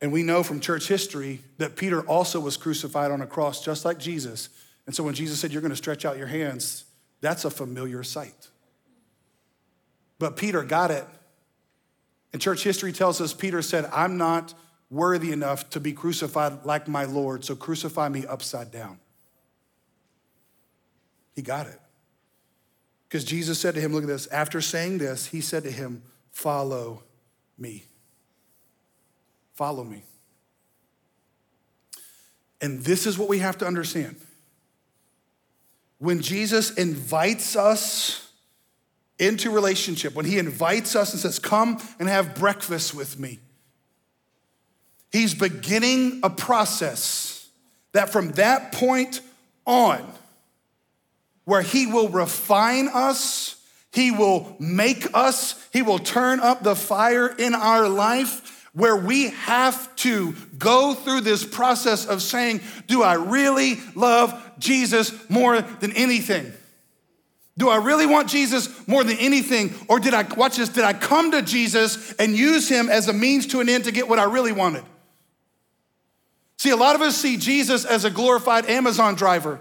And 0.02 0.12
we 0.12 0.24
know 0.24 0.44
from 0.44 0.60
church 0.60 0.88
history 0.88 1.42
that 1.58 1.76
Peter 1.76 2.02
also 2.02 2.40
was 2.40 2.56
crucified 2.58 3.12
on 3.12 3.22
a 3.22 3.28
cross, 3.28 3.64
just 3.64 3.84
like 3.84 3.98
Jesus. 3.98 4.50
And 4.86 4.96
so 4.96 5.04
when 5.04 5.14
Jesus 5.14 5.40
said, 5.40 5.52
You're 5.52 5.62
going 5.62 5.72
to 5.72 5.78
stretch 5.78 6.06
out 6.06 6.18
your 6.18 6.28
hands, 6.28 6.86
that's 7.22 7.46
a 7.46 7.50
familiar 7.50 8.04
sight. 8.04 8.50
But 10.20 10.38
Peter 10.38 10.64
got 10.64 10.92
it. 10.92 11.06
And 12.34 12.42
church 12.42 12.64
history 12.64 12.92
tells 12.92 13.22
us 13.22 13.34
Peter 13.34 13.62
said, 13.62 13.86
I'm 13.94 14.18
not 14.18 14.54
worthy 14.90 15.32
enough 15.32 15.70
to 15.72 15.80
be 15.80 15.94
crucified 15.94 16.66
like 16.66 16.88
my 16.88 17.06
Lord, 17.06 17.44
so 17.44 17.56
crucify 17.56 18.10
me 18.10 18.26
upside 18.26 18.72
down. 18.72 19.00
He 21.36 21.42
got 21.42 21.68
it. 21.68 21.80
Because 23.08 23.24
Jesus 23.24 23.60
said 23.60 23.76
to 23.76 23.82
him, 23.82 23.94
Look 23.94 24.04
at 24.04 24.08
this. 24.08 24.28
After 24.28 24.60
saying 24.60 24.98
this, 24.98 25.28
he 25.28 25.40
said 25.40 25.64
to 25.64 25.72
him, 25.72 26.02
Follow 26.32 27.04
me. 27.58 27.86
Follow 29.54 29.84
me. 29.84 30.04
And 32.60 32.84
this 32.84 33.06
is 33.06 33.18
what 33.18 33.30
we 33.30 33.40
have 33.40 33.58
to 33.60 33.68
understand. 33.68 34.18
When 36.00 36.22
Jesus 36.22 36.72
invites 36.72 37.56
us 37.56 38.27
into 39.20 39.50
relationship, 39.50 40.14
when 40.14 40.26
he 40.26 40.38
invites 40.38 40.96
us 40.96 41.14
and 41.14 41.22
says, 41.22 41.40
Come 41.40 41.78
and 42.00 42.08
have 42.08 42.36
breakfast 42.36 42.94
with 42.94 43.20
me, 43.20 43.40
he's 45.12 45.34
beginning 45.34 46.20
a 46.24 46.30
process 46.30 47.50
that 47.94 48.12
from 48.12 48.32
that 48.34 48.72
point 48.72 49.22
on, 49.66 50.06
where 51.46 51.62
he 51.62 51.88
will 51.88 52.10
refine 52.10 52.90
us, 52.94 53.56
he 53.92 54.12
will 54.12 54.56
make 54.60 55.08
us, 55.14 55.68
he 55.74 55.82
will 55.82 56.00
turn 56.00 56.40
up 56.40 56.62
the 56.62 56.76
fire 56.76 57.28
in 57.28 57.56
our 57.56 57.88
life 57.88 58.68
where 58.74 58.96
we 58.96 59.30
have 59.30 59.96
to 59.96 60.36
go 60.60 60.94
through 60.94 61.22
this 61.22 61.44
process 61.44 62.06
of 62.06 62.22
saying, 62.22 62.62
Do 62.86 63.02
I 63.02 63.16
really 63.16 63.78
love 63.96 64.40
Jesus 64.60 65.12
more 65.30 65.60
than 65.62 65.94
anything? 65.94 66.54
Do 67.58 67.70
I 67.70 67.78
really 67.78 68.06
want 68.06 68.30
Jesus 68.30 68.88
more 68.88 69.04
than 69.04 69.18
anything? 69.18 69.74
Or 69.88 70.00
did 70.00 70.14
I, 70.14 70.24
watch 70.36 70.58
this, 70.58 70.70
did 70.70 70.84
I 70.84 70.94
come 70.94 71.32
to 71.32 71.42
Jesus 71.42 72.14
and 72.14 72.36
use 72.36 72.70
him 72.70 72.88
as 72.88 73.08
a 73.08 73.14
means 73.14 73.48
to 73.48 73.60
an 73.60 73.70
end 73.70 73.86
to 73.86 73.92
get 73.92 74.08
what 74.08 74.20
I 74.20 74.26
really 74.26 74.52
wanted? 74.52 74.84
See, 76.58 76.70
a 76.70 76.76
lot 76.76 76.96
of 76.96 77.02
us 77.02 77.18
see 77.18 77.38
Jesus 77.38 77.84
as 77.84 78.06
a 78.06 78.12
glorified 78.12 78.68
Amazon 78.68 79.16
driver. 79.16 79.60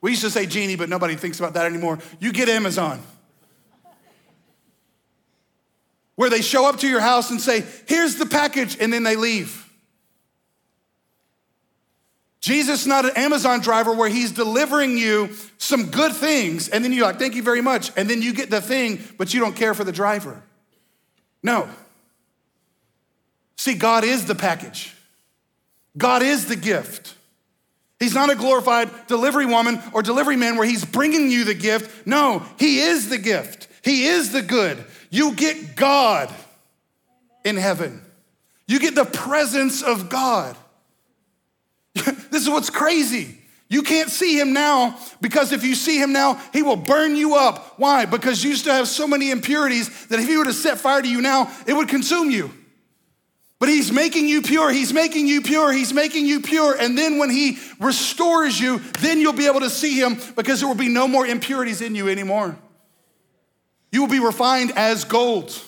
We 0.00 0.10
used 0.10 0.22
to 0.22 0.30
say 0.30 0.46
genie, 0.46 0.76
but 0.76 0.88
nobody 0.88 1.16
thinks 1.16 1.38
about 1.38 1.54
that 1.54 1.64
anymore. 1.64 1.98
You 2.20 2.32
get 2.32 2.48
Amazon 2.48 3.00
where 6.16 6.30
they 6.30 6.42
show 6.42 6.68
up 6.68 6.78
to 6.78 6.88
your 6.88 7.00
house 7.00 7.30
and 7.30 7.40
say, 7.40 7.64
Here's 7.86 8.16
the 8.16 8.26
package, 8.26 8.76
and 8.78 8.92
then 8.92 9.02
they 9.02 9.16
leave. 9.16 9.71
Jesus 12.42 12.82
is 12.82 12.86
not 12.88 13.04
an 13.04 13.12
Amazon 13.14 13.60
driver 13.60 13.94
where 13.94 14.08
he's 14.08 14.32
delivering 14.32 14.98
you 14.98 15.30
some 15.58 15.90
good 15.90 16.12
things, 16.12 16.68
and 16.68 16.84
then 16.84 16.92
you're 16.92 17.06
like, 17.06 17.18
Thank 17.18 17.36
you 17.36 17.42
very 17.42 17.62
much. 17.62 17.92
And 17.96 18.10
then 18.10 18.20
you 18.20 18.34
get 18.34 18.50
the 18.50 18.60
thing, 18.60 19.02
but 19.16 19.32
you 19.32 19.40
don't 19.40 19.54
care 19.54 19.74
for 19.74 19.84
the 19.84 19.92
driver. 19.92 20.42
No. 21.42 21.68
See, 23.56 23.74
God 23.74 24.02
is 24.02 24.26
the 24.26 24.34
package, 24.34 24.94
God 25.96 26.22
is 26.22 26.48
the 26.48 26.56
gift. 26.56 27.14
He's 28.00 28.14
not 28.14 28.30
a 28.30 28.34
glorified 28.34 28.90
delivery 29.06 29.46
woman 29.46 29.80
or 29.92 30.02
delivery 30.02 30.34
man 30.34 30.56
where 30.56 30.66
he's 30.66 30.84
bringing 30.84 31.30
you 31.30 31.44
the 31.44 31.54
gift. 31.54 32.04
No, 32.04 32.44
he 32.58 32.80
is 32.80 33.08
the 33.08 33.18
gift. 33.18 33.68
He 33.84 34.06
is 34.06 34.32
the 34.32 34.42
good. 34.42 34.84
You 35.10 35.36
get 35.36 35.76
God 35.76 36.28
in 37.44 37.56
heaven. 37.56 38.02
You 38.66 38.80
get 38.80 38.96
the 38.96 39.04
presence 39.04 39.84
of 39.84 40.08
God. 40.08 40.56
this 41.94 42.42
is 42.42 42.48
what's 42.48 42.70
crazy. 42.70 43.38
You 43.68 43.82
can't 43.82 44.10
see 44.10 44.38
him 44.38 44.52
now 44.52 44.98
because 45.22 45.52
if 45.52 45.64
you 45.64 45.74
see 45.74 45.98
him 45.98 46.12
now, 46.12 46.40
he 46.52 46.62
will 46.62 46.76
burn 46.76 47.16
you 47.16 47.36
up. 47.36 47.78
Why? 47.78 48.04
Because 48.04 48.44
you 48.44 48.54
still 48.54 48.74
have 48.74 48.86
so 48.86 49.06
many 49.06 49.30
impurities 49.30 50.06
that 50.08 50.20
if 50.20 50.28
he 50.28 50.36
were 50.36 50.44
to 50.44 50.52
set 50.52 50.78
fire 50.78 51.00
to 51.00 51.08
you 51.08 51.22
now, 51.22 51.50
it 51.66 51.72
would 51.72 51.88
consume 51.88 52.30
you. 52.30 52.50
But 53.58 53.68
he's 53.68 53.92
making 53.92 54.28
you 54.28 54.42
pure, 54.42 54.70
he's 54.72 54.92
making 54.92 55.28
you 55.28 55.40
pure, 55.40 55.72
he's 55.72 55.94
making 55.94 56.26
you 56.26 56.40
pure. 56.40 56.76
And 56.78 56.98
then 56.98 57.16
when 57.16 57.30
he 57.30 57.58
restores 57.78 58.60
you, 58.60 58.80
then 59.00 59.20
you'll 59.20 59.32
be 59.32 59.46
able 59.46 59.60
to 59.60 59.70
see 59.70 59.98
him 59.98 60.18
because 60.36 60.58
there 60.58 60.68
will 60.68 60.74
be 60.74 60.88
no 60.88 61.06
more 61.06 61.26
impurities 61.26 61.80
in 61.80 61.94
you 61.94 62.08
anymore. 62.08 62.58
You 63.92 64.00
will 64.00 64.08
be 64.08 64.18
refined 64.18 64.72
as 64.76 65.04
gold. 65.04 65.58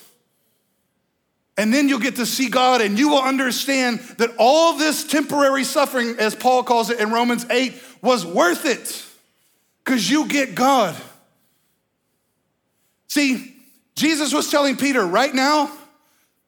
And 1.57 1.73
then 1.73 1.89
you'll 1.89 2.01
get 2.01 2.17
to 2.17 2.27
see 2.27 2.49
God 2.49 2.81
and 2.81 2.99
you 2.99 3.11
will 3.11 3.23
understand 3.23 4.01
that 4.19 4.31
all 4.39 4.77
this 4.77 5.05
temporary 5.05 5.63
suffering, 5.65 6.17
as 6.19 6.35
Paul 6.35 6.65
calls 6.65 6.91
it 6.91 6.99
in 6.99 7.13
Romans 7.13 7.47
8, 7.49 7.75
was 8.03 8.27
worth 8.27 8.67
it 8.67 9.05
because 9.85 10.11
you 10.11 10.27
get 10.27 10.55
God. 10.55 10.97
See, 13.07 13.55
Jesus 13.95 14.35
was 14.35 14.51
telling 14.51 14.77
Peter, 14.77 15.07
right 15.07 15.33
now, 15.33 15.71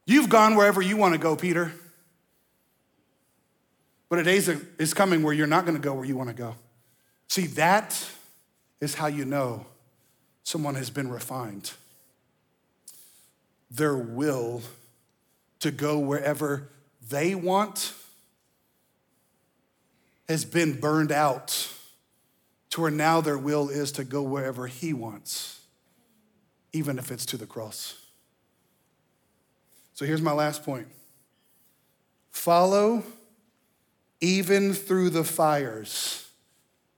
you've 0.07 0.29
gone 0.29 0.57
wherever 0.57 0.83
you 0.83 0.97
want 0.97 1.15
to 1.15 1.19
go, 1.19 1.37
Peter. 1.37 1.73
But 4.09 4.19
a 4.19 4.25
day 4.25 4.37
is 4.37 4.95
coming 4.95 5.23
where 5.23 5.33
you're 5.33 5.47
not 5.47 5.65
going 5.65 5.77
to 5.77 5.83
go 5.83 5.95
where 5.95 6.05
you 6.05 6.17
want 6.17 6.31
to 6.31 6.35
go. 6.35 6.57
See, 7.29 7.47
that 7.49 8.09
is 8.81 8.95
how 8.95 9.07
you 9.07 9.25
know 9.25 9.67
someone 10.43 10.75
has 10.75 10.91
been 10.91 11.09
refined. 11.09 11.73
Their 13.71 13.97
will 13.97 14.63
to 15.61 15.71
go 15.71 15.99
wherever 15.99 16.69
they 17.09 17.35
want 17.35 17.93
has 20.29 20.45
been 20.45 20.79
burned 20.79 21.13
out 21.13 21.73
to 22.71 22.81
where 22.81 22.91
now 22.91 23.21
their 23.21 23.39
will 23.39 23.69
is 23.69 23.93
to 23.93 24.05
go 24.05 24.23
wherever 24.23 24.67
He 24.67 24.93
wants, 24.93 25.61
even 26.73 26.99
if 26.99 27.11
it's 27.11 27.25
to 27.27 27.37
the 27.37 27.47
cross. 27.47 27.95
So 29.95 30.05
here's 30.05 30.23
my 30.23 30.33
last 30.33 30.63
point 30.63 30.89
follow 32.31 33.03
even 34.21 34.73
through 34.73 35.11
the 35.11 35.25
fires, 35.25 36.29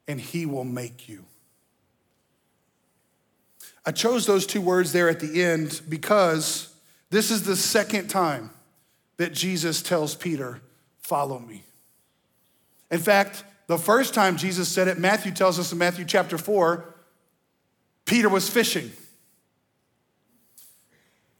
and 0.06 0.20
He 0.20 0.46
will 0.46 0.64
make 0.64 1.08
you. 1.08 1.24
I 3.84 3.92
chose 3.92 4.26
those 4.26 4.46
two 4.46 4.60
words 4.60 4.92
there 4.92 5.08
at 5.08 5.20
the 5.20 5.42
end 5.42 5.80
because 5.88 6.67
this 7.10 7.30
is 7.30 7.44
the 7.44 7.56
second 7.56 8.08
time 8.08 8.50
that 9.16 9.32
Jesus 9.32 9.82
tells 9.82 10.14
Peter, 10.14 10.60
Follow 11.00 11.38
me. 11.38 11.62
In 12.90 12.98
fact, 12.98 13.42
the 13.66 13.78
first 13.78 14.12
time 14.12 14.36
Jesus 14.36 14.68
said 14.68 14.88
it, 14.88 14.98
Matthew 14.98 15.32
tells 15.32 15.58
us 15.58 15.72
in 15.72 15.78
Matthew 15.78 16.04
chapter 16.04 16.36
4, 16.36 16.84
Peter 18.04 18.28
was 18.28 18.48
fishing. 18.48 18.90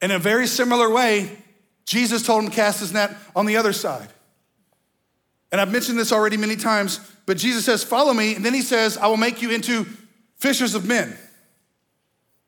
In 0.00 0.10
a 0.10 0.18
very 0.18 0.46
similar 0.46 0.88
way, 0.90 1.36
Jesus 1.84 2.22
told 2.22 2.44
him 2.44 2.50
to 2.50 2.56
cast 2.56 2.80
his 2.80 2.92
net 2.92 3.14
on 3.34 3.46
the 3.46 3.56
other 3.56 3.72
side. 3.72 4.08
And 5.50 5.60
I've 5.60 5.72
mentioned 5.72 5.98
this 5.98 6.12
already 6.12 6.36
many 6.36 6.56
times, 6.56 7.00
but 7.26 7.36
Jesus 7.36 7.64
says, 7.64 7.82
Follow 7.82 8.12
me. 8.12 8.34
And 8.34 8.44
then 8.44 8.54
he 8.54 8.62
says, 8.62 8.96
I 8.98 9.06
will 9.06 9.16
make 9.16 9.42
you 9.42 9.50
into 9.50 9.84
fishers 10.36 10.74
of 10.74 10.86
men. 10.86 11.16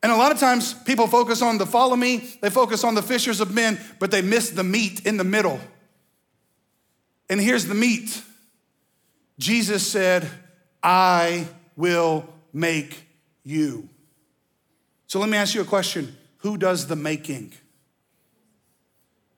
And 0.03 0.11
a 0.11 0.15
lot 0.15 0.31
of 0.31 0.39
times 0.39 0.73
people 0.73 1.07
focus 1.07 1.41
on 1.41 1.57
the 1.57 1.65
follow 1.65 1.95
me, 1.95 2.17
they 2.41 2.49
focus 2.49 2.83
on 2.83 2.95
the 2.95 3.03
fishers 3.03 3.39
of 3.39 3.53
men, 3.53 3.79
but 3.99 4.09
they 4.09 4.21
miss 4.21 4.49
the 4.49 4.63
meat 4.63 5.05
in 5.05 5.17
the 5.17 5.23
middle. 5.23 5.59
And 7.29 7.39
here's 7.39 7.65
the 7.65 7.75
meat 7.75 8.21
Jesus 9.37 9.87
said, 9.87 10.29
I 10.83 11.47
will 11.75 12.27
make 12.53 13.07
you. 13.43 13.89
So 15.07 15.19
let 15.19 15.29
me 15.29 15.37
ask 15.37 15.53
you 15.55 15.61
a 15.61 15.65
question 15.65 16.15
Who 16.37 16.57
does 16.57 16.87
the 16.87 16.95
making? 16.95 17.53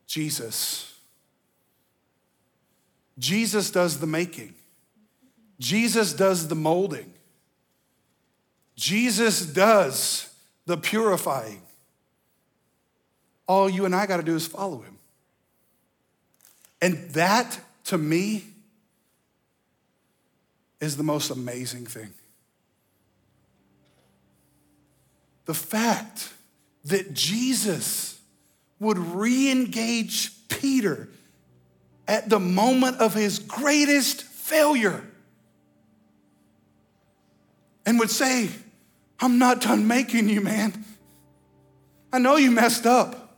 Jesus. 0.08 0.90
Jesus 3.20 3.70
does 3.70 4.00
the 4.00 4.08
making, 4.08 4.56
Jesus 5.60 6.14
does 6.14 6.48
the 6.48 6.56
molding, 6.56 7.14
Jesus 8.76 9.46
does 9.46 10.33
the 10.66 10.78
purifying. 10.78 11.62
All 13.48 13.70
you 13.70 13.86
and 13.86 13.96
I 13.96 14.06
got 14.06 14.18
to 14.18 14.24
do 14.24 14.36
is 14.36 14.48
follow 14.48 14.80
him. 14.82 14.98
And 16.82 17.10
that, 17.12 17.60
to 17.86 17.98
me, 17.98 18.46
is 20.80 20.98
the 20.98 21.04
most 21.04 21.30
amazing 21.30 21.86
thing. 21.86 22.14
the 25.46 25.54
fact 25.54 26.34
that 26.86 27.14
Jesus 27.14 28.20
would 28.80 28.98
re 28.98 29.52
engage 29.52 30.32
Peter 30.48 31.10
at 32.08 32.30
the 32.30 32.40
moment 32.40 33.00
of 33.00 33.14
his 33.14 33.40
greatest 33.40 34.24
failure 34.24 35.04
and 37.86 38.00
would 38.00 38.12
say, 38.12 38.50
I'm 39.20 39.40
not 39.40 39.62
done 39.62 39.88
making 39.88 40.30
you, 40.30 40.42
man. 40.42 40.86
I 42.12 42.20
know 42.20 42.36
you 42.36 42.52
messed 42.52 42.86
up, 42.86 43.38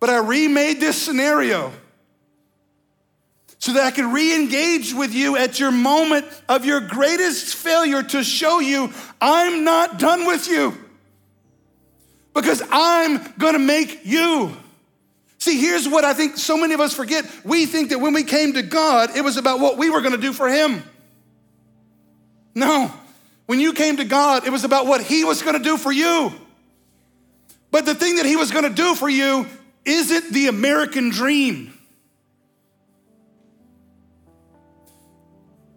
but 0.00 0.08
I 0.08 0.18
remade 0.18 0.80
this 0.80 1.00
scenario 1.00 1.72
so 3.58 3.74
that 3.74 3.84
I 3.84 3.90
could 3.92 4.06
re 4.06 4.34
engage 4.34 4.92
with 4.92 5.14
you 5.14 5.36
at 5.36 5.60
your 5.60 5.70
moment 5.70 6.26
of 6.48 6.64
your 6.64 6.80
greatest 6.80 7.54
failure 7.54 8.02
to 8.02 8.24
show 8.24 8.58
you 8.58 8.92
I'm 9.20 9.62
not 9.62 10.00
done 10.00 10.26
with 10.26 10.48
you 10.48 10.76
because 12.34 12.62
I'm 12.70 13.20
gonna 13.38 13.58
make 13.58 14.00
you. 14.04 14.56
See, 15.38 15.60
here's 15.60 15.88
what 15.88 16.04
I 16.04 16.14
think 16.14 16.38
so 16.38 16.56
many 16.56 16.74
of 16.74 16.80
us 16.80 16.94
forget. 16.94 17.24
We 17.44 17.66
think 17.66 17.90
that 17.90 17.98
when 17.98 18.14
we 18.14 18.24
came 18.24 18.54
to 18.54 18.62
God, 18.62 19.16
it 19.16 19.22
was 19.22 19.36
about 19.36 19.60
what 19.60 19.76
we 19.76 19.90
were 19.90 20.00
gonna 20.00 20.16
do 20.16 20.32
for 20.32 20.48
Him. 20.48 20.82
No, 22.54 22.92
when 23.46 23.60
you 23.60 23.72
came 23.72 23.96
to 23.98 24.04
God, 24.04 24.46
it 24.46 24.50
was 24.50 24.64
about 24.64 24.86
what 24.86 25.02
He 25.02 25.24
was 25.24 25.42
gonna 25.42 25.58
do 25.58 25.76
for 25.76 25.92
you. 25.92 26.32
But 27.70 27.86
the 27.86 27.94
thing 27.94 28.16
that 28.16 28.26
He 28.26 28.36
was 28.36 28.50
gonna 28.50 28.70
do 28.70 28.94
for 28.94 29.08
you 29.08 29.46
isn't 29.84 30.32
the 30.32 30.48
American 30.48 31.10
dream. 31.10 31.72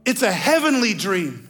It's 0.05 0.21
a 0.21 0.31
heavenly 0.31 0.93
dream 0.93 1.49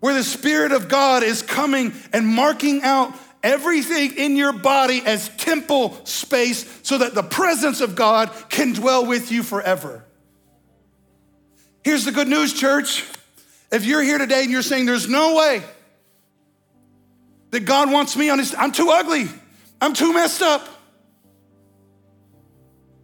where 0.00 0.14
the 0.14 0.24
Spirit 0.24 0.72
of 0.72 0.88
God 0.88 1.22
is 1.22 1.42
coming 1.42 1.92
and 2.12 2.26
marking 2.26 2.82
out 2.82 3.14
everything 3.42 4.16
in 4.16 4.36
your 4.36 4.52
body 4.52 5.02
as 5.04 5.28
temple 5.30 5.96
space 6.04 6.68
so 6.82 6.98
that 6.98 7.14
the 7.14 7.22
presence 7.22 7.80
of 7.80 7.94
God 7.94 8.30
can 8.48 8.72
dwell 8.72 9.06
with 9.06 9.32
you 9.32 9.42
forever. 9.42 10.04
Here's 11.84 12.04
the 12.04 12.12
good 12.12 12.28
news, 12.28 12.52
church. 12.52 13.04
If 13.72 13.86
you're 13.86 14.02
here 14.02 14.18
today 14.18 14.42
and 14.42 14.50
you're 14.50 14.62
saying, 14.62 14.86
There's 14.86 15.08
no 15.08 15.34
way 15.34 15.62
that 17.50 17.60
God 17.60 17.90
wants 17.90 18.16
me 18.16 18.28
on 18.30 18.38
his, 18.38 18.54
I'm 18.54 18.70
too 18.70 18.90
ugly, 18.90 19.26
I'm 19.80 19.94
too 19.94 20.12
messed 20.12 20.42
up. 20.42 20.68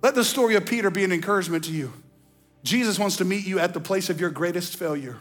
Let 0.03 0.15
the 0.15 0.25
story 0.25 0.55
of 0.55 0.67
Peter 0.67 0.91
be 0.91 1.03
an 1.05 1.11
encouragement 1.11 1.65
to 1.65 1.73
you. 1.73 1.93
Jesus 2.63 2.99
wants 2.99 3.17
to 3.17 3.25
meet 3.25 3.47
you 3.47 3.59
at 3.59 3.75
the 3.75 3.81
place 3.81 4.11
of 4.11 4.21
your 4.21 4.31
greatest 4.31 4.77
failure 4.77 5.17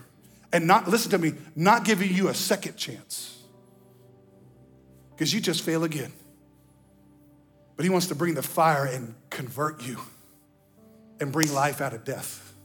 and 0.52 0.68
not, 0.68 0.88
listen 0.88 1.12
to 1.12 1.18
me, 1.18 1.34
not 1.56 1.84
giving 1.84 2.14
you 2.14 2.28
a 2.28 2.34
second 2.34 2.78
chance 2.78 3.42
because 5.12 5.34
you 5.34 5.42
just 5.42 5.64
fail 5.64 5.84
again. 5.84 6.12
But 7.76 7.84
he 7.84 7.90
wants 7.90 8.08
to 8.08 8.16
bring 8.16 8.34
the 8.34 8.44
fire 8.44 8.86
and 8.86 9.16
convert 9.30 9.86
you 9.86 9.98
and 11.20 11.32
bring 11.32 11.54
life 11.54 11.82
out 11.82 11.94
of 11.94 12.04
death. 12.04 12.56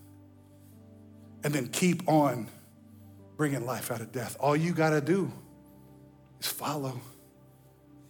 And 1.44 1.52
then 1.52 1.68
keep 1.68 2.08
on 2.08 2.48
bringing 3.42 3.66
life 3.66 3.90
out 3.90 4.00
of 4.00 4.12
death. 4.12 4.36
All 4.38 4.56
you 4.56 4.72
got 4.72 4.90
to 4.90 5.00
do 5.00 5.30
is 6.40 6.46
follow, 6.46 7.00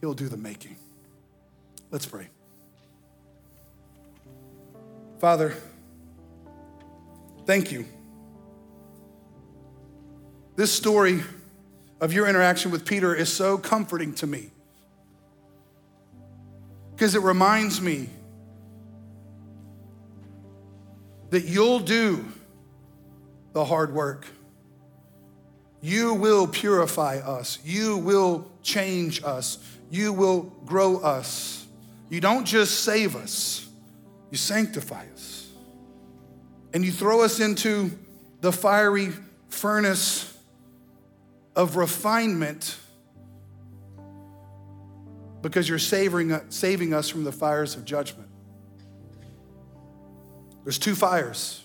he'll 0.00 0.14
do 0.14 0.28
the 0.28 0.36
making. 0.36 0.76
Let's 1.90 2.06
pray. 2.06 2.28
Father, 5.18 5.54
Thank 7.44 7.72
you. 7.72 7.86
This 10.54 10.72
story 10.72 11.22
of 12.00 12.12
your 12.12 12.28
interaction 12.28 12.70
with 12.70 12.86
Peter 12.86 13.14
is 13.14 13.32
so 13.32 13.58
comforting 13.58 14.14
to 14.14 14.26
me 14.26 14.50
because 16.92 17.14
it 17.14 17.22
reminds 17.22 17.80
me 17.80 18.08
that 21.30 21.44
you'll 21.44 21.80
do 21.80 22.24
the 23.54 23.64
hard 23.64 23.92
work. 23.92 24.26
You 25.82 26.14
will 26.14 26.46
purify 26.46 27.18
us. 27.18 27.58
You 27.64 27.98
will 27.98 28.50
change 28.62 29.22
us. 29.22 29.58
You 29.90 30.14
will 30.14 30.42
grow 30.64 30.98
us. 30.98 31.66
You 32.08 32.20
don't 32.20 32.44
just 32.44 32.80
save 32.80 33.16
us, 33.16 33.66
you 34.30 34.36
sanctify 34.36 35.04
us 35.14 35.32
and 36.74 36.84
you 36.84 36.92
throw 36.92 37.22
us 37.22 37.40
into 37.40 37.90
the 38.40 38.52
fiery 38.52 39.10
furnace 39.48 40.36
of 41.54 41.76
refinement 41.76 42.76
because 45.42 45.68
you're 45.68 45.78
saving, 45.78 46.38
saving 46.50 46.94
us 46.94 47.08
from 47.08 47.24
the 47.24 47.32
fires 47.32 47.76
of 47.76 47.84
judgment. 47.84 48.28
There's 50.64 50.78
two 50.78 50.94
fires. 50.94 51.62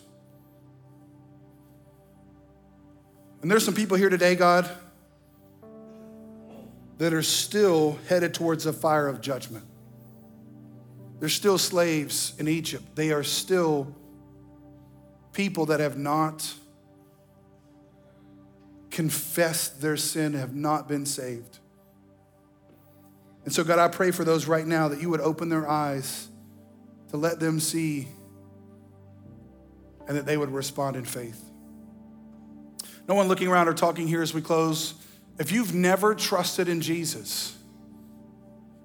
And 3.42 3.52
there's 3.52 3.64
some 3.64 3.74
people 3.74 3.98
here 3.98 4.10
today, 4.10 4.36
God, 4.36 4.70
that 6.98 7.14
are 7.14 7.22
still 7.22 8.00
headed 8.08 8.34
towards 8.34 8.64
the 8.64 8.74
fire 8.74 9.08
of 9.08 9.22
judgment. 9.22 9.66
They're 11.20 11.30
still 11.30 11.58
slaves 11.58 12.34
in 12.38 12.48
Egypt. 12.48 12.96
They 12.96 13.12
are 13.12 13.24
still 13.24 13.96
people 15.34 15.68
that 15.68 15.80
have 15.80 15.98
not 15.98 16.54
confessed 18.90 19.82
their 19.82 19.98
sin, 19.98 20.34
have 20.34 20.56
not 20.56 20.88
been 20.88 21.06
saved. 21.06 21.60
And 23.46 23.54
so, 23.54 23.64
God, 23.64 23.80
I 23.80 23.88
pray 23.88 24.12
for 24.12 24.24
those 24.24 24.48
right 24.48 24.66
now 24.66 24.88
that 24.88 25.00
you 25.00 25.10
would 25.10 25.22
open 25.22 25.50
their 25.50 25.70
eyes 25.70 26.28
to 27.12 27.18
let 27.18 27.40
them 27.40 27.60
see 27.60 28.08
and 30.08 30.18
that 30.18 30.26
they 30.26 30.38
would 30.38 30.52
respond 30.52 30.96
in 30.96 31.06
faith. 31.06 31.47
No 33.08 33.16
one 33.16 33.28
looking 33.28 33.48
around 33.48 33.68
or 33.68 33.74
talking 33.74 34.08
here 34.08 34.22
as 34.22 34.34
we 34.34 34.42
close. 34.42 34.94
If 35.40 35.52
you've 35.52 35.74
never 35.74 36.14
trusted 36.16 36.68
in 36.68 36.82
Jesus, 36.82 37.58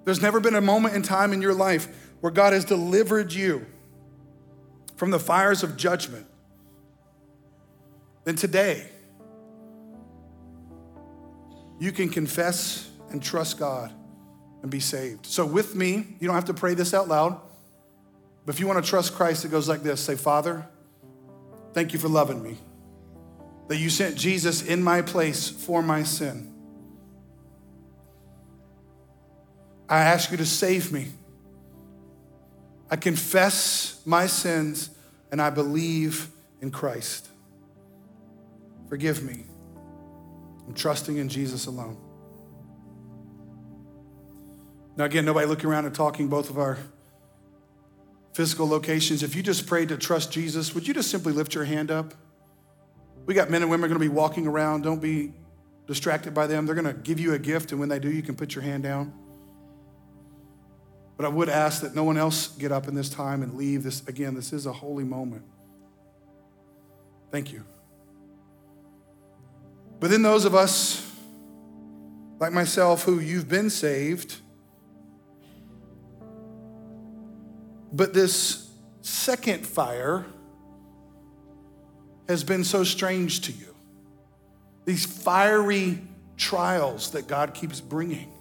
there's 0.05 0.21
never 0.21 0.39
been 0.39 0.55
a 0.55 0.61
moment 0.61 0.95
in 0.95 1.01
time 1.01 1.33
in 1.33 1.41
your 1.41 1.53
life 1.53 1.87
where 2.21 2.31
God 2.31 2.53
has 2.53 2.63
delivered 2.65 3.33
you 3.33 3.65
from 4.95 5.11
the 5.11 5.19
fires 5.19 5.63
of 5.63 5.75
judgment 5.75 6.27
then 8.23 8.35
today, 8.35 8.87
you 11.79 11.91
can 11.91 12.09
confess 12.09 12.89
and 13.09 13.21
trust 13.21 13.59
God 13.59 13.93
and 14.61 14.71
be 14.71 14.79
saved. 14.79 15.25
So, 15.25 15.45
with 15.45 15.75
me, 15.75 16.15
you 16.19 16.27
don't 16.27 16.35
have 16.35 16.45
to 16.45 16.53
pray 16.53 16.73
this 16.73 16.93
out 16.93 17.07
loud, 17.07 17.39
but 18.45 18.55
if 18.55 18.59
you 18.59 18.67
want 18.67 18.83
to 18.83 18.89
trust 18.89 19.13
Christ, 19.13 19.43
it 19.43 19.51
goes 19.51 19.67
like 19.67 19.83
this 19.83 20.01
Say, 20.01 20.15
Father, 20.15 20.65
thank 21.73 21.91
you 21.91 21.99
for 21.99 22.07
loving 22.07 22.41
me, 22.41 22.57
that 23.67 23.77
you 23.77 23.89
sent 23.89 24.15
Jesus 24.15 24.61
in 24.61 24.83
my 24.83 25.01
place 25.01 25.49
for 25.49 25.81
my 25.81 26.03
sin. 26.03 26.53
I 29.89 29.99
ask 29.99 30.31
you 30.31 30.37
to 30.37 30.45
save 30.45 30.91
me. 30.91 31.07
I 32.89 32.95
confess 32.95 34.01
my 34.05 34.27
sins 34.27 34.89
and 35.31 35.41
I 35.41 35.49
believe 35.49 36.29
in 36.61 36.71
Christ. 36.71 37.27
Forgive 38.89 39.23
me. 39.23 39.45
I'm 40.67 40.73
trusting 40.73 41.17
in 41.17 41.29
Jesus 41.29 41.65
alone. 41.65 41.97
Now, 44.95 45.05
again, 45.05 45.25
nobody 45.25 45.47
looking 45.47 45.69
around 45.69 45.85
and 45.85 45.95
talking, 45.95 46.27
both 46.27 46.49
of 46.49 46.57
our 46.57 46.77
physical 48.33 48.67
locations. 48.67 49.23
If 49.23 49.35
you 49.35 49.41
just 49.41 49.65
prayed 49.65 49.89
to 49.89 49.97
trust 49.97 50.31
Jesus, 50.31 50.75
would 50.75 50.87
you 50.87 50.93
just 50.93 51.09
simply 51.09 51.33
lift 51.33 51.55
your 51.55 51.65
hand 51.65 51.89
up? 51.91 52.13
We 53.25 53.33
got 53.33 53.49
men 53.49 53.61
and 53.61 53.71
women 53.71 53.89
going 53.89 53.99
to 53.99 54.05
be 54.05 54.13
walking 54.13 54.47
around. 54.47 54.83
Don't 54.83 55.01
be 55.01 55.33
distracted 55.87 56.33
by 56.33 56.47
them. 56.47 56.65
They're 56.65 56.75
going 56.75 56.93
to 56.93 56.93
give 56.93 57.19
you 57.19 57.33
a 57.33 57.39
gift, 57.39 57.71
and 57.71 57.79
when 57.79 57.89
they 57.89 57.99
do, 57.99 58.11
you 58.11 58.21
can 58.21 58.35
put 58.35 58.55
your 58.55 58.63
hand 58.63 58.83
down. 58.83 59.13
But 61.15 61.25
I 61.25 61.29
would 61.29 61.49
ask 61.49 61.81
that 61.81 61.95
no 61.95 62.03
one 62.03 62.17
else 62.17 62.47
get 62.47 62.71
up 62.71 62.87
in 62.87 62.95
this 62.95 63.09
time 63.09 63.43
and 63.43 63.53
leave 63.53 63.83
this. 63.83 64.05
Again, 64.07 64.33
this 64.35 64.51
is 64.51 64.65
a 64.65 64.73
holy 64.73 65.03
moment. 65.03 65.43
Thank 67.31 67.51
you. 67.51 67.63
But 69.99 70.09
then 70.09 70.21
those 70.21 70.43
of 70.43 70.53
us, 70.53 71.09
like 72.39 72.51
myself, 72.51 73.03
who 73.03 73.19
you've 73.19 73.47
been 73.47 73.69
saved, 73.69 74.35
but 77.93 78.13
this 78.13 78.69
second 79.01 79.65
fire 79.65 80.25
has 82.27 82.43
been 82.43 82.63
so 82.63 82.83
strange 82.83 83.41
to 83.41 83.51
you. 83.51 83.75
These 84.85 85.05
fiery 85.05 86.01
trials 86.37 87.11
that 87.11 87.27
God 87.27 87.53
keeps 87.53 87.79
bringing 87.79 88.31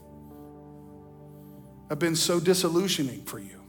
have 1.89 1.99
been 1.99 2.16
so 2.16 2.41
disillusioning 2.41 3.22
for 3.24 3.39
you. 3.39 3.61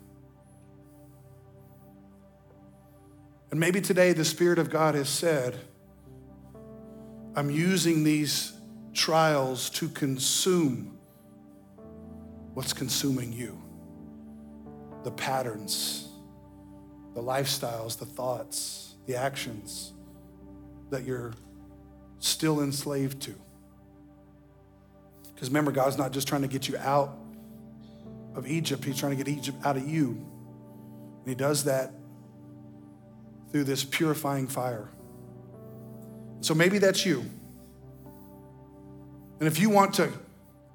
And 3.52 3.60
maybe 3.60 3.82
today 3.82 4.14
the 4.14 4.26
Spirit 4.26 4.60
of 4.60 4.70
God 4.70 4.96
has 4.96 5.10
said, 5.10 5.58
I'm 7.36 7.50
using 7.50 8.04
these 8.04 8.54
trials 8.94 9.70
to 9.72 9.90
consume 9.90 10.98
what's 12.54 12.74
consuming 12.74 13.34
you 13.34 13.60
the 15.04 15.12
patterns, 15.12 16.08
the 17.14 17.22
lifestyles, 17.22 18.00
the 18.00 18.06
thoughts, 18.06 18.96
the 19.06 19.16
actions 19.16 19.93
that 20.94 21.04
you're 21.04 21.34
still 22.20 22.62
enslaved 22.62 23.22
to. 23.24 23.36
Because 25.34 25.50
remember, 25.50 25.72
God's 25.72 25.98
not 25.98 26.12
just 26.12 26.28
trying 26.28 26.44
to 26.44 26.48
get 26.48 26.68
you 26.68 26.78
out 26.78 27.18
of 28.36 28.48
Egypt, 28.48 28.84
He's 28.84 28.98
trying 28.98 29.18
to 29.18 29.24
get 29.24 29.28
Egypt 29.28 29.58
out 29.66 29.78
of 29.78 29.88
you. 29.88 30.10
And 31.20 31.28
He 31.28 31.36
does 31.36 31.66
that 31.66 31.92
through 33.52 33.66
this 33.66 33.84
purifying 33.84 34.48
fire. 34.48 34.90
So 36.42 36.54
maybe 36.54 36.78
that's 36.78 37.06
you. 37.06 37.26
And 39.40 39.48
if 39.48 39.60
you 39.60 39.70
want 39.70 39.94
to 39.96 40.12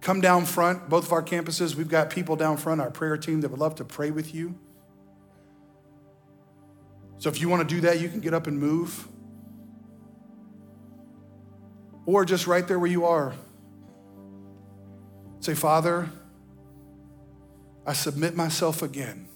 come 0.00 0.20
down 0.20 0.44
front, 0.44 0.88
both 0.88 1.06
of 1.06 1.12
our 1.12 1.22
campuses, 1.22 1.74
we've 1.74 1.88
got 1.88 2.10
people 2.10 2.36
down 2.36 2.56
front, 2.56 2.80
our 2.80 2.90
prayer 2.90 3.16
team 3.16 3.40
that 3.40 3.50
would 3.50 3.60
love 3.60 3.76
to 3.76 3.84
pray 3.84 4.10
with 4.10 4.34
you. 4.34 4.58
So 7.18 7.28
if 7.28 7.40
you 7.40 7.48
want 7.48 7.68
to 7.68 7.74
do 7.74 7.80
that, 7.82 8.00
you 8.00 8.08
can 8.08 8.20
get 8.20 8.32
up 8.32 8.46
and 8.46 8.58
move. 8.58 9.08
Or 12.09 12.24
just 12.24 12.46
right 12.46 12.66
there 12.66 12.78
where 12.78 12.90
you 12.90 13.04
are, 13.04 13.34
say, 15.40 15.52
Father, 15.52 16.09
I 17.86 17.92
submit 17.92 18.34
myself 18.34 18.80
again 18.80 19.28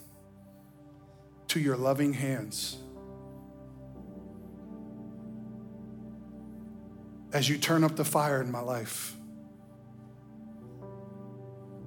to 1.49 1.61
your 1.61 1.77
loving 1.77 2.15
hands. 2.15 2.79
As 7.35 7.47
you 7.47 7.59
turn 7.59 7.85
up 7.85 7.95
the 7.95 8.07
fire 8.07 8.41
in 8.41 8.51
my 8.51 8.61
life, 8.61 9.17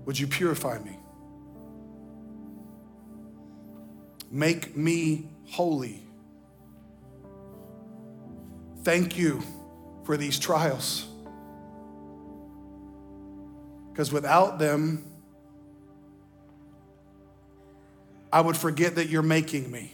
would 0.05 0.19
you 0.19 0.27
purify 0.27 0.77
me? 0.77 0.99
Make 4.29 4.77
me 4.77 5.29
holy. 5.47 6.03
Thank 8.83 9.17
you 9.17 9.41
for 10.05 10.15
these 10.15 10.39
trials. 10.39 11.07
Because 13.91 14.11
without 14.11 14.59
them, 14.59 15.03
I 18.31 18.41
would 18.41 18.55
forget 18.55 18.95
that 18.95 19.09
you're 19.09 19.23
making 19.23 19.71
me. 19.71 19.93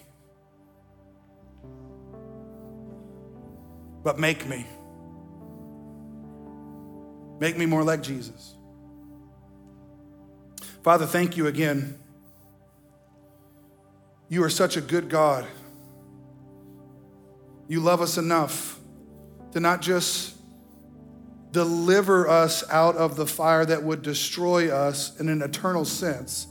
But 4.03 4.19
make 4.19 4.47
me. 4.47 4.65
Make 7.39 7.57
me 7.57 7.65
more 7.65 7.83
like 7.83 8.03
Jesus. 8.03 8.55
Father, 10.83 11.05
thank 11.05 11.37
you 11.37 11.47
again. 11.47 11.97
You 14.27 14.43
are 14.43 14.49
such 14.49 14.75
a 14.75 14.81
good 14.81 15.09
God. 15.09 15.45
You 17.67 17.79
love 17.79 18.01
us 18.01 18.17
enough 18.17 18.80
to 19.51 19.59
not 19.59 19.81
just 19.81 20.35
deliver 21.51 22.27
us 22.29 22.63
out 22.69 22.95
of 22.95 23.15
the 23.15 23.27
fire 23.27 23.65
that 23.65 23.83
would 23.83 24.01
destroy 24.01 24.73
us 24.73 25.19
in 25.19 25.27
an 25.29 25.41
eternal 25.41 25.85
sense, 25.85 26.47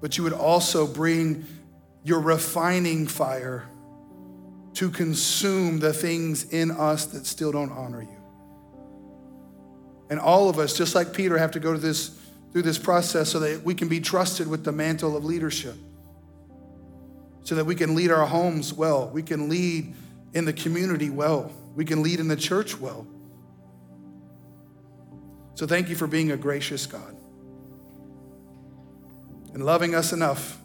but 0.00 0.16
you 0.16 0.24
would 0.24 0.32
also 0.32 0.86
bring 0.86 1.46
your 2.04 2.20
refining 2.20 3.06
fire 3.06 3.68
to 4.74 4.90
consume 4.90 5.80
the 5.80 5.92
things 5.92 6.50
in 6.50 6.70
us 6.70 7.06
that 7.06 7.26
still 7.26 7.50
don't 7.50 7.72
honor 7.72 8.02
you. 8.02 8.16
And 10.10 10.20
all 10.20 10.48
of 10.48 10.58
us, 10.58 10.76
just 10.76 10.94
like 10.94 11.12
Peter, 11.12 11.36
have 11.36 11.50
to 11.52 11.60
go 11.60 11.72
to 11.72 11.78
this 11.78 12.18
through 12.52 12.62
this 12.62 12.78
process 12.78 13.28
so 13.30 13.40
that 13.40 13.62
we 13.62 13.74
can 13.74 13.88
be 13.88 14.00
trusted 14.00 14.46
with 14.46 14.64
the 14.64 14.72
mantle 14.72 15.16
of 15.16 15.24
leadership. 15.24 15.74
So 17.44 17.54
that 17.54 17.64
we 17.64 17.74
can 17.74 17.94
lead 17.94 18.10
our 18.10 18.26
homes 18.26 18.72
well. 18.72 19.10
We 19.10 19.22
can 19.22 19.48
lead 19.48 19.94
in 20.34 20.44
the 20.44 20.52
community 20.52 21.10
well. 21.10 21.52
We 21.74 21.84
can 21.84 22.02
lead 22.02 22.20
in 22.20 22.28
the 22.28 22.36
church 22.36 22.78
well. 22.78 23.06
So 25.54 25.66
thank 25.66 25.88
you 25.88 25.96
for 25.96 26.06
being 26.06 26.30
a 26.30 26.36
gracious 26.36 26.86
God 26.86 27.16
and 29.54 29.64
loving 29.64 29.94
us 29.94 30.12
enough 30.12 30.58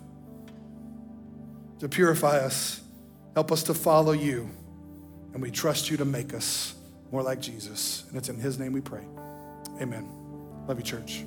to 1.80 1.90
purify 1.90 2.38
us. 2.38 2.82
Help 3.34 3.52
us 3.52 3.64
to 3.64 3.74
follow 3.74 4.12
you. 4.12 4.50
And 5.34 5.42
we 5.42 5.50
trust 5.50 5.90
you 5.90 5.98
to 5.98 6.06
make 6.06 6.34
us 6.34 6.76
more 7.12 7.24
like 7.24 7.42
Jesus. 7.42 8.06
And 8.10 8.18
it's 8.18 8.30
in 8.30 8.38
his 8.38 8.60
name 8.60 8.72
we 8.72 8.82
pray. 8.82 9.04
Amen. 9.82 10.08
Love 10.68 10.78
you, 10.78 10.84
church. 10.84 11.24